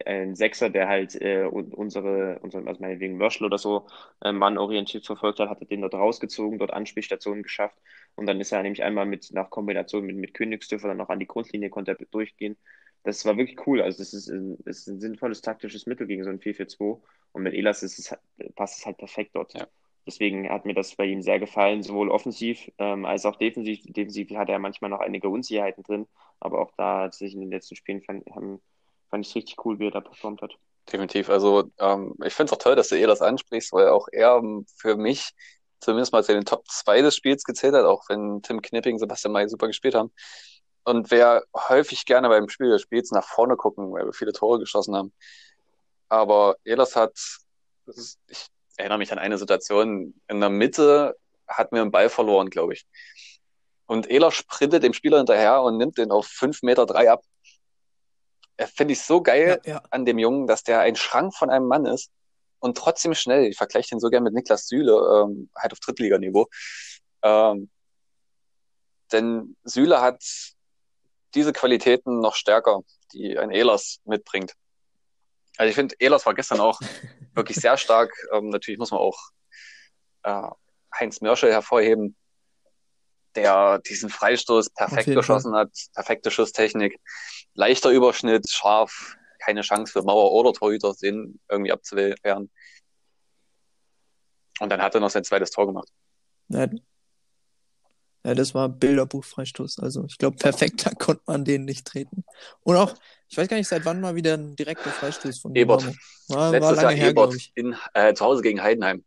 ein 0.05 0.35
Sechser, 0.35 0.69
der 0.69 0.87
halt 0.87 1.15
äh, 1.21 1.43
unsere, 1.45 2.39
unsere, 2.41 2.67
also 2.67 2.81
meinetwegen 2.81 3.17
Mörschel 3.17 3.45
oder 3.45 3.57
so, 3.57 3.87
äh, 4.23 4.31
Mann 4.31 4.57
orientiert 4.57 5.05
verfolgt 5.05 5.39
hat, 5.39 5.49
hat 5.49 5.61
er 5.61 5.67
den 5.67 5.81
dort 5.81 5.93
rausgezogen, 5.93 6.59
dort 6.59 6.71
Anspielstationen 6.73 7.43
geschafft 7.43 7.77
und 8.15 8.25
dann 8.27 8.39
ist 8.41 8.51
er 8.51 8.63
nämlich 8.63 8.83
einmal 8.83 9.05
mit 9.05 9.31
nach 9.31 9.49
Kombination 9.49 10.05
mit, 10.05 10.15
mit 10.15 10.33
Königsdörfer 10.33 10.87
dann 10.89 10.97
noch 10.97 11.09
an 11.09 11.19
die 11.19 11.27
Grundlinie, 11.27 11.69
konnte 11.69 11.91
er 11.91 12.05
durchgehen. 12.11 12.57
Das 13.03 13.25
war 13.25 13.37
wirklich 13.37 13.65
cool. 13.65 13.81
Also 13.81 13.97
das 13.97 14.13
ist, 14.13 14.31
das 14.65 14.77
ist 14.79 14.87
ein 14.87 14.99
sinnvolles 14.99 15.41
taktisches 15.41 15.85
Mittel 15.85 16.07
gegen 16.07 16.23
so 16.23 16.29
ein 16.29 16.39
4-4-2 16.39 17.01
und 17.31 17.43
mit 17.43 17.53
Elas 17.53 17.83
ist 17.83 17.99
es, 17.99 18.15
passt 18.55 18.79
es 18.79 18.85
halt 18.85 18.97
perfekt 18.97 19.31
dort. 19.35 19.53
Ja. 19.53 19.67
Deswegen 20.05 20.49
hat 20.49 20.65
mir 20.65 20.73
das 20.73 20.95
bei 20.95 21.05
ihm 21.05 21.21
sehr 21.21 21.39
gefallen, 21.39 21.83
sowohl 21.83 22.09
offensiv 22.09 22.71
ähm, 22.79 23.05
als 23.05 23.25
auch 23.25 23.35
defensiv. 23.35 23.81
Defensiv 23.83 24.31
hat 24.31 24.49
er 24.49 24.59
manchmal 24.59 24.89
noch 24.89 24.99
einige 24.99 25.29
Unsicherheiten 25.29 25.83
drin, 25.83 26.07
aber 26.39 26.59
auch 26.59 26.71
da 26.75 27.03
hat 27.03 27.13
sich 27.13 27.33
in 27.33 27.41
den 27.41 27.51
letzten 27.51 27.75
Spielen 27.75 28.01
fand, 28.01 28.25
haben, 28.31 28.61
fand 29.09 29.25
ich 29.25 29.31
es 29.31 29.35
richtig 29.35 29.63
cool, 29.65 29.77
wie 29.79 29.87
er 29.87 29.91
da 29.91 30.01
performt 30.01 30.41
hat. 30.41 30.57
Definitiv. 30.91 31.29
Also 31.29 31.71
ähm, 31.79 32.15
ich 32.25 32.33
finde 32.33 32.51
es 32.51 32.53
auch 32.53 32.63
toll, 32.63 32.75
dass 32.75 32.89
du 32.89 32.97
Elas 32.97 33.21
ansprichst, 33.21 33.71
weil 33.73 33.89
auch 33.89 34.07
er 34.11 34.37
ähm, 34.37 34.65
für 34.75 34.97
mich 34.97 35.31
zumindest 35.79 36.13
mal 36.13 36.23
zu 36.23 36.33
den 36.33 36.45
Top 36.45 36.67
2 36.67 37.01
des 37.01 37.15
Spiels 37.15 37.43
gezählt 37.43 37.75
hat, 37.75 37.85
auch 37.85 38.09
wenn 38.09 38.41
Tim 38.41 38.61
Knipping, 38.61 38.97
Sebastian 38.97 39.33
May 39.33 39.47
super 39.47 39.67
gespielt 39.67 39.95
haben. 39.95 40.11
Und 40.83 41.11
wer 41.11 41.43
häufig 41.55 42.05
gerne 42.05 42.29
beim 42.29 42.49
Spiel 42.49 42.69
des 42.69 42.81
Spiels 42.81 43.11
nach 43.11 43.25
vorne 43.25 43.55
gucken, 43.55 43.91
weil 43.91 44.05
wir 44.05 44.13
viele 44.13 44.33
Tore 44.33 44.59
geschossen 44.59 44.95
haben. 44.95 45.13
Aber 46.09 46.55
Elas 46.63 46.95
hat, 46.95 47.13
ich 48.27 48.47
erinnere 48.77 48.97
mich 48.97 49.11
an 49.11 49.19
eine 49.19 49.37
Situation, 49.37 50.19
in 50.27 50.39
der 50.39 50.49
Mitte 50.49 51.15
hat 51.47 51.71
mir 51.71 51.81
einen 51.81 51.91
Ball 51.91 52.09
verloren, 52.09 52.49
glaube 52.49 52.73
ich. 52.73 52.85
Und 53.85 54.09
Elas 54.09 54.33
sprintet 54.33 54.83
dem 54.83 54.93
Spieler 54.93 55.17
hinterher 55.17 55.61
und 55.61 55.77
nimmt 55.77 55.97
den 55.97 56.11
auf 56.11 56.25
5 56.25 56.63
Meter 56.63 56.85
drei 56.85 57.11
ab. 57.11 57.23
Finde 58.75 58.93
ich 58.93 59.01
so 59.01 59.21
geil 59.21 59.59
ja, 59.65 59.73
ja. 59.73 59.83
an 59.89 60.05
dem 60.05 60.19
Jungen, 60.19 60.47
dass 60.47 60.63
der 60.63 60.79
ein 60.81 60.95
Schrank 60.95 61.35
von 61.35 61.49
einem 61.49 61.67
Mann 61.67 61.85
ist 61.85 62.11
und 62.59 62.77
trotzdem 62.77 63.13
schnell. 63.15 63.45
Ich 63.45 63.57
vergleiche 63.57 63.89
den 63.89 63.99
so 63.99 64.09
gern 64.09 64.23
mit 64.23 64.33
Niklas 64.33 64.67
Süle, 64.67 64.93
ähm, 64.93 65.49
halt 65.55 65.73
auf 65.73 65.79
Drittliganiveau. 65.79 66.47
Ähm, 67.23 67.69
denn 69.11 69.55
Süle 69.63 70.01
hat 70.01 70.23
diese 71.35 71.53
Qualitäten 71.53 72.19
noch 72.19 72.35
stärker, 72.35 72.81
die 73.13 73.37
ein 73.37 73.51
Ehlers 73.51 73.99
mitbringt. 74.05 74.53
Also 75.57 75.69
ich 75.69 75.75
finde, 75.75 75.95
Ehlers 75.99 76.25
war 76.25 76.33
gestern 76.33 76.59
auch 76.59 76.79
wirklich 77.33 77.57
sehr 77.57 77.77
stark. 77.77 78.13
Ähm, 78.31 78.49
natürlich 78.49 78.79
muss 78.79 78.91
man 78.91 78.99
auch 78.99 79.17
äh, 80.23 80.47
Heinz 80.97 81.21
Mörschel 81.21 81.51
hervorheben, 81.51 82.15
der 83.35 83.79
diesen 83.79 84.09
Freistoß 84.09 84.71
perfekt 84.71 85.07
geschossen 85.07 85.55
hat, 85.55 85.71
perfekte 85.93 86.31
Schusstechnik, 86.31 86.99
leichter 87.53 87.89
Überschnitt, 87.89 88.49
scharf, 88.49 89.15
keine 89.39 89.61
Chance 89.61 89.91
für 89.91 90.03
Mauer 90.03 90.31
oder 90.31 90.53
Torhüter, 90.53 90.93
den 91.01 91.39
irgendwie 91.49 91.71
abzuwehren. 91.71 92.51
Und 94.59 94.69
dann 94.69 94.81
hat 94.81 94.93
er 94.93 95.01
noch 95.01 95.09
sein 95.09 95.23
zweites 95.23 95.51
Tor 95.51 95.65
gemacht. 95.65 95.89
Ja, 96.49 96.67
ja, 98.23 98.35
das 98.35 98.53
war 98.53 98.69
Bilderbuch-Freistoß. 98.69 99.79
Also 99.79 100.05
ich 100.05 100.17
glaube, 100.17 100.37
perfekter 100.37 100.91
konnte 100.91 101.23
man 101.25 101.43
den 101.43 101.65
nicht 101.65 101.85
treten. 101.85 102.23
Und 102.61 102.75
auch, 102.75 102.93
ich 103.27 103.37
weiß 103.37 103.47
gar 103.47 103.57
nicht, 103.57 103.67
seit 103.67 103.85
wann 103.85 103.99
mal 103.99 104.15
wieder 104.15 104.35
ein 104.35 104.55
direkter 104.55 104.91
Freistoß 104.91 105.39
von 105.39 105.55
Ebert. 105.55 105.85
War, 106.27 106.51
Letztes 106.51 106.77
war 106.77 106.83
Jahr 106.83 106.91
her, 106.91 107.09
Ebert 107.09 107.35
in, 107.55 107.75
äh, 107.93 108.13
zu 108.13 108.23
Hause 108.23 108.41
gegen 108.43 108.61
Heidenheim. 108.61 109.03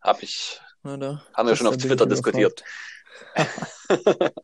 Hab 0.00 0.22
ich, 0.22 0.60
Na, 0.82 0.96
da, 0.96 1.22
haben 1.34 1.48
wir 1.48 1.56
schon 1.56 1.66
auf 1.66 1.76
Twitter 1.76 2.06
diskutiert. 2.06 2.62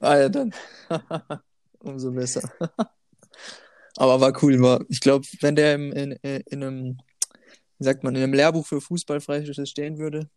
ah 0.00 0.16
ja, 0.16 0.28
dann. 0.28 0.54
Umso 1.80 2.10
besser. 2.12 2.50
Aber 3.96 4.20
war 4.20 4.42
cool, 4.42 4.60
war, 4.60 4.84
ich 4.88 5.00
glaube, 5.00 5.26
wenn 5.40 5.56
der 5.56 5.74
im, 5.74 5.92
in, 5.92 6.12
in 6.12 6.62
einem, 6.62 6.98
wie 7.78 7.84
sagt 7.84 8.04
man, 8.04 8.14
in 8.14 8.22
einem 8.22 8.34
Lehrbuch 8.34 8.66
für 8.66 8.80
Fußballfreistoß 8.80 9.68
stehen 9.68 9.98
würde, 9.98 10.28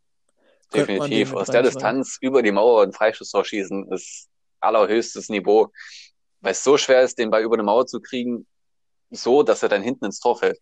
Definitiv. 0.73 1.33
Aus 1.33 1.47
der 1.47 1.63
Distanz 1.63 2.17
über 2.21 2.43
die 2.43 2.51
Mauer 2.51 2.83
und 2.83 2.95
Freistoßtor 2.95 3.43
schießen 3.43 3.91
ist 3.91 4.29
allerhöchstes 4.59 5.29
Niveau. 5.29 5.71
Weil 6.41 6.51
es 6.51 6.63
so 6.63 6.77
schwer 6.77 7.01
ist, 7.01 7.17
den 7.17 7.31
Ball 7.31 7.43
über 7.43 7.55
eine 7.55 7.63
Mauer 7.63 7.85
zu 7.85 7.99
kriegen, 7.99 8.47
so, 9.09 9.43
dass 9.43 9.63
er 9.63 9.69
dann 9.69 9.81
hinten 9.81 10.05
ins 10.05 10.19
Tor 10.19 10.37
fällt. 10.37 10.59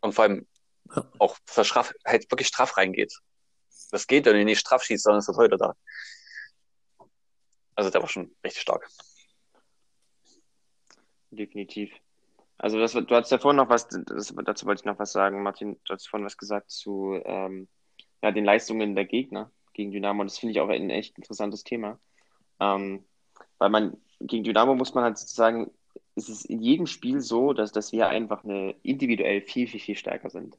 Und 0.00 0.14
vor 0.14 0.24
allem 0.24 0.46
auch 1.18 1.36
straff, 1.48 1.92
halt 2.06 2.30
wirklich 2.30 2.48
straff 2.48 2.76
reingeht. 2.76 3.12
Das 3.90 4.06
geht, 4.06 4.26
wenn 4.26 4.36
du 4.36 4.44
nicht 4.44 4.60
straff 4.60 4.82
schießt, 4.82 5.04
sondern 5.04 5.20
ist 5.20 5.28
das 5.28 5.36
heute 5.36 5.56
da. 5.56 5.74
Also 7.74 7.90
der 7.90 8.00
war 8.00 8.08
schon 8.08 8.34
richtig 8.44 8.62
stark. 8.62 8.88
Definitiv. 11.30 11.92
Also 12.58 12.78
das, 12.78 12.92
du 12.92 13.10
hast 13.10 13.30
ja 13.30 13.38
vorhin 13.38 13.56
noch 13.56 13.68
was, 13.68 13.86
das, 13.88 14.34
dazu 14.44 14.66
wollte 14.66 14.80
ich 14.80 14.84
noch 14.84 14.98
was 14.98 15.12
sagen, 15.12 15.42
Martin, 15.42 15.80
du 15.84 15.94
hast 15.94 16.08
vorhin 16.08 16.26
was 16.26 16.36
gesagt 16.36 16.70
zu 16.70 17.20
ähm, 17.24 17.68
ja, 18.22 18.32
den 18.32 18.44
Leistungen 18.44 18.94
der 18.94 19.04
Gegner 19.04 19.50
gegen 19.72 19.92
Dynamo. 19.92 20.20
Und 20.20 20.30
das 20.30 20.38
finde 20.38 20.52
ich 20.52 20.60
auch 20.60 20.68
ein 20.68 20.90
echt 20.90 21.16
interessantes 21.16 21.64
Thema. 21.64 21.98
Ähm, 22.60 23.04
weil 23.58 23.70
man, 23.70 23.96
gegen 24.20 24.44
Dynamo 24.44 24.74
muss 24.74 24.94
man 24.94 25.04
halt 25.04 25.18
sozusagen, 25.18 25.70
es 26.16 26.28
ist 26.28 26.46
in 26.46 26.60
jedem 26.60 26.86
Spiel 26.86 27.20
so, 27.20 27.52
dass, 27.52 27.72
dass 27.72 27.92
wir 27.92 28.08
einfach 28.08 28.44
eine 28.44 28.74
individuell 28.82 29.40
viel, 29.42 29.68
viel, 29.68 29.80
viel 29.80 29.96
stärker 29.96 30.30
sind. 30.30 30.58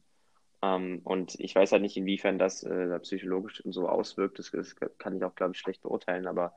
Ähm, 0.62 1.02
und 1.04 1.40
ich 1.40 1.56
weiß 1.56 1.72
halt 1.72 1.82
nicht, 1.82 1.98
inwiefern 1.98 2.40
das 2.40 2.64
äh, 2.64 3.00
psychologisch 3.00 3.62
so 3.66 3.88
auswirkt. 3.88 4.40
Das, 4.40 4.52
das, 4.52 4.76
kann 4.76 5.16
ich 5.16 5.24
auch, 5.24 5.36
glaube 5.36 5.54
ich, 5.54 5.60
schlecht 5.60 5.82
beurteilen, 5.82 6.28
aber 6.28 6.54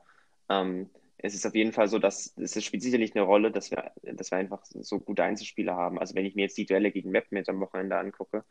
ähm, 0.49 0.89
es 1.17 1.33
ist 1.33 1.45
auf 1.45 1.55
jeden 1.55 1.71
Fall 1.71 1.87
so, 1.87 1.99
dass 1.99 2.35
es 2.37 2.61
spielt 2.63 2.83
sicherlich 2.83 3.15
eine 3.15 3.23
Rolle, 3.23 3.51
dass 3.51 3.71
wir, 3.71 3.91
dass 4.01 4.31
wir 4.31 4.37
einfach 4.37 4.61
so 4.65 4.99
gute 4.99 5.23
Einzelspieler 5.23 5.73
haben. 5.75 5.97
Also 5.99 6.15
wenn 6.15 6.25
ich 6.25 6.35
mir 6.35 6.43
jetzt 6.43 6.57
die 6.57 6.65
Duelle 6.65 6.91
gegen 6.91 7.13
jetzt 7.13 7.49
am 7.49 7.61
Wochenende 7.61 7.97
angucke, 7.97 8.43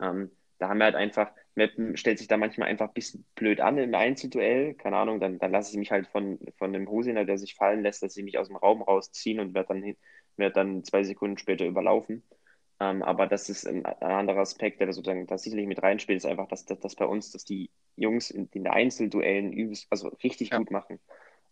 ähm, 0.00 0.30
da 0.62 0.68
haben 0.68 0.78
wir 0.78 0.84
halt 0.84 0.94
einfach, 0.94 1.28
Meppen 1.56 1.96
stellt 1.96 2.18
sich 2.18 2.28
da 2.28 2.36
manchmal 2.36 2.68
einfach 2.68 2.86
ein 2.86 2.94
bisschen 2.94 3.26
blöd 3.34 3.60
an 3.60 3.78
im 3.78 3.94
Einzelduell. 3.94 4.74
Keine 4.74 4.96
Ahnung, 4.96 5.18
dann, 5.18 5.40
dann 5.40 5.50
lasse 5.50 5.72
ich 5.72 5.76
mich 5.76 5.90
halt 5.90 6.06
von, 6.06 6.38
von 6.56 6.72
dem 6.72 6.88
Hosiner, 6.88 7.24
der 7.24 7.36
sich 7.36 7.56
fallen 7.56 7.82
lässt, 7.82 8.02
dass 8.02 8.14
sie 8.14 8.22
mich 8.22 8.38
aus 8.38 8.46
dem 8.46 8.56
Raum 8.56 8.80
rausziehen 8.80 9.40
und 9.40 9.54
werde 9.54 9.74
dann, 9.74 9.96
werd 10.36 10.56
dann 10.56 10.84
zwei 10.84 11.02
Sekunden 11.02 11.36
später 11.36 11.66
überlaufen. 11.66 12.22
Ähm, 12.78 13.02
aber 13.02 13.26
das 13.26 13.48
ist 13.48 13.66
ein, 13.66 13.84
ein, 13.84 14.02
anderer 14.02 14.38
Aspekt, 14.38 14.78
der 14.78 14.86
da 14.86 14.92
sozusagen 14.92 15.26
da 15.26 15.36
sicherlich 15.36 15.66
mit 15.66 15.82
reinspielt, 15.82 16.16
ist 16.16 16.26
einfach, 16.26 16.46
dass, 16.46 16.64
dass, 16.64 16.78
dass 16.78 16.94
bei 16.94 17.06
uns, 17.06 17.32
dass 17.32 17.44
die 17.44 17.70
Jungs 17.96 18.30
in, 18.30 18.48
den 18.52 18.68
Einzelduellen 18.68 19.52
übelst, 19.52 19.88
also 19.90 20.08
richtig 20.22 20.50
ja. 20.50 20.58
gut 20.58 20.70
machen. 20.70 21.00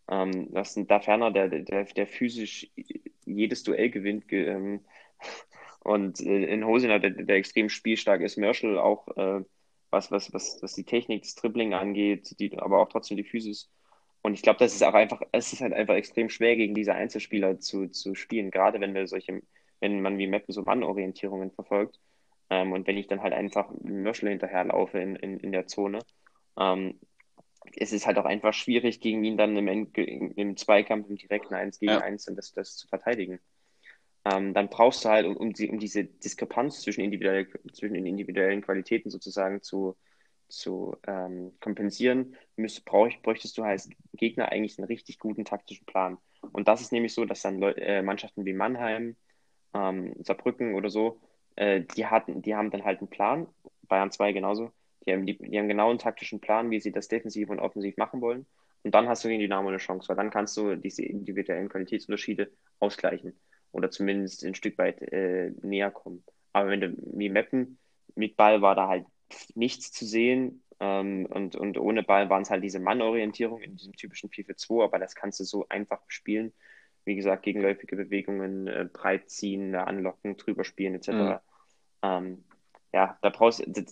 Ähm, 0.09 0.47
was 0.51 0.79
da 0.87 1.01
ferner, 1.01 1.33
der, 1.33 1.49
der, 1.49 1.85
der 1.85 2.07
physisch 2.07 2.71
jedes 3.25 3.65
Duell 3.65 3.91
gewinnt, 3.91 4.29
ge, 4.29 4.47
ähm, 4.47 4.85
und 5.81 6.21
äh, 6.21 6.45
in 6.45 6.65
Hosiner, 6.65 6.99
der, 6.99 7.11
der 7.11 7.37
extrem 7.37 7.69
spielstark 7.69 8.21
ist, 8.21 8.37
Merschel 8.37 8.79
auch, 8.79 9.09
äh, 9.17 9.45
was, 9.91 10.11
was, 10.11 10.33
was, 10.33 10.59
was 10.63 10.75
die 10.75 10.85
Technik, 10.85 11.23
das 11.23 11.35
Dribbling 11.35 11.75
angeht, 11.75 12.39
die, 12.39 12.57
aber 12.59 12.81
auch 12.81 12.89
trotzdem 12.89 13.17
die 13.17 13.25
Physis. 13.25 13.71
Und 14.23 14.35
ich 14.35 14.43
glaube, 14.43 14.59
das 14.59 14.75
ist 14.75 14.83
auch 14.83 14.95
einfach, 14.95 15.23
es 15.33 15.53
ist 15.53 15.63
halt 15.63 15.73
einfach 15.73 15.95
extrem 15.95 16.29
schwer, 16.29 16.55
gegen 16.57 16.75
diese 16.75 16.95
Einzelspieler 16.95 17.59
zu, 17.59 17.89
zu 17.89 18.15
spielen, 18.15 18.51
gerade 18.51 18.81
wenn 18.81 18.95
wir 18.95 19.07
solche, 19.07 19.43
wenn 19.81 20.03
man 20.03 20.19
wie 20.19 20.27
Mappen 20.27 20.53
so 20.53 20.63
Mannorientierungen 20.63 21.51
verfolgt. 21.51 21.99
Ähm, 22.51 22.73
und 22.73 22.87
wenn 22.87 22.99
ich 22.99 23.07
dann 23.07 23.23
halt 23.23 23.33
einfach 23.33 23.71
Mörschel 23.83 24.29
hinterherlaufe 24.29 24.99
in, 24.99 25.17
in, 25.17 25.41
in 25.41 25.53
der 25.53 25.67
Zone, 25.67 26.01
ähm, 26.59 27.01
es 27.77 27.93
ist 27.93 28.07
halt 28.07 28.19
auch 28.19 28.25
einfach 28.27 28.53
schwierig, 28.53 29.01
gegen 29.01 29.25
ihn 29.25 29.39
dann 29.39 29.57
im, 29.57 29.93
im 29.95 30.57
Zweikampf, 30.57 31.09
im 31.09 31.17
direkten 31.17 31.55
1 31.55 31.79
gegen 31.79 31.93
ja. 31.93 32.01
1 32.01 32.27
das, 32.37 32.53
das 32.53 32.77
zu 32.77 32.89
verteidigen 32.89 33.41
ähm, 34.25 34.53
dann 34.53 34.69
brauchst 34.69 35.05
du 35.05 35.09
halt, 35.09 35.27
um, 35.27 35.37
um, 35.37 35.53
die, 35.53 35.71
um 35.71 35.79
diese 35.79 36.05
Diskrepanz 36.05 36.83
zwischen, 36.83 37.03
individuell, 37.03 37.49
zwischen 37.73 37.95
den 37.95 38.07
individuellen 38.07 38.61
Qualitäten 38.61 39.11
sozusagen 39.11 39.63
zu, 39.63 39.97
zu 40.49 40.97
ähm, 41.07 41.53
kompensieren, 41.61 42.37
müsst, 42.57 42.85
brauch, 42.85 43.11
bräuchtest 43.23 43.57
du 43.57 43.63
als 43.63 43.89
Gegner 44.15 44.53
eigentlich 44.53 44.79
einen 44.79 44.89
richtig 44.89 45.19
guten 45.19 45.45
taktischen 45.45 45.87
Plan. 45.87 46.19
Und 46.53 46.69
das 46.69 46.83
ist 46.83 46.93
nämlich 46.93 47.15
so, 47.15 47.25
dass 47.25 47.43
dann 47.43 47.59
Leu 47.59 47.71
äh, 47.73 48.03
Mannschaften 48.03 48.45
wie 48.45 48.53
Mannheim, 48.53 49.17
ähm, 49.75 50.15
Saarbrücken 50.19 50.75
oder 50.75 50.91
so, 50.91 51.21
äh, 51.57 51.83
die 51.97 52.07
hatten, 52.07 52.43
die 52.43 52.55
haben 52.55 52.71
dann 52.71 52.85
halt 52.85 52.99
einen 53.01 53.09
Plan, 53.09 53.47
Bayern 53.89 54.11
2 54.11 54.33
genauso, 54.33 54.71
die 55.07 55.13
haben, 55.13 55.25
die, 55.25 55.39
die 55.39 55.59
haben 55.59 55.69
genau 55.69 55.89
einen 55.89 55.99
taktischen 55.99 56.41
Plan, 56.41 56.71
wie 56.71 56.81
sie 56.81 56.93
das 56.93 57.09
defensiv 57.09 57.49
und 57.49 57.59
offensiv 57.59 57.97
machen 57.97 58.21
wollen. 58.21 58.47
Und 58.83 58.95
dann 58.95 59.09
hast 59.09 59.25
du 59.25 59.29
gegen 59.29 59.41
Dynamo 59.41 59.69
eine 59.69 59.79
Chance, 59.79 60.09
weil 60.09 60.17
dann 60.17 60.31
kannst 60.31 60.57
du 60.57 60.75
diese 60.77 61.05
individuellen 61.05 61.69
Qualitätsunterschiede 61.69 62.51
ausgleichen 62.79 63.39
oder 63.73 63.91
zumindest 63.91 64.45
ein 64.45 64.55
Stück 64.55 64.79
weit 64.79 65.01
äh, 65.01 65.53
näher 65.63 65.91
kommen. 65.91 66.25
Aber 66.53 66.69
wenn 66.69 66.81
du 66.81 66.95
wie 67.15 67.29
Meppen 67.29 67.79
mit 68.15 68.37
Ball 68.37 68.63
war 68.63 68.75
da 68.75 68.89
halt 68.89 69.07
nichts 69.55 69.93
zu 69.93 70.05
sehen 70.05 70.63
ähm, 70.81 71.27
und, 71.27 71.57
und 71.57 71.79
ohne 71.79 72.03
Ball 72.03 72.29
waren 72.31 72.43
es 72.43 72.51
halt 72.51 72.65
diese 72.65 72.81
Mannorientierung 72.81 73.61
in 73.61 73.77
diesem 73.77 73.95
typischen 73.95 74.31
4-4-2, 74.31 74.85
aber 74.85 74.99
das 74.99 75.15
kannst 75.15 75.41
du 75.41 75.45
so 75.45 75.67
einfach 75.69 76.01
spielen. 76.09 76.53
Wie 77.05 77.17
gesagt, 77.17 77.45
gegenläufige 77.45 77.97
Bewegungen, 77.97 78.67
äh, 78.67 78.89
breit 78.93 79.31
ziehen, 79.31 79.75
anlocken, 79.75 80.37
drüber 80.37 80.65
spielen 80.65 80.95
etc. 80.95 81.09
Mhm. 81.09 81.39
Ähm, 82.03 82.45
ja, 82.93 83.19
da 83.23 83.31
brauchst 83.31 83.61
du, 83.61 83.85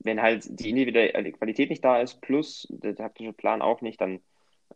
wenn 0.00 0.20
halt 0.20 0.46
die 0.48 0.70
individuelle 0.70 1.32
Qualität 1.32 1.70
nicht 1.70 1.84
da 1.84 2.00
ist, 2.00 2.20
plus 2.20 2.66
der 2.70 2.96
taktische 2.96 3.32
Plan 3.32 3.62
auch 3.62 3.80
nicht, 3.80 4.00
dann, 4.00 4.20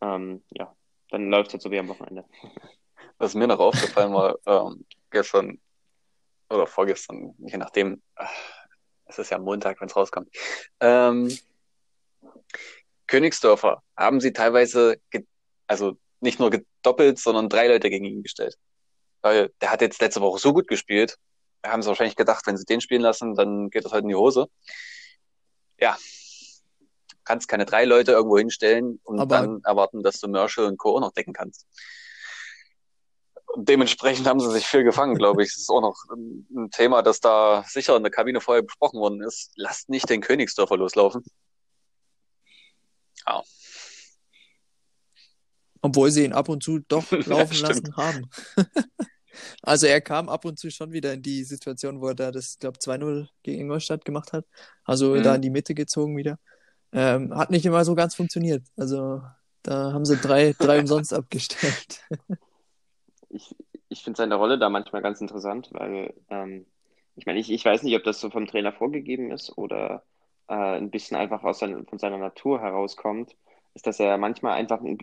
ähm, 0.00 0.42
ja, 0.50 0.74
dann 1.10 1.30
läuft 1.30 1.48
es 1.48 1.54
halt 1.54 1.62
so 1.62 1.70
wie 1.70 1.78
am 1.78 1.88
Wochenende. 1.88 2.24
Was 3.24 3.34
mir 3.34 3.46
noch 3.46 3.58
aufgefallen 3.58 4.12
war, 4.12 4.36
ähm, 4.46 4.84
gestern 5.10 5.58
oder 6.50 6.66
vorgestern, 6.66 7.34
je 7.38 7.56
nachdem, 7.56 8.02
es 9.06 9.18
ist 9.18 9.30
ja 9.30 9.38
Montag, 9.38 9.80
wenn 9.80 9.88
es 9.88 9.96
rauskommt. 9.96 10.28
Ähm, 10.80 11.34
Königsdörfer 13.06 13.82
haben 13.96 14.20
sie 14.20 14.34
teilweise, 14.34 15.00
also 15.66 15.96
nicht 16.20 16.38
nur 16.38 16.50
gedoppelt, 16.50 17.18
sondern 17.18 17.48
drei 17.48 17.66
Leute 17.68 17.88
gegen 17.88 18.04
ihn 18.04 18.22
gestellt. 18.22 18.58
Weil 19.22 19.50
der 19.62 19.70
hat 19.70 19.80
jetzt 19.80 20.02
letzte 20.02 20.20
Woche 20.20 20.38
so 20.38 20.52
gut 20.52 20.68
gespielt, 20.68 21.16
haben 21.64 21.80
sie 21.80 21.88
wahrscheinlich 21.88 22.16
gedacht, 22.16 22.46
wenn 22.46 22.58
sie 22.58 22.66
den 22.66 22.82
spielen 22.82 23.00
lassen, 23.00 23.34
dann 23.34 23.70
geht 23.70 23.86
das 23.86 23.92
halt 23.92 24.02
in 24.02 24.10
die 24.10 24.16
Hose. 24.16 24.48
Ja, 25.80 25.96
kannst 27.24 27.48
keine 27.48 27.64
drei 27.64 27.86
Leute 27.86 28.12
irgendwo 28.12 28.36
hinstellen 28.36 29.00
und 29.02 29.18
Aber 29.18 29.34
dann 29.34 29.62
erwarten, 29.64 30.02
dass 30.02 30.20
du 30.20 30.28
Merschel 30.28 30.66
und 30.66 30.76
Co. 30.76 30.96
auch 30.96 31.00
noch 31.00 31.12
decken 31.12 31.32
kannst 31.32 31.66
dementsprechend 33.56 34.26
haben 34.26 34.40
sie 34.40 34.50
sich 34.50 34.66
viel 34.66 34.84
gefangen, 34.84 35.14
glaube 35.16 35.42
ich. 35.42 35.50
Das 35.50 35.62
ist 35.62 35.70
auch 35.70 35.80
noch 35.80 35.96
ein 36.10 36.70
Thema, 36.70 37.02
das 37.02 37.20
da 37.20 37.64
sicher 37.66 37.96
in 37.96 38.02
der 38.02 38.12
Kabine 38.12 38.40
vorher 38.40 38.62
besprochen 38.62 39.00
worden 39.00 39.22
ist. 39.22 39.52
Lasst 39.56 39.88
nicht 39.88 40.08
den 40.08 40.20
Königsdörfer 40.20 40.76
loslaufen. 40.76 41.24
Ja. 43.26 43.42
Obwohl 45.82 46.10
sie 46.10 46.24
ihn 46.24 46.32
ab 46.32 46.48
und 46.48 46.62
zu 46.62 46.80
doch 46.80 47.10
laufen 47.26 47.58
lassen 47.60 47.96
haben. 47.96 48.30
also 49.62 49.86
er 49.86 50.00
kam 50.00 50.28
ab 50.28 50.44
und 50.44 50.58
zu 50.58 50.70
schon 50.70 50.92
wieder 50.92 51.12
in 51.12 51.22
die 51.22 51.44
Situation, 51.44 52.00
wo 52.00 52.08
er 52.08 52.14
da 52.14 52.30
das, 52.30 52.58
glaube 52.58 52.78
2-0 52.78 53.28
gegen 53.42 53.62
Ingolstadt 53.62 54.04
gemacht 54.04 54.32
hat. 54.32 54.46
Also 54.84 55.14
mhm. 55.14 55.22
da 55.22 55.34
in 55.34 55.42
die 55.42 55.50
Mitte 55.50 55.74
gezogen 55.74 56.16
wieder. 56.16 56.38
Ähm, 56.92 57.34
hat 57.36 57.50
nicht 57.50 57.66
immer 57.66 57.84
so 57.84 57.94
ganz 57.94 58.14
funktioniert. 58.14 58.64
Also 58.76 59.22
da 59.62 59.92
haben 59.92 60.04
sie 60.04 60.16
drei, 60.16 60.54
drei 60.58 60.78
umsonst 60.80 61.12
abgestellt 61.12 62.00
ich, 63.34 63.54
ich 63.88 64.02
finde 64.02 64.16
seine 64.16 64.36
Rolle 64.36 64.58
da 64.58 64.68
manchmal 64.70 65.02
ganz 65.02 65.20
interessant, 65.20 65.70
weil 65.72 66.14
ähm, 66.30 66.66
ich 67.16 67.26
meine, 67.26 67.38
ich, 67.38 67.50
ich 67.50 67.64
weiß 67.64 67.82
nicht, 67.82 67.96
ob 67.96 68.04
das 68.04 68.20
so 68.20 68.30
vom 68.30 68.46
Trainer 68.46 68.72
vorgegeben 68.72 69.30
ist 69.30 69.56
oder 69.56 70.04
äh, 70.48 70.54
ein 70.54 70.90
bisschen 70.90 71.16
einfach 71.16 71.42
aus 71.44 71.58
sein, 71.58 71.86
von 71.86 71.98
seiner 71.98 72.18
Natur 72.18 72.60
herauskommt, 72.60 73.36
ist, 73.74 73.86
dass 73.86 74.00
er 74.00 74.18
manchmal 74.18 74.54
einfach, 74.54 74.80
ein, 74.80 74.98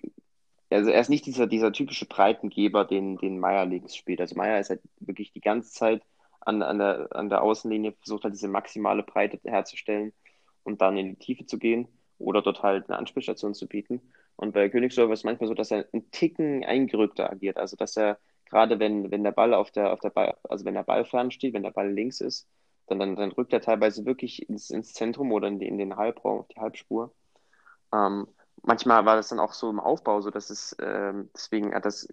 also 0.69 0.89
er 0.89 1.01
ist 1.01 1.09
nicht 1.09 1.25
dieser, 1.25 1.47
dieser 1.47 1.71
typische 1.73 2.05
Breitengeber, 2.05 2.85
den, 2.85 3.17
den 3.17 3.39
Meier 3.39 3.65
links 3.65 3.95
spielt. 3.95 4.21
Also 4.21 4.35
Meier 4.35 4.59
ist 4.59 4.69
halt 4.69 4.81
wirklich 4.99 5.33
die 5.33 5.41
ganze 5.41 5.71
Zeit 5.71 6.03
an, 6.41 6.61
an, 6.63 6.79
der, 6.79 7.09
an 7.11 7.29
der 7.29 7.43
Außenlinie, 7.43 7.93
versucht 7.99 8.23
halt 8.23 8.33
diese 8.33 8.47
maximale 8.47 9.03
Breite 9.03 9.39
herzustellen 9.43 10.13
und 10.63 10.81
dann 10.81 10.97
in 10.97 11.09
die 11.09 11.15
Tiefe 11.15 11.45
zu 11.45 11.59
gehen 11.59 11.87
oder 12.17 12.41
dort 12.41 12.63
halt 12.63 12.89
eine 12.89 12.97
Anspielstation 12.97 13.53
zu 13.53 13.67
bieten. 13.67 14.01
Und 14.41 14.53
bei 14.53 14.69
Königsdorf 14.69 15.11
ist 15.11 15.19
es 15.19 15.23
manchmal 15.23 15.47
so, 15.47 15.53
dass 15.53 15.69
er 15.69 15.85
einen 15.93 16.09
Ticken 16.09 16.65
eingerückter 16.65 17.31
agiert. 17.31 17.57
Also 17.57 17.77
dass 17.77 17.95
er 17.95 18.17
gerade 18.49 18.79
wenn, 18.79 19.11
wenn 19.11 19.23
der 19.23 19.31
Ball 19.31 19.53
auf 19.53 19.69
der, 19.71 19.93
auf 19.93 19.99
der 19.99 20.09
Ball, 20.09 20.35
also 20.49 20.65
wenn 20.65 20.73
der 20.73 20.83
Ball 20.83 21.05
fern 21.05 21.29
steht, 21.29 21.53
wenn 21.53 21.63
der 21.63 21.71
Ball 21.71 21.91
links 21.91 22.21
ist, 22.21 22.47
dann, 22.87 22.97
dann, 22.97 23.15
dann 23.15 23.31
rückt 23.31 23.53
er 23.53 23.61
teilweise 23.61 24.03
wirklich 24.03 24.49
ins, 24.49 24.71
ins 24.71 24.93
Zentrum 24.93 25.31
oder 25.31 25.47
in, 25.47 25.59
die, 25.59 25.67
in 25.67 25.77
den 25.77 25.95
Halbraum, 25.95 26.39
auf 26.39 26.47
die 26.47 26.59
Halbspur. 26.59 27.13
Ähm, 27.93 28.27
manchmal 28.63 29.05
war 29.05 29.15
das 29.15 29.29
dann 29.29 29.39
auch 29.39 29.53
so 29.53 29.69
im 29.69 29.79
Aufbau, 29.79 30.21
so 30.21 30.31
dass 30.31 30.49
es, 30.49 30.75
ähm, 30.81 31.29
deswegen 31.35 31.75
hat 31.75 31.85
das, 31.85 32.07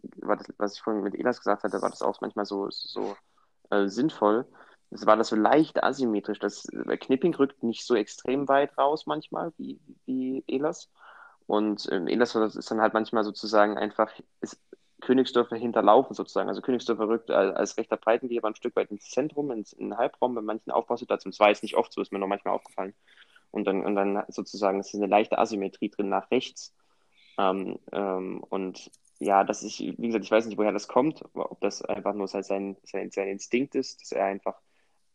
was 0.59 0.75
ich 0.75 0.83
vorhin 0.83 1.03
mit 1.03 1.15
Elas 1.15 1.39
gesagt 1.39 1.65
hatte, 1.65 1.81
war 1.81 1.91
das 1.91 2.03
auch 2.03 2.21
manchmal 2.21 2.45
so, 2.45 2.69
so 2.69 3.17
äh, 3.71 3.89
sinnvoll. 3.89 4.47
Es 4.91 5.07
war 5.07 5.17
das 5.17 5.29
so 5.29 5.37
leicht 5.37 5.83
asymmetrisch. 5.83 6.39
Das, 6.39 6.67
Knipping 7.01 7.35
rückt 7.35 7.63
nicht 7.63 7.87
so 7.87 7.95
extrem 7.95 8.49
weit 8.49 8.77
raus 8.77 9.07
manchmal 9.07 9.53
wie, 9.57 9.81
wie 10.05 10.45
Elas. 10.47 10.91
Und 11.49 11.89
ähm, 11.91 12.07
Elas 12.09 12.35
ist 12.35 12.71
dann 12.71 12.83
halt 12.83 12.93
manchmal 12.93 13.25
sozusagen 13.25 13.79
einfach, 13.79 14.13
ist 14.43 14.61
Königsdörfer 15.01 15.57
hinterlaufen 15.57 16.15
sozusagen. 16.15 16.51
Also 16.51 16.61
Königsdörfer 16.61 17.09
rückt 17.09 17.31
als, 17.31 17.57
als 17.57 17.77
rechter 17.79 17.97
Breitengeber 17.97 18.49
ein 18.49 18.55
Stück 18.55 18.77
weit 18.77 18.91
ins 18.91 19.09
Zentrum, 19.09 19.51
ins, 19.51 19.73
in 19.73 19.89
den 19.89 19.97
Halbraum 19.97 20.35
bei 20.35 20.43
manchen 20.43 20.71
Aufbausituationen. 20.71 21.33
Das 21.33 21.41
war 21.41 21.49
jetzt 21.49 21.63
nicht 21.63 21.75
oft 21.75 21.91
so, 21.91 22.03
ist 22.03 22.13
mir 22.13 22.19
noch 22.19 22.27
manchmal 22.27 22.53
aufgefallen. 22.53 22.93
Und 23.51 23.65
dann, 23.65 23.83
und 23.83 23.95
dann 23.95 24.23
sozusagen 24.29 24.79
ist 24.79 24.95
eine 24.95 25.07
leichte 25.07 25.39
Asymmetrie 25.39 25.89
drin 25.89 26.11
nach 26.11 26.31
rechts. 26.31 26.75
Ähm, 27.39 27.79
ähm, 27.93 28.45
und 28.51 28.91
ja, 29.19 29.43
das 29.43 29.63
ist, 29.63 29.81
wie 29.81 29.95
gesagt, 29.97 30.27
ich 30.27 30.31
weiß 30.31 30.45
nicht, 30.45 30.59
woher 30.59 30.73
das 30.73 30.87
kommt, 30.87 31.25
ob 31.33 31.63
das 31.63 31.81
einfach 31.83 32.13
nur 32.13 32.29
sein, 32.29 32.43
sein, 32.43 33.11
sein 33.11 33.29
Instinkt 33.29 33.75
ist, 33.75 34.03
dass 34.03 34.13
er 34.13 34.27
einfach 34.27 34.61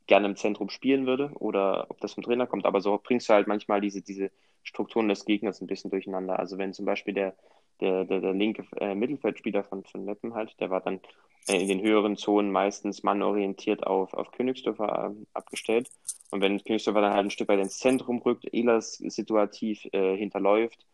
gerne 0.07 0.25
im 0.25 0.35
Zentrum 0.35 0.69
spielen 0.69 1.05
würde 1.05 1.29
oder 1.35 1.85
ob 1.89 2.01
das 2.01 2.13
vom 2.13 2.23
Trainer 2.23 2.47
kommt. 2.47 2.65
Aber 2.65 2.81
so 2.81 2.99
bringst 3.03 3.29
du 3.29 3.33
halt 3.33 3.45
manchmal 3.45 3.81
diese, 3.81 4.01
diese 4.01 4.31
Strukturen 4.63 5.09
des 5.09 5.25
Gegners 5.25 5.61
ein 5.61 5.67
bisschen 5.67 5.91
durcheinander. 5.91 6.39
Also 6.39 6.57
wenn 6.57 6.73
zum 6.73 6.85
Beispiel 6.85 7.13
der, 7.13 7.35
der, 7.81 8.05
der, 8.05 8.21
der 8.21 8.33
linke 8.33 8.65
äh, 8.77 8.95
Mittelfeldspieler 8.95 9.63
von, 9.63 9.83
von 9.83 10.05
Meppen 10.05 10.33
halt, 10.33 10.59
der 10.59 10.69
war 10.69 10.81
dann 10.81 10.99
äh, 11.47 11.61
in 11.61 11.67
den 11.67 11.81
höheren 11.81 12.15
Zonen 12.15 12.51
meistens 12.51 13.03
mannorientiert 13.03 13.85
auf, 13.85 14.13
auf 14.13 14.31
Königsdörfer 14.31 15.11
äh, 15.11 15.25
abgestellt. 15.33 15.89
Und 16.31 16.41
wenn 16.41 16.63
Königsdörfer 16.63 17.01
dann 17.01 17.13
halt 17.13 17.27
ein 17.27 17.31
Stück 17.31 17.49
weit 17.49 17.59
ins 17.59 17.77
Zentrum 17.77 18.19
rückt, 18.19 18.51
Ehlers 18.53 18.93
situativ 18.93 19.85
äh, 19.91 20.15
hinterläuft, 20.15 20.85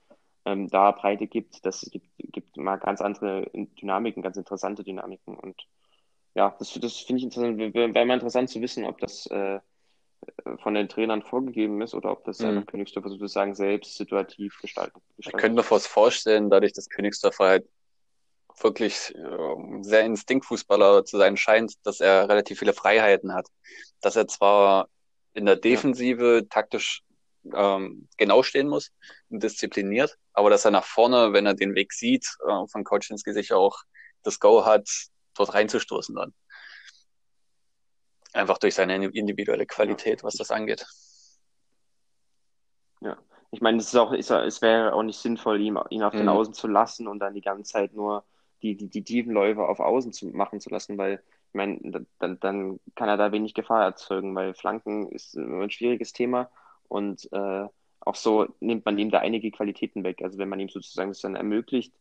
ähm, 0.45 0.67
da 0.70 0.91
Breite 0.91 1.28
gibt, 1.28 1.65
das 1.65 1.82
gibt, 1.91 2.07
gibt 2.17 2.57
mal 2.57 2.78
ganz 2.78 3.01
andere 3.01 3.49
Dynamiken, 3.53 4.24
ganz 4.24 4.38
interessante 4.38 4.84
Dynamiken. 4.84 5.38
Und 5.38 5.67
ja, 6.34 6.55
das, 6.57 6.74
das 6.74 6.97
finde 6.97 7.20
ich 7.20 7.24
interessant. 7.26 7.57
Wäre 7.57 8.05
mal 8.05 8.13
interessant 8.13 8.49
zu 8.49 8.61
wissen, 8.61 8.86
ob 8.86 8.99
das 8.99 9.28
äh, 9.28 9.59
von 10.61 10.73
den 10.73 10.89
Trainern 10.89 11.21
vorgegeben 11.21 11.82
ist 11.82 11.93
oder 11.93 12.11
ob 12.11 12.23
das 12.25 12.39
mhm. 12.39 12.47
einfach 12.47 12.67
Königsdörfer 12.67 13.09
sozusagen 13.09 13.55
selbst 13.55 13.95
situativ 13.95 14.57
gestalten. 14.61 14.99
Ich 15.17 15.32
könnte 15.32 15.55
mir 15.55 15.63
fast 15.63 15.88
vorstellen, 15.88 16.49
dadurch, 16.49 16.73
dass 16.73 16.89
Königsdörfer 16.89 17.45
halt 17.45 17.65
wirklich 18.61 19.13
äh, 19.15 19.84
sehr 19.84 20.01
Instinktfußballer 20.01 21.05
zu 21.05 21.17
sein 21.17 21.38
scheint, 21.38 21.73
dass 21.86 21.99
er 21.99 22.27
relativ 22.27 22.59
viele 22.59 22.73
Freiheiten 22.73 23.34
hat. 23.34 23.47
Dass 24.01 24.15
er 24.15 24.27
zwar 24.27 24.89
in 25.34 25.45
der 25.45 25.55
Defensive 25.55 26.39
ja. 26.41 26.41
taktisch 26.49 27.03
ähm, 27.53 28.07
genau 28.17 28.43
stehen 28.43 28.67
muss 28.67 28.91
und 29.30 29.41
diszipliniert, 29.43 30.17
aber 30.34 30.49
dass 30.49 30.65
er 30.65 30.71
nach 30.71 30.84
vorne, 30.84 31.34
wenn 31.34 31.45
er 31.45 31.53
den 31.53 31.75
Weg 31.75 31.93
sieht, 31.93 32.25
äh, 32.47 32.67
von 32.67 32.84
Coach 32.84 33.09
ins 33.09 33.23
Gesicht 33.23 33.53
auch 33.53 33.77
das 34.23 34.39
Go 34.39 34.65
hat, 34.65 34.89
dort 35.36 35.53
reinzustoßen 35.53 36.15
dann. 36.15 36.34
Einfach 38.39 38.57
durch 38.57 38.75
seine 38.75 38.95
individuelle 38.95 39.65
Qualität, 39.65 40.23
was 40.23 40.35
das 40.35 40.49
angeht. 40.49 40.85
Ja, 43.01 43.17
ich 43.51 43.59
meine, 43.59 43.79
es 43.79 43.87
ist 43.87 43.95
auch, 43.95 44.13
ist, 44.13 44.31
es 44.31 44.61
wäre 44.61 44.93
auch 44.93 45.03
nicht 45.03 45.19
sinnvoll, 45.19 45.59
ihn, 45.59 45.77
ihn 45.89 46.03
auf 46.03 46.13
mhm. 46.13 46.19
den 46.19 46.29
Außen 46.29 46.53
zu 46.53 46.67
lassen 46.67 47.07
und 47.07 47.19
dann 47.19 47.33
die 47.33 47.41
ganze 47.41 47.71
Zeit 47.71 47.93
nur 47.93 48.23
die, 48.61 48.77
die, 48.77 48.89
die 48.89 49.03
tiefen 49.03 49.33
Läufe 49.33 49.67
auf 49.67 49.79
Außen 49.81 50.13
zu 50.13 50.27
machen 50.27 50.61
zu 50.61 50.69
lassen, 50.69 50.97
weil 50.97 51.21
ich 51.49 51.55
meine, 51.55 51.79
dann, 52.19 52.39
dann 52.39 52.79
kann 52.95 53.09
er 53.09 53.17
da 53.17 53.31
wenig 53.31 53.53
Gefahr 53.53 53.83
erzeugen, 53.83 54.35
weil 54.35 54.53
Flanken 54.53 55.09
ist 55.09 55.35
ein 55.35 55.69
schwieriges 55.69 56.13
Thema 56.13 56.49
und 56.87 57.27
äh, 57.33 57.65
auch 57.99 58.15
so 58.15 58.47
nimmt 58.61 58.85
man 58.85 58.97
ihm 58.97 59.11
da 59.11 59.19
einige 59.19 59.51
Qualitäten 59.51 60.03
weg. 60.03 60.21
Also 60.23 60.37
wenn 60.37 60.49
man 60.49 60.59
ihm 60.59 60.69
sozusagen 60.69 61.09
das 61.09 61.21
dann 61.21 61.35
ermöglicht, 61.35 61.93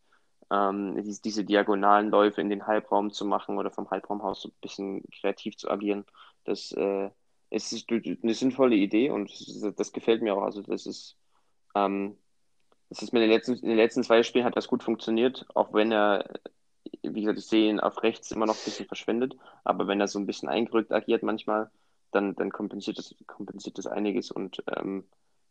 ähm, 0.50 1.02
diese, 1.02 1.22
diese 1.22 1.44
diagonalen 1.44 2.10
Läufe 2.10 2.40
in 2.40 2.50
den 2.50 2.66
Halbraum 2.66 3.10
zu 3.10 3.24
machen 3.24 3.58
oder 3.58 3.70
vom 3.70 3.90
Halbraumhaus 3.90 4.42
so 4.42 4.48
ein 4.48 4.54
bisschen 4.60 5.02
kreativ 5.20 5.56
zu 5.56 5.70
agieren. 5.70 6.04
Das 6.48 6.72
äh, 6.72 7.10
ist 7.50 7.90
eine 7.90 8.34
sinnvolle 8.34 8.74
Idee 8.74 9.10
und 9.10 9.30
das, 9.78 9.92
gefällt 9.92 10.22
mir 10.22 10.34
auch. 10.34 10.42
Also 10.42 10.62
das 10.62 10.86
ist, 10.86 11.16
ähm, 11.74 12.16
das 12.88 13.02
ist 13.02 13.12
mit 13.12 13.22
den 13.22 13.30
letzten, 13.30 13.54
in 13.56 13.68
den 13.68 13.76
letzten 13.76 14.02
zwei 14.02 14.22
Spielen 14.22 14.46
hat 14.46 14.56
das 14.56 14.66
gut 14.66 14.82
funktioniert, 14.82 15.46
auch 15.54 15.74
wenn 15.74 15.92
er, 15.92 16.28
wie 17.02 17.20
gesagt, 17.20 17.38
ich 17.38 17.46
sehe 17.46 17.68
ihn 17.68 17.80
auf 17.80 18.02
rechts 18.02 18.30
immer 18.30 18.46
noch 18.46 18.56
ein 18.56 18.64
bisschen 18.64 18.86
verschwendet, 18.86 19.36
aber 19.64 19.86
wenn 19.86 20.00
er 20.00 20.08
so 20.08 20.18
ein 20.18 20.26
bisschen 20.26 20.48
eingerückt 20.48 20.90
agiert 20.90 21.22
manchmal, 21.22 21.70
dann, 22.12 22.34
dann 22.34 22.50
kompensiert 22.50 22.96
das, 22.96 23.14
kompensiert 23.26 23.76
das 23.76 23.86
einiges 23.86 24.30
und 24.30 24.62
ähm, 24.74 25.06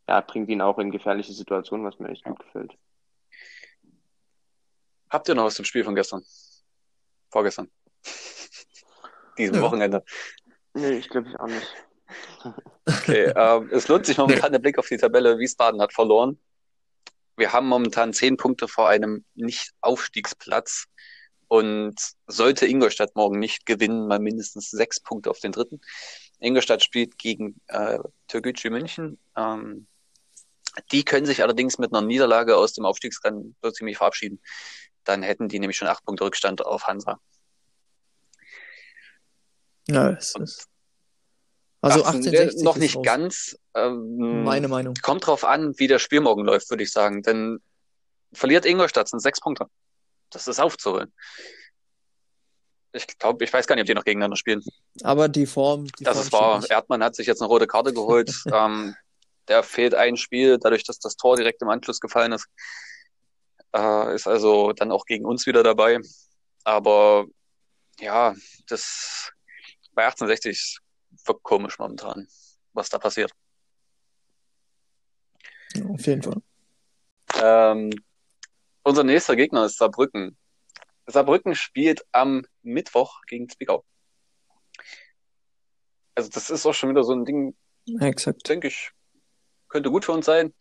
ja, 0.09 0.21
bringt 0.21 0.49
ihn 0.49 0.61
auch 0.61 0.79
in 0.79 0.89
gefährliche 0.89 1.33
Situationen, 1.33 1.85
was 1.85 1.99
mir 1.99 2.09
echt 2.09 2.23
gut 2.23 2.39
gefällt. 2.39 2.75
Habt 5.09 5.29
ihr 5.29 5.35
noch 5.35 5.45
was 5.45 5.55
zum 5.55 5.65
Spiel 5.65 5.83
von 5.83 5.93
gestern? 5.93 6.23
Vorgestern? 7.29 7.69
Diesem. 9.37 9.61
Wochenende. 9.61 10.03
Nee, 10.77 10.97
ich 10.97 11.09
glaube 11.09 11.27
ich 11.29 11.39
auch 11.39 11.47
nicht. 11.47 11.75
Okay, 12.85 13.25
ähm, 13.35 13.69
es 13.71 13.87
lohnt 13.87 14.05
sich 14.05 14.17
momentan 14.17 14.51
der 14.51 14.59
Blick 14.59 14.77
auf 14.77 14.87
die 14.87 14.97
Tabelle. 14.97 15.39
Wiesbaden 15.39 15.81
hat 15.81 15.91
verloren. 15.91 16.39
Wir 17.35 17.51
haben 17.51 17.67
momentan 17.67 18.13
zehn 18.13 18.37
Punkte 18.37 18.67
vor 18.67 18.87
einem 18.87 19.25
Nicht-Aufstiegsplatz. 19.33 20.85
Und 21.49 21.95
sollte 22.27 22.67
Ingolstadt 22.67 23.15
morgen 23.15 23.39
nicht 23.39 23.65
gewinnen, 23.65 24.07
mal 24.07 24.19
mindestens 24.19 24.69
sechs 24.69 24.99
Punkte 24.99 25.29
auf 25.31 25.39
den 25.39 25.53
dritten. 25.53 25.79
Ingolstadt 26.39 26.83
spielt 26.83 27.17
gegen 27.17 27.59
äh, 27.67 27.99
Türkgücü 28.27 28.69
München. 28.69 29.17
Ähm, 29.37 29.87
die 30.91 31.05
können 31.05 31.25
sich 31.25 31.41
allerdings 31.41 31.77
mit 31.79 31.93
einer 31.93 32.05
Niederlage 32.05 32.57
aus 32.57 32.73
dem 32.73 32.85
Aufstiegsrennen 32.85 33.55
so 33.63 33.71
ziemlich 33.71 33.97
verabschieden. 33.97 34.41
Dann 35.05 35.23
hätten 35.23 35.47
die 35.47 35.59
nämlich 35.59 35.77
schon 35.77 35.87
acht 35.87 36.05
Punkte 36.05 36.25
Rückstand 36.25 36.65
auf 36.65 36.85
Hansa. 36.85 37.19
Ja, 39.89 40.09
es 40.11 40.35
ist. 40.35 40.67
Also 41.81 42.03
1860 42.03 42.63
noch 42.63 42.77
nicht 42.77 42.95
raus. 42.95 43.05
ganz. 43.05 43.57
Ähm, 43.75 44.43
Meine 44.43 44.67
Meinung. 44.67 44.95
Kommt 45.01 45.27
drauf 45.27 45.43
an, 45.43 45.77
wie 45.77 45.87
das 45.87 46.01
Spiel 46.01 46.21
morgen 46.21 46.43
läuft, 46.43 46.69
würde 46.69 46.83
ich 46.83 46.91
sagen. 46.91 47.21
Denn 47.21 47.59
verliert 48.33 48.65
Ingolstadt 48.65 49.07
sind 49.07 49.19
sechs 49.19 49.39
Punkte. 49.39 49.67
Das 50.31 50.47
ist 50.47 50.59
aufzuholen. 50.59 51.13
Ich 52.93 53.05
glaube, 53.19 53.43
ich 53.43 53.53
weiß 53.53 53.67
gar 53.67 53.75
nicht, 53.75 53.83
ob 53.83 53.87
die 53.87 53.93
noch 53.93 54.05
gegeneinander 54.05 54.37
spielen. 54.37 54.63
Aber 55.03 55.29
die 55.29 55.45
Form, 55.45 55.85
die 55.99 56.03
das 56.03 56.29
Form 56.29 56.59
ist 56.59 56.69
wahr. 56.69 56.77
Erdmann 56.77 57.03
hat 57.03 57.15
sich 57.15 57.27
jetzt 57.27 57.41
eine 57.41 57.47
rote 57.47 57.67
Karte 57.67 57.93
geholt. 57.93 58.33
ähm, 58.51 58.95
der 59.47 59.63
fehlt 59.63 59.93
ein 59.93 60.17
Spiel, 60.17 60.57
dadurch, 60.57 60.83
dass 60.83 60.99
das 60.99 61.15
Tor 61.15 61.37
direkt 61.37 61.61
im 61.61 61.69
Anschluss 61.69 61.99
gefallen 61.99 62.31
ist. 62.31 62.47
Äh, 63.73 64.15
ist 64.15 64.27
also 64.27 64.73
dann 64.73 64.91
auch 64.91 65.05
gegen 65.05 65.25
uns 65.25 65.45
wieder 65.45 65.63
dabei. 65.63 65.99
Aber 66.63 67.27
ja, 67.99 68.35
das 68.67 69.31
bei 69.97 70.03
1860 70.05 70.77
wirkt 71.25 71.41
komisch 71.41 71.79
momentan, 71.79 72.27
was 72.73 72.89
da 72.89 72.99
passiert. 72.99 73.31
Ja, 75.73 75.85
auf 75.85 76.05
jeden 76.05 76.21
Fall. 76.21 76.41
Ähm, 77.41 77.89
unser 78.83 79.03
nächster 79.03 79.35
Gegner 79.35 79.65
ist 79.65 79.77
Saarbrücken. 79.79 80.37
Saarbrücken 81.07 81.55
spielt 81.55 82.05
am 82.11 82.45
Mittwoch 82.61 83.21
gegen 83.25 83.49
Zwickau. 83.49 83.83
Also 86.13 86.29
das 86.29 86.51
ist 86.51 86.65
auch 86.67 86.73
schon 86.73 86.91
wieder 86.91 87.03
so 87.03 87.13
ein 87.13 87.25
Ding, 87.25 87.55
Ja, 87.85 88.05
exakt. 88.05 88.47
denke 88.47 88.67
ich, 88.67 88.91
könnte 89.67 89.89
gut 89.89 90.05
für 90.05 90.11
uns 90.11 90.27
sein. 90.27 90.53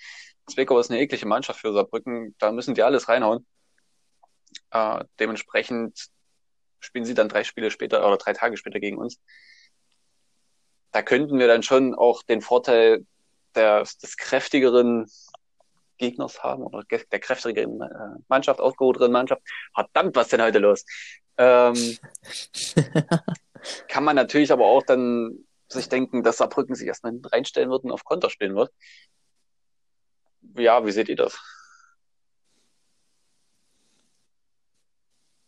Zwickau 0.47 0.79
ist 0.79 0.91
eine 0.91 0.99
eklige 1.01 1.27
Mannschaft 1.27 1.61
für 1.61 1.75
Saarbrücken. 1.75 2.35
Da 2.39 2.53
müssen 2.53 2.75
die 2.75 2.83
alles 2.83 3.09
reinhauen. 3.09 3.47
Äh, 4.71 5.05
dementsprechend 5.19 6.09
spielen 6.81 7.05
sie 7.05 7.15
dann 7.15 7.29
drei 7.29 7.45
Spiele 7.45 7.71
später 7.71 8.07
oder 8.07 8.17
drei 8.17 8.33
Tage 8.33 8.57
später 8.57 8.81
gegen 8.81 8.99
uns. 8.99 9.21
Da 10.93 11.03
könnten 11.03 11.39
wir 11.39 11.47
dann 11.47 11.63
schon 11.63 11.95
auch 11.95 12.23
den 12.23 12.41
Vorteil 12.41 13.05
der, 13.55 13.81
des 13.81 14.17
kräftigeren 14.17 15.07
Gegners 15.99 16.43
haben 16.43 16.63
oder 16.63 16.85
der 16.85 17.21
kräftigeren 17.21 17.81
äh, 17.81 18.21
Mannschaft, 18.29 18.61
ausgeruhteren 18.61 19.13
Mannschaft. 19.13 19.43
Verdammt, 19.75 20.15
was 20.17 20.29
denn 20.29 20.43
heute 20.43 20.59
los? 20.59 20.85
Ähm, 21.39 21.99
kann 23.89 24.05
man 24.05 24.17
natürlich 24.17 24.53
aber 24.53 24.67
auch 24.67 24.83
dann 24.83 25.47
sich 25.69 25.89
denken, 25.89 26.23
dass 26.23 26.39
Saarbrücken 26.39 26.75
sich 26.75 26.87
erstmal 26.87 27.19
reinstellen 27.25 27.71
wird 27.71 27.85
und 27.85 27.91
auf 27.91 28.05
Konter 28.05 28.31
spielen 28.31 28.55
wird. 28.55 28.73
Ja, 30.57 30.85
wie 30.87 30.93
seht 30.93 31.09
ihr 31.09 31.17
das? 31.17 31.39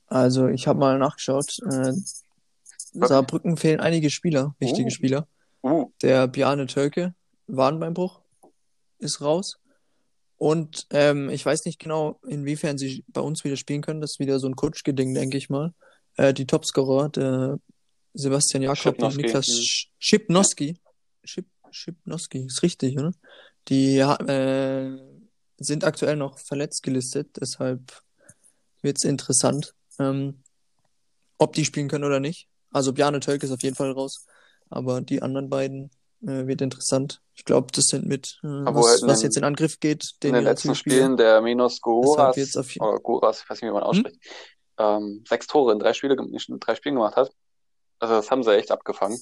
Also, 0.09 0.49
ich 0.49 0.67
habe 0.67 0.79
mal 0.79 0.99
nachgeschaut. 0.99 1.59
Äh, 1.71 1.93
Saarbrücken 2.93 3.57
fehlen 3.57 3.81
einige 3.81 4.11
Spieler, 4.11 4.55
wichtige 4.59 4.89
Oh. 4.89 4.91
Spieler. 4.91 5.29
Uh, 5.63 5.93
Der 6.03 6.27
Bjarne 6.29 6.67
Tölke, 6.67 7.15
Wadenbeinbruch, 7.47 8.21
ist 8.99 9.21
raus. 9.21 9.59
Und 10.37 10.87
ähm, 10.91 11.31
ich 11.31 11.45
weiß 11.45 11.65
nicht 11.65 11.79
genau, 11.81 12.21
inwiefern 12.27 12.79
sie 12.79 13.05
bei 13.09 13.21
uns 13.21 13.43
wieder 13.45 13.57
spielen 13.57 13.83
können. 13.83 14.01
Das 14.01 14.13
ist 14.13 14.19
wieder 14.21 14.39
so 14.39 14.47
ein 14.47 14.55
Kutschke-Ding, 14.57 15.13
denke 15.15 15.37
ich 15.37 15.51
mal. 15.51 15.75
Äh, 16.17 16.33
die 16.33 16.47
Topscorer, 16.47 17.09
der 17.09 17.59
Sebastian 18.15 18.63
Jakob 18.63 19.03
und. 19.03 19.17
Niklas. 19.17 19.47
Sch- 19.47 19.89
Schipnowski. 19.99 20.79
Schip, 21.25 21.47
Schipnowski, 21.71 22.47
ist 22.47 22.63
richtig, 22.63 22.97
oder? 22.99 23.13
Die 23.69 23.99
äh, 23.99 24.97
sind 25.59 25.85
aktuell 25.85 26.17
noch 26.17 26.39
verletzt 26.39 26.83
gelistet, 26.85 27.37
deshalb 27.39 28.01
wird's 28.81 29.05
interessant, 29.05 29.75
ähm, 29.99 30.43
ob 31.39 31.53
die 31.55 31.65
spielen 31.65 31.89
können 31.89 32.05
oder 32.05 32.21
nicht. 32.21 32.49
Also 32.71 32.93
Bjarne 32.93 33.21
Tölke 33.21 33.47
ist 33.47 33.53
auf 33.53 33.63
jeden 33.63 33.77
Fall 33.77 33.93
raus, 33.93 34.27
aber 34.71 35.01
die 35.01 35.23
anderen 35.23 35.49
beiden 35.49 35.91
äh, 36.23 36.47
wird 36.47 36.61
interessant. 36.63 37.21
Ich 37.35 37.45
glaube, 37.45 37.69
das 37.73 37.85
sind 37.87 38.07
mit, 38.07 38.39
äh, 38.43 38.49
was, 38.49 39.03
in 39.03 39.09
was 39.09 39.21
den- 39.21 39.27
jetzt 39.27 39.37
in 39.37 39.45
Angriff 39.45 39.79
geht, 39.81 40.03
in 40.05 40.09
den 40.21 40.35
den 40.35 40.45
wir 40.45 40.51
letzten. 40.51 40.75
Spielen 40.75 41.17
der 41.17 41.41
Minos 41.41 41.81
Goras, 41.81 42.37
oder 42.81 42.99
Goras, 42.99 43.43
ich 43.43 43.49
weiß 43.51 43.63
nicht, 43.63 43.69
wie 43.71 43.73
man 43.75 43.83
ausspricht, 43.85 44.19
ähm, 44.79 45.25
sechs 45.29 45.47
Tore 45.47 45.73
in 45.73 45.79
drei, 45.79 45.93
Spiele, 45.95 46.17
in 46.17 46.59
drei 46.61 46.75
Spielen 46.75 46.97
gemacht 46.97 47.17
hat. 47.17 47.31
Also 48.01 48.15
das 48.15 48.31
haben 48.31 48.43
sie 48.43 48.55
echt 48.57 48.71
abgefangen. 48.71 49.19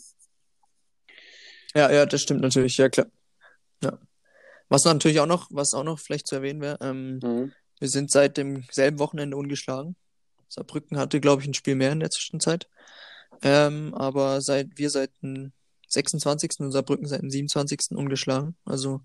Ja, 1.74 1.90
ja, 1.92 2.06
das 2.06 2.22
stimmt 2.22 2.40
natürlich, 2.40 2.76
ja 2.78 2.88
klar. 2.88 3.06
Ja. 3.82 3.98
Was 4.68 4.84
natürlich 4.84 5.20
auch 5.20 5.26
noch, 5.26 5.48
was 5.50 5.74
auch 5.74 5.84
noch 5.84 5.98
vielleicht 5.98 6.26
zu 6.26 6.34
erwähnen 6.36 6.60
wäre, 6.60 6.78
ähm, 6.80 7.20
Mhm. 7.22 7.52
wir 7.78 7.88
sind 7.88 8.10
seit 8.10 8.36
dem 8.36 8.64
selben 8.70 8.98
Wochenende 8.98 9.36
ungeschlagen. 9.36 9.96
Saarbrücken 10.48 10.98
hatte, 10.98 11.20
glaube 11.20 11.42
ich, 11.42 11.48
ein 11.48 11.54
Spiel 11.54 11.74
mehr 11.74 11.92
in 11.92 12.00
der 12.00 12.10
Zwischenzeit. 12.10 12.68
Ähm, 13.42 13.94
aber 13.94 14.40
seit 14.40 14.78
wir 14.78 14.90
seit 14.90 15.10
dem 15.22 15.52
26. 15.88 16.60
und 16.60 16.72
Saarbrücken 16.72 17.06
seit 17.06 17.22
dem 17.22 17.30
27. 17.30 17.92
ungeschlagen. 17.92 18.56
Also 18.64 19.02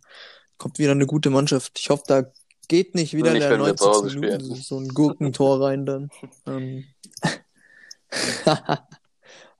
kommt 0.58 0.80
wieder 0.80 0.92
eine 0.92 1.08
gute 1.08 1.30
Mannschaft. 1.30 1.80
Ich 1.80 1.90
hoffe, 1.90 2.04
da 2.08 2.32
geht 2.68 2.96
nicht 2.96 3.14
wieder 3.14 3.34
Nicht, 3.34 3.44
der 3.44 3.52
wenn 3.52 3.66
wir 3.66 3.76
zu 3.76 3.86
Hause 3.86 4.18
90. 4.18 4.20
Minute 4.20 4.62
so 4.62 4.80
ein 4.80 4.88
Gurkentor 4.90 5.62
rein 5.62 5.86
dann. 5.86 6.10
Ähm. 6.46 6.86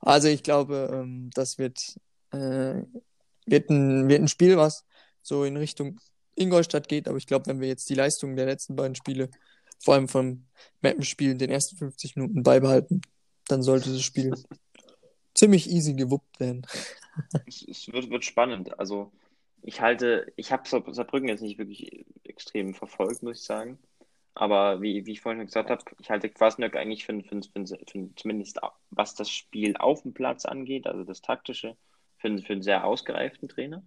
also 0.00 0.28
ich 0.28 0.42
glaube, 0.42 0.90
ähm, 0.92 1.30
das 1.34 1.58
wird, 1.58 1.96
äh, 2.32 2.82
wird, 3.46 3.70
ein, 3.70 4.08
wird 4.08 4.22
ein 4.22 4.28
Spiel, 4.28 4.56
was 4.56 4.84
so 5.22 5.44
in 5.44 5.56
Richtung 5.56 6.00
Ingolstadt 6.34 6.88
geht. 6.88 7.08
Aber 7.08 7.18
ich 7.18 7.26
glaube, 7.26 7.46
wenn 7.46 7.60
wir 7.60 7.68
jetzt 7.68 7.88
die 7.90 7.94
Leistung 7.94 8.36
der 8.36 8.46
letzten 8.46 8.76
beiden 8.76 8.94
Spiele, 8.94 9.28
vor 9.82 9.94
allem 9.94 10.08
vom 10.08 10.44
Mappenspiel 10.80 11.32
in 11.32 11.38
den 11.38 11.50
ersten 11.50 11.76
50 11.76 12.16
Minuten 12.16 12.42
beibehalten, 12.42 13.02
dann 13.48 13.62
sollte 13.62 13.92
das 13.92 14.02
Spiel 14.02 14.32
ziemlich 15.34 15.70
easy 15.70 15.94
gewuppt 15.94 16.40
werden. 16.40 16.66
Es, 17.46 17.62
es 17.68 17.92
wird, 17.92 18.08
wird 18.08 18.24
spannend. 18.24 18.78
Also 18.78 19.12
ich 19.60 19.82
halte, 19.82 20.32
ich 20.36 20.50
habe 20.50 20.66
Saarbrücken 20.66 21.28
jetzt 21.28 21.42
nicht 21.42 21.58
wirklich 21.58 22.06
extrem 22.24 22.72
verfolgt, 22.72 23.22
muss 23.22 23.40
ich 23.40 23.44
sagen. 23.44 23.78
Aber 24.34 24.80
wie, 24.80 25.04
wie 25.04 25.12
ich 25.12 25.20
vorhin 25.20 25.40
schon 25.40 25.46
gesagt 25.46 25.68
habe, 25.68 25.84
ich 26.00 26.08
halte 26.08 26.30
Kwasniok 26.30 26.74
eigentlich 26.74 27.04
für, 27.04 27.20
für, 27.22 27.42
für, 27.42 27.66
für 27.66 28.14
zumindest 28.16 28.60
was 28.90 29.14
das 29.14 29.30
Spiel 29.30 29.76
auf 29.76 30.02
dem 30.02 30.14
Platz 30.14 30.46
angeht, 30.46 30.86
also 30.86 31.04
das 31.04 31.20
Taktische, 31.20 31.76
für, 32.16 32.38
für 32.38 32.54
einen 32.54 32.62
sehr 32.62 32.86
ausgereiften 32.86 33.48
Trainer, 33.48 33.82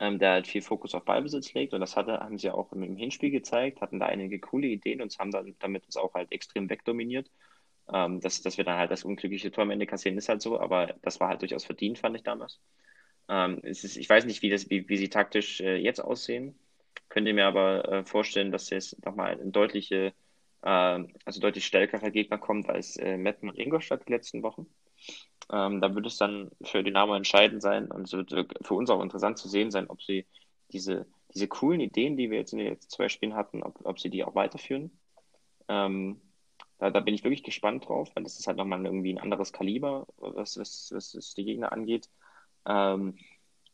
ähm, 0.00 0.18
der 0.18 0.32
halt 0.32 0.46
viel 0.48 0.62
Fokus 0.62 0.94
auf 0.94 1.04
Ballbesitz 1.04 1.54
legt. 1.54 1.74
Und 1.74 1.80
das 1.80 1.96
hatte, 1.96 2.20
haben 2.20 2.38
sie 2.38 2.50
auch 2.50 2.72
im 2.72 2.96
Hinspiel 2.96 3.30
gezeigt, 3.30 3.80
hatten 3.82 4.00
da 4.00 4.06
einige 4.06 4.40
coole 4.40 4.66
Ideen 4.68 5.02
und 5.02 5.16
haben 5.18 5.30
dann 5.30 5.54
damit 5.60 5.84
uns 5.86 5.96
auch 5.96 6.14
halt 6.14 6.32
extrem 6.32 6.68
wegdominiert. 6.70 7.30
Ähm, 7.92 8.20
dass, 8.20 8.42
dass 8.42 8.56
wir 8.56 8.64
dann 8.64 8.78
halt 8.78 8.90
das 8.90 9.04
unglückliche 9.04 9.50
Tor 9.50 9.62
am 9.64 9.70
Ende 9.70 9.86
kassieren, 9.86 10.16
ist 10.18 10.28
halt 10.28 10.42
so, 10.42 10.60
aber 10.60 10.94
das 11.02 11.20
war 11.20 11.28
halt 11.28 11.42
durchaus 11.42 11.64
verdient, 11.64 11.98
fand 11.98 12.16
ich 12.16 12.22
damals. 12.22 12.60
Ähm, 13.28 13.60
ist, 13.62 13.84
ich 13.96 14.08
weiß 14.08 14.26
nicht, 14.26 14.42
wie, 14.42 14.50
das, 14.50 14.70
wie, 14.70 14.88
wie 14.88 14.96
sie 14.96 15.08
taktisch 15.10 15.60
äh, 15.60 15.76
jetzt 15.76 16.00
aussehen. 16.00 16.58
Könnte 17.08 17.32
mir 17.32 17.46
aber 17.46 17.88
äh, 17.88 18.04
vorstellen, 18.04 18.52
dass 18.52 18.70
jetzt 18.70 19.04
nochmal 19.04 19.40
ein 19.40 19.52
deutliche, 19.52 20.14
äh, 20.62 20.68
also 21.24 21.40
deutlich 21.40 21.66
stärkerer 21.66 22.10
Gegner 22.10 22.38
kommt 22.38 22.68
als 22.68 22.96
äh, 22.96 23.16
Metten 23.16 23.48
und 23.48 23.58
Ingolstadt 23.58 24.06
die 24.08 24.12
letzten 24.12 24.42
Wochen. 24.42 24.66
Ähm, 25.52 25.80
da 25.80 25.94
würde 25.94 26.08
es 26.08 26.16
dann 26.16 26.50
für 26.62 26.82
Dynamo 26.82 27.14
entscheidend 27.14 27.62
sein 27.62 27.90
und 27.90 28.04
es 28.04 28.12
wird 28.12 28.32
für 28.62 28.74
uns 28.74 28.90
auch 28.90 29.02
interessant 29.02 29.38
zu 29.38 29.48
sehen 29.48 29.70
sein, 29.70 29.88
ob 29.88 30.02
sie 30.02 30.26
diese, 30.72 31.06
diese 31.34 31.48
coolen 31.48 31.80
Ideen, 31.80 32.16
die 32.16 32.30
wir 32.30 32.38
jetzt 32.38 32.52
in 32.52 32.58
den 32.58 32.68
letzten 32.68 32.90
zwei 32.90 33.08
Spielen 33.08 33.34
hatten, 33.34 33.62
ob, 33.62 33.84
ob 33.84 33.98
sie 33.98 34.10
die 34.10 34.24
auch 34.24 34.34
weiterführen. 34.34 34.90
Ähm, 35.68 36.20
da, 36.78 36.90
da 36.90 37.00
bin 37.00 37.14
ich 37.14 37.24
wirklich 37.24 37.42
gespannt 37.42 37.88
drauf, 37.88 38.10
weil 38.14 38.24
das 38.24 38.38
ist 38.38 38.46
halt 38.46 38.56
nochmal 38.56 38.84
irgendwie 38.84 39.12
ein 39.12 39.18
anderes 39.18 39.52
Kaliber, 39.52 40.06
was, 40.18 40.58
was, 40.58 40.90
was, 40.94 41.16
was 41.16 41.34
die 41.34 41.44
Gegner 41.44 41.72
angeht. 41.72 42.08
Ähm, 42.66 43.16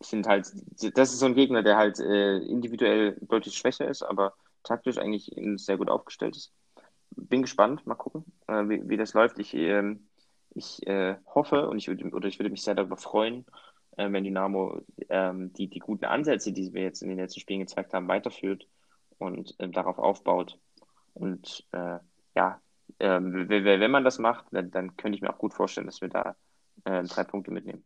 sind 0.00 0.26
halt, 0.26 0.52
das 0.94 1.12
ist 1.12 1.20
so 1.20 1.26
ein 1.26 1.34
Gegner, 1.34 1.62
der 1.62 1.76
halt 1.76 2.00
äh, 2.00 2.38
individuell 2.38 3.16
deutlich 3.22 3.56
schwächer 3.56 3.88
ist, 3.88 4.02
aber 4.02 4.34
taktisch 4.62 4.98
eigentlich 4.98 5.34
sehr 5.56 5.76
gut 5.76 5.88
aufgestellt 5.88 6.36
ist. 6.36 6.52
Bin 7.10 7.42
gespannt, 7.42 7.86
mal 7.86 7.94
gucken, 7.94 8.24
äh, 8.48 8.68
wie, 8.68 8.88
wie 8.88 8.96
das 8.96 9.14
läuft. 9.14 9.38
Ich, 9.38 9.54
ähm, 9.54 10.08
ich 10.56 10.86
äh, 10.86 11.16
hoffe 11.34 11.68
und 11.68 11.78
ich 11.78 11.88
würde 11.88 12.08
oder 12.10 12.28
ich 12.28 12.38
würde 12.38 12.50
mich 12.50 12.62
sehr 12.62 12.74
darüber 12.74 12.96
freuen, 12.96 13.44
äh, 13.96 14.10
wenn 14.10 14.24
Dynamo 14.24 14.80
ähm, 15.08 15.52
die, 15.52 15.68
die 15.68 15.78
guten 15.78 16.06
Ansätze, 16.06 16.52
die 16.52 16.72
wir 16.72 16.82
jetzt 16.82 17.02
in 17.02 17.08
den 17.08 17.18
letzten 17.18 17.40
Spielen 17.40 17.60
gezeigt 17.60 17.92
haben, 17.92 18.08
weiterführt 18.08 18.66
und 19.18 19.54
äh, 19.58 19.68
darauf 19.68 19.98
aufbaut. 19.98 20.58
Und 21.14 21.66
äh, 21.72 21.98
ja, 22.34 22.60
ähm, 23.00 23.48
wenn 23.48 23.90
man 23.90 24.04
das 24.04 24.18
macht, 24.18 24.46
dann, 24.52 24.70
dann, 24.70 24.96
könnte 24.96 25.16
ich 25.16 25.22
mir 25.22 25.30
auch 25.30 25.38
gut 25.38 25.54
vorstellen, 25.54 25.86
dass 25.86 26.00
wir 26.00 26.08
da 26.08 26.36
äh, 26.84 27.02
drei 27.04 27.24
Punkte 27.24 27.50
mitnehmen. 27.50 27.84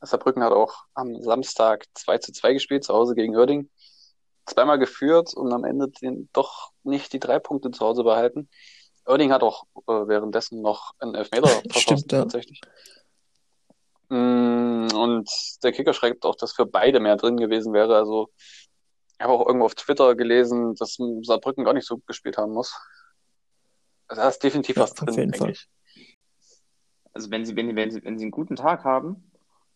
Saarbrücken 0.00 0.42
hat 0.42 0.52
auch 0.52 0.84
am 0.94 1.20
Samstag 1.20 1.86
2 1.94 2.18
zu 2.18 2.32
2 2.32 2.54
gespielt, 2.54 2.84
zu 2.84 2.94
Hause 2.94 3.14
gegen 3.14 3.36
Oerding. 3.36 3.68
Zweimal 4.46 4.78
geführt 4.78 5.34
und 5.34 5.52
am 5.52 5.64
Ende 5.64 5.88
den, 5.88 6.28
doch 6.32 6.72
nicht 6.82 7.12
die 7.12 7.20
drei 7.20 7.38
Punkte 7.38 7.70
zu 7.70 7.84
Hause 7.84 8.02
behalten. 8.02 8.48
Oerding 9.10 9.32
hat 9.32 9.42
auch 9.42 9.64
äh, 9.86 10.06
währenddessen 10.08 10.62
noch 10.62 10.92
einen 10.98 11.14
Elfmeter 11.14 11.48
verschossen, 11.70 12.08
ja. 12.10 12.20
tatsächlich. 12.22 12.60
Mm, 14.08 14.88
und 14.94 15.28
der 15.62 15.72
Kicker 15.72 15.92
schreibt 15.94 16.24
auch, 16.24 16.36
dass 16.36 16.52
für 16.52 16.66
beide 16.66 17.00
mehr 17.00 17.16
drin 17.16 17.36
gewesen 17.36 17.72
wäre. 17.72 17.96
Also 17.96 18.28
ich 18.38 19.20
habe 19.20 19.32
auch 19.32 19.46
irgendwo 19.46 19.66
auf 19.66 19.74
Twitter 19.74 20.14
gelesen, 20.14 20.74
dass 20.76 20.96
Saarbrücken 21.22 21.64
gar 21.64 21.74
nicht 21.74 21.86
so 21.86 21.96
gut 21.96 22.06
gespielt 22.06 22.38
haben 22.38 22.52
muss. 22.52 22.74
Also 24.08 24.22
da 24.22 24.28
ist 24.28 24.42
definitiv 24.42 24.76
Ja, 24.76 24.82
was 24.82 24.94
drin, 24.94 25.14
denke 25.14 25.38
Fall. 25.38 25.50
ich. 25.50 25.68
Also 27.12 27.30
wenn 27.30 27.44
sie, 27.44 27.54
wenn, 27.56 27.74
wenn 27.76 27.90
sie, 27.90 28.02
wenn 28.04 28.18
sie 28.18 28.24
einen 28.24 28.30
guten 28.30 28.56
Tag 28.56 28.84
haben 28.84 29.30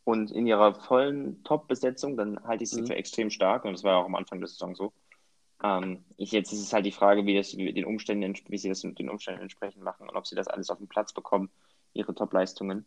und 0.04 0.30
in 0.30 0.46
ihrer 0.46 0.74
vollen 0.74 1.42
Top-Besetzung, 1.44 2.16
dann 2.16 2.42
halte 2.44 2.64
ich 2.64 2.70
sie 2.70 2.82
Mhm. 2.82 2.86
für 2.86 2.94
extrem 2.96 3.30
stark 3.30 3.64
und 3.64 3.72
das 3.72 3.84
war 3.84 3.92
ja 3.92 3.98
auch 3.98 4.06
am 4.06 4.14
Anfang 4.14 4.40
der 4.40 4.48
Saison 4.48 4.74
so. 4.74 4.92
Ähm, 5.64 6.04
ich, 6.18 6.30
jetzt 6.30 6.52
ist 6.52 6.60
es 6.60 6.72
halt 6.74 6.84
die 6.84 6.92
Frage, 6.92 7.24
wie, 7.24 7.34
das, 7.34 7.56
wie, 7.56 7.72
den 7.72 7.86
Umständen, 7.86 8.34
wie 8.48 8.58
sie 8.58 8.68
das 8.68 8.84
mit 8.84 8.98
den 8.98 9.08
Umständen 9.08 9.40
entsprechend 9.40 9.82
machen 9.82 10.06
und 10.08 10.14
ob 10.14 10.26
sie 10.26 10.36
das 10.36 10.46
alles 10.46 10.68
auf 10.68 10.76
den 10.76 10.88
Platz 10.88 11.14
bekommen, 11.14 11.50
ihre 11.94 12.14
Top-Leistungen. 12.14 12.84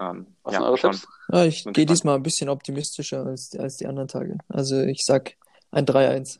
Ähm, 0.00 0.28
Was 0.44 0.52
ja, 0.54 0.60
sind 0.60 0.68
eure 0.68 0.78
schon. 0.78 0.92
Tipps? 0.92 1.08
Ja, 1.32 1.44
ich 1.44 1.64
gehe 1.72 1.86
diesmal 1.86 2.14
ein 2.14 2.22
bisschen 2.22 2.48
optimistischer 2.48 3.26
als, 3.26 3.48
die- 3.50 3.58
als 3.58 3.78
die 3.78 3.86
anderen 3.86 4.06
Tage. 4.06 4.38
Also 4.48 4.80
ich 4.80 5.02
sag 5.04 5.34
ein 5.72 5.86
3-1. 5.86 6.38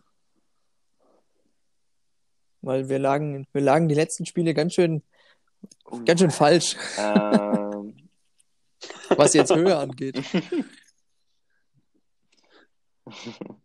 Weil 2.62 2.88
wir 2.88 3.00
lagen, 3.00 3.46
wir 3.52 3.60
lagen 3.60 3.88
die 3.88 3.94
letzten 3.96 4.26
Spiele 4.26 4.54
ganz 4.54 4.74
schön, 4.74 5.02
ganz 6.06 6.20
schön 6.20 6.30
falsch, 6.30 6.76
Ähm, 6.98 7.96
was 9.16 9.34
jetzt 9.34 9.54
Höhe 9.54 9.76
angeht. 9.76 10.22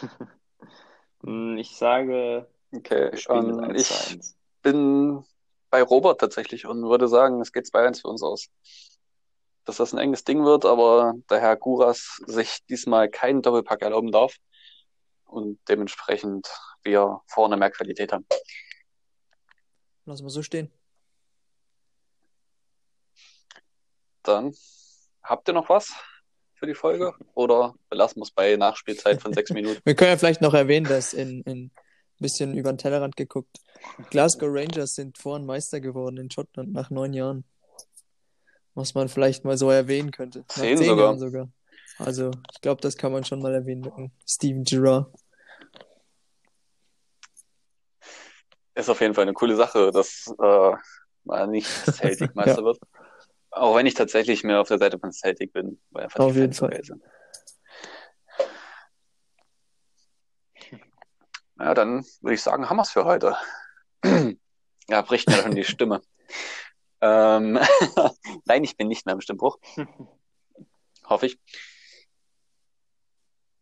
hm, 1.22 1.56
ich 1.58 1.76
sage, 1.76 2.48
Okay, 2.72 3.10
ähm, 3.28 3.58
1 3.58 3.88
zu 3.88 3.94
ich 3.94 4.10
1. 4.12 4.36
bin 4.62 5.24
bei 5.70 5.82
Robert 5.82 6.20
tatsächlich 6.20 6.66
und 6.66 6.82
würde 6.82 7.08
sagen, 7.08 7.40
es 7.40 7.52
geht 7.52 7.66
2-1 7.66 8.02
für 8.02 8.08
uns 8.08 8.22
aus. 8.22 8.48
Dass 9.64 9.76
das 9.76 9.92
ein 9.92 9.98
enges 9.98 10.24
Ding 10.24 10.44
wird, 10.44 10.64
aber 10.64 11.14
der 11.28 11.40
Herr 11.40 11.56
Guras 11.56 12.20
sich 12.26 12.64
diesmal 12.68 13.08
keinen 13.08 13.42
Doppelpack 13.42 13.82
erlauben 13.82 14.12
darf 14.12 14.36
und 15.24 15.60
dementsprechend 15.68 16.48
wir 16.82 17.20
vorne 17.26 17.56
mehr 17.56 17.70
Qualität 17.70 18.12
haben. 18.12 18.26
Lassen 20.04 20.24
wir 20.24 20.30
so 20.30 20.42
stehen. 20.42 20.72
Dann 24.22 24.54
habt 25.22 25.48
ihr 25.48 25.54
noch 25.54 25.68
was 25.68 25.92
für 26.60 26.66
die 26.66 26.74
Folge 26.74 27.14
oder 27.34 27.74
belassen 27.88 28.20
wir 28.20 28.24
es 28.24 28.30
bei 28.30 28.54
Nachspielzeit 28.54 29.20
von 29.20 29.32
sechs 29.32 29.50
Minuten? 29.54 29.80
Wir 29.82 29.94
können 29.94 30.10
ja 30.10 30.16
vielleicht 30.18 30.42
noch 30.42 30.52
erwähnen, 30.52 30.86
dass 30.86 31.14
in, 31.14 31.40
in 31.42 31.64
ein 31.64 31.70
bisschen 32.18 32.54
über 32.54 32.70
den 32.70 32.78
Tellerrand 32.78 33.16
geguckt, 33.16 33.56
Glasgow 34.10 34.48
Rangers 34.52 34.94
sind 34.94 35.16
vorhin 35.16 35.46
Meister 35.46 35.80
geworden 35.80 36.18
in 36.18 36.30
Schottland 36.30 36.72
nach 36.72 36.90
neun 36.90 37.14
Jahren. 37.14 37.44
Was 38.74 38.94
man 38.94 39.08
vielleicht 39.08 39.44
mal 39.44 39.56
so 39.56 39.70
erwähnen 39.70 40.10
könnte. 40.10 40.40
Nach 40.40 40.54
Zehn 40.54 40.76
zehn 40.76 40.88
sogar. 40.88 41.06
Jahren 41.06 41.18
sogar. 41.18 41.48
Also, 41.98 42.30
ich 42.52 42.60
glaube, 42.60 42.80
das 42.82 42.96
kann 42.96 43.10
man 43.10 43.24
schon 43.24 43.40
mal 43.40 43.54
erwähnen 43.54 44.12
Steven 44.26 44.62
Gerrard. 44.64 45.12
Ist 48.74 48.88
auf 48.88 49.00
jeden 49.00 49.14
Fall 49.14 49.22
eine 49.22 49.32
coole 49.32 49.56
Sache, 49.56 49.90
dass 49.90 50.32
äh, 50.40 50.72
mal 51.24 51.46
nicht 51.48 51.66
Celtic 51.90 52.34
Meister 52.34 52.64
wird. 52.64 52.78
Auch 53.50 53.76
wenn 53.76 53.86
ich 53.86 53.94
tatsächlich 53.94 54.44
mehr 54.44 54.60
auf 54.60 54.68
der 54.68 54.78
Seite 54.78 54.98
von 54.98 55.12
Celtic 55.12 55.52
bin, 55.52 55.80
weil 55.90 56.04
einfach 56.04 56.20
Auf 56.20 56.32
die 56.32 56.40
jeden 56.40 56.52
Fall. 56.52 56.82
sind. 56.84 57.02
Ja, 61.58 61.74
dann 61.74 62.06
würde 62.20 62.34
ich 62.34 62.42
sagen, 62.42 62.70
haben 62.70 62.76
wir 62.76 62.82
es 62.82 62.90
für 62.90 63.04
heute. 63.04 63.36
Ja, 64.88 65.02
bricht 65.02 65.28
mir 65.28 65.36
schon 65.36 65.54
die 65.54 65.64
Stimme. 65.64 66.02
Ähm, 67.02 67.58
Nein, 68.44 68.62
ich 68.62 68.76
bin 68.76 68.88
nicht 68.88 69.06
mehr 69.06 69.14
im 69.14 69.22
Stimmbruch. 69.22 69.58
Hoffe 71.06 71.24
ich. 71.24 71.38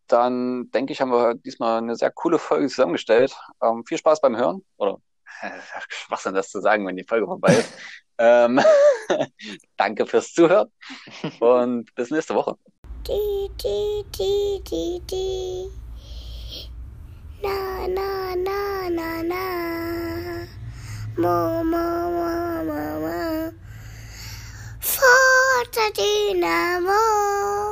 Dann 0.08 0.70
denke 0.72 0.92
ich, 0.92 1.00
haben 1.00 1.12
wir 1.12 1.34
diesmal 1.34 1.78
eine 1.78 1.94
sehr 1.94 2.10
coole 2.10 2.40
Folge 2.40 2.66
zusammengestellt. 2.66 3.36
Ähm, 3.62 3.84
viel 3.86 3.98
Spaß 3.98 4.20
beim 4.20 4.36
Hören. 4.36 4.64
Oder 4.76 5.00
äh, 5.42 5.50
Schwachsinn, 5.88 6.34
das 6.34 6.50
zu 6.50 6.60
sagen, 6.60 6.84
wenn 6.84 6.96
die 6.96 7.04
Folge 7.04 7.26
vorbei 7.26 7.54
ist. 7.54 7.72
ähm, 8.18 8.60
danke 9.76 10.06
fürs 10.06 10.32
Zuhören 10.32 10.70
und 11.40 11.94
bis 11.94 12.10
nächste 12.10 12.34
Woche. 12.34 12.56
Di, 13.06 13.48
di, 13.62 14.04
di, 14.18 14.60
di, 14.68 15.00
di. 15.08 15.70
Na, 17.42 17.86
na, 17.88 18.34
na, 18.36 18.90
na, 18.90 19.22
na. 19.22 19.44
Mo, 21.16 21.64
mo, 21.64 21.86
mo, 22.10 22.64
mo, 22.64 23.00
mo. 23.00 23.52
Forza 24.80 25.90
Dynamo. 25.96 27.68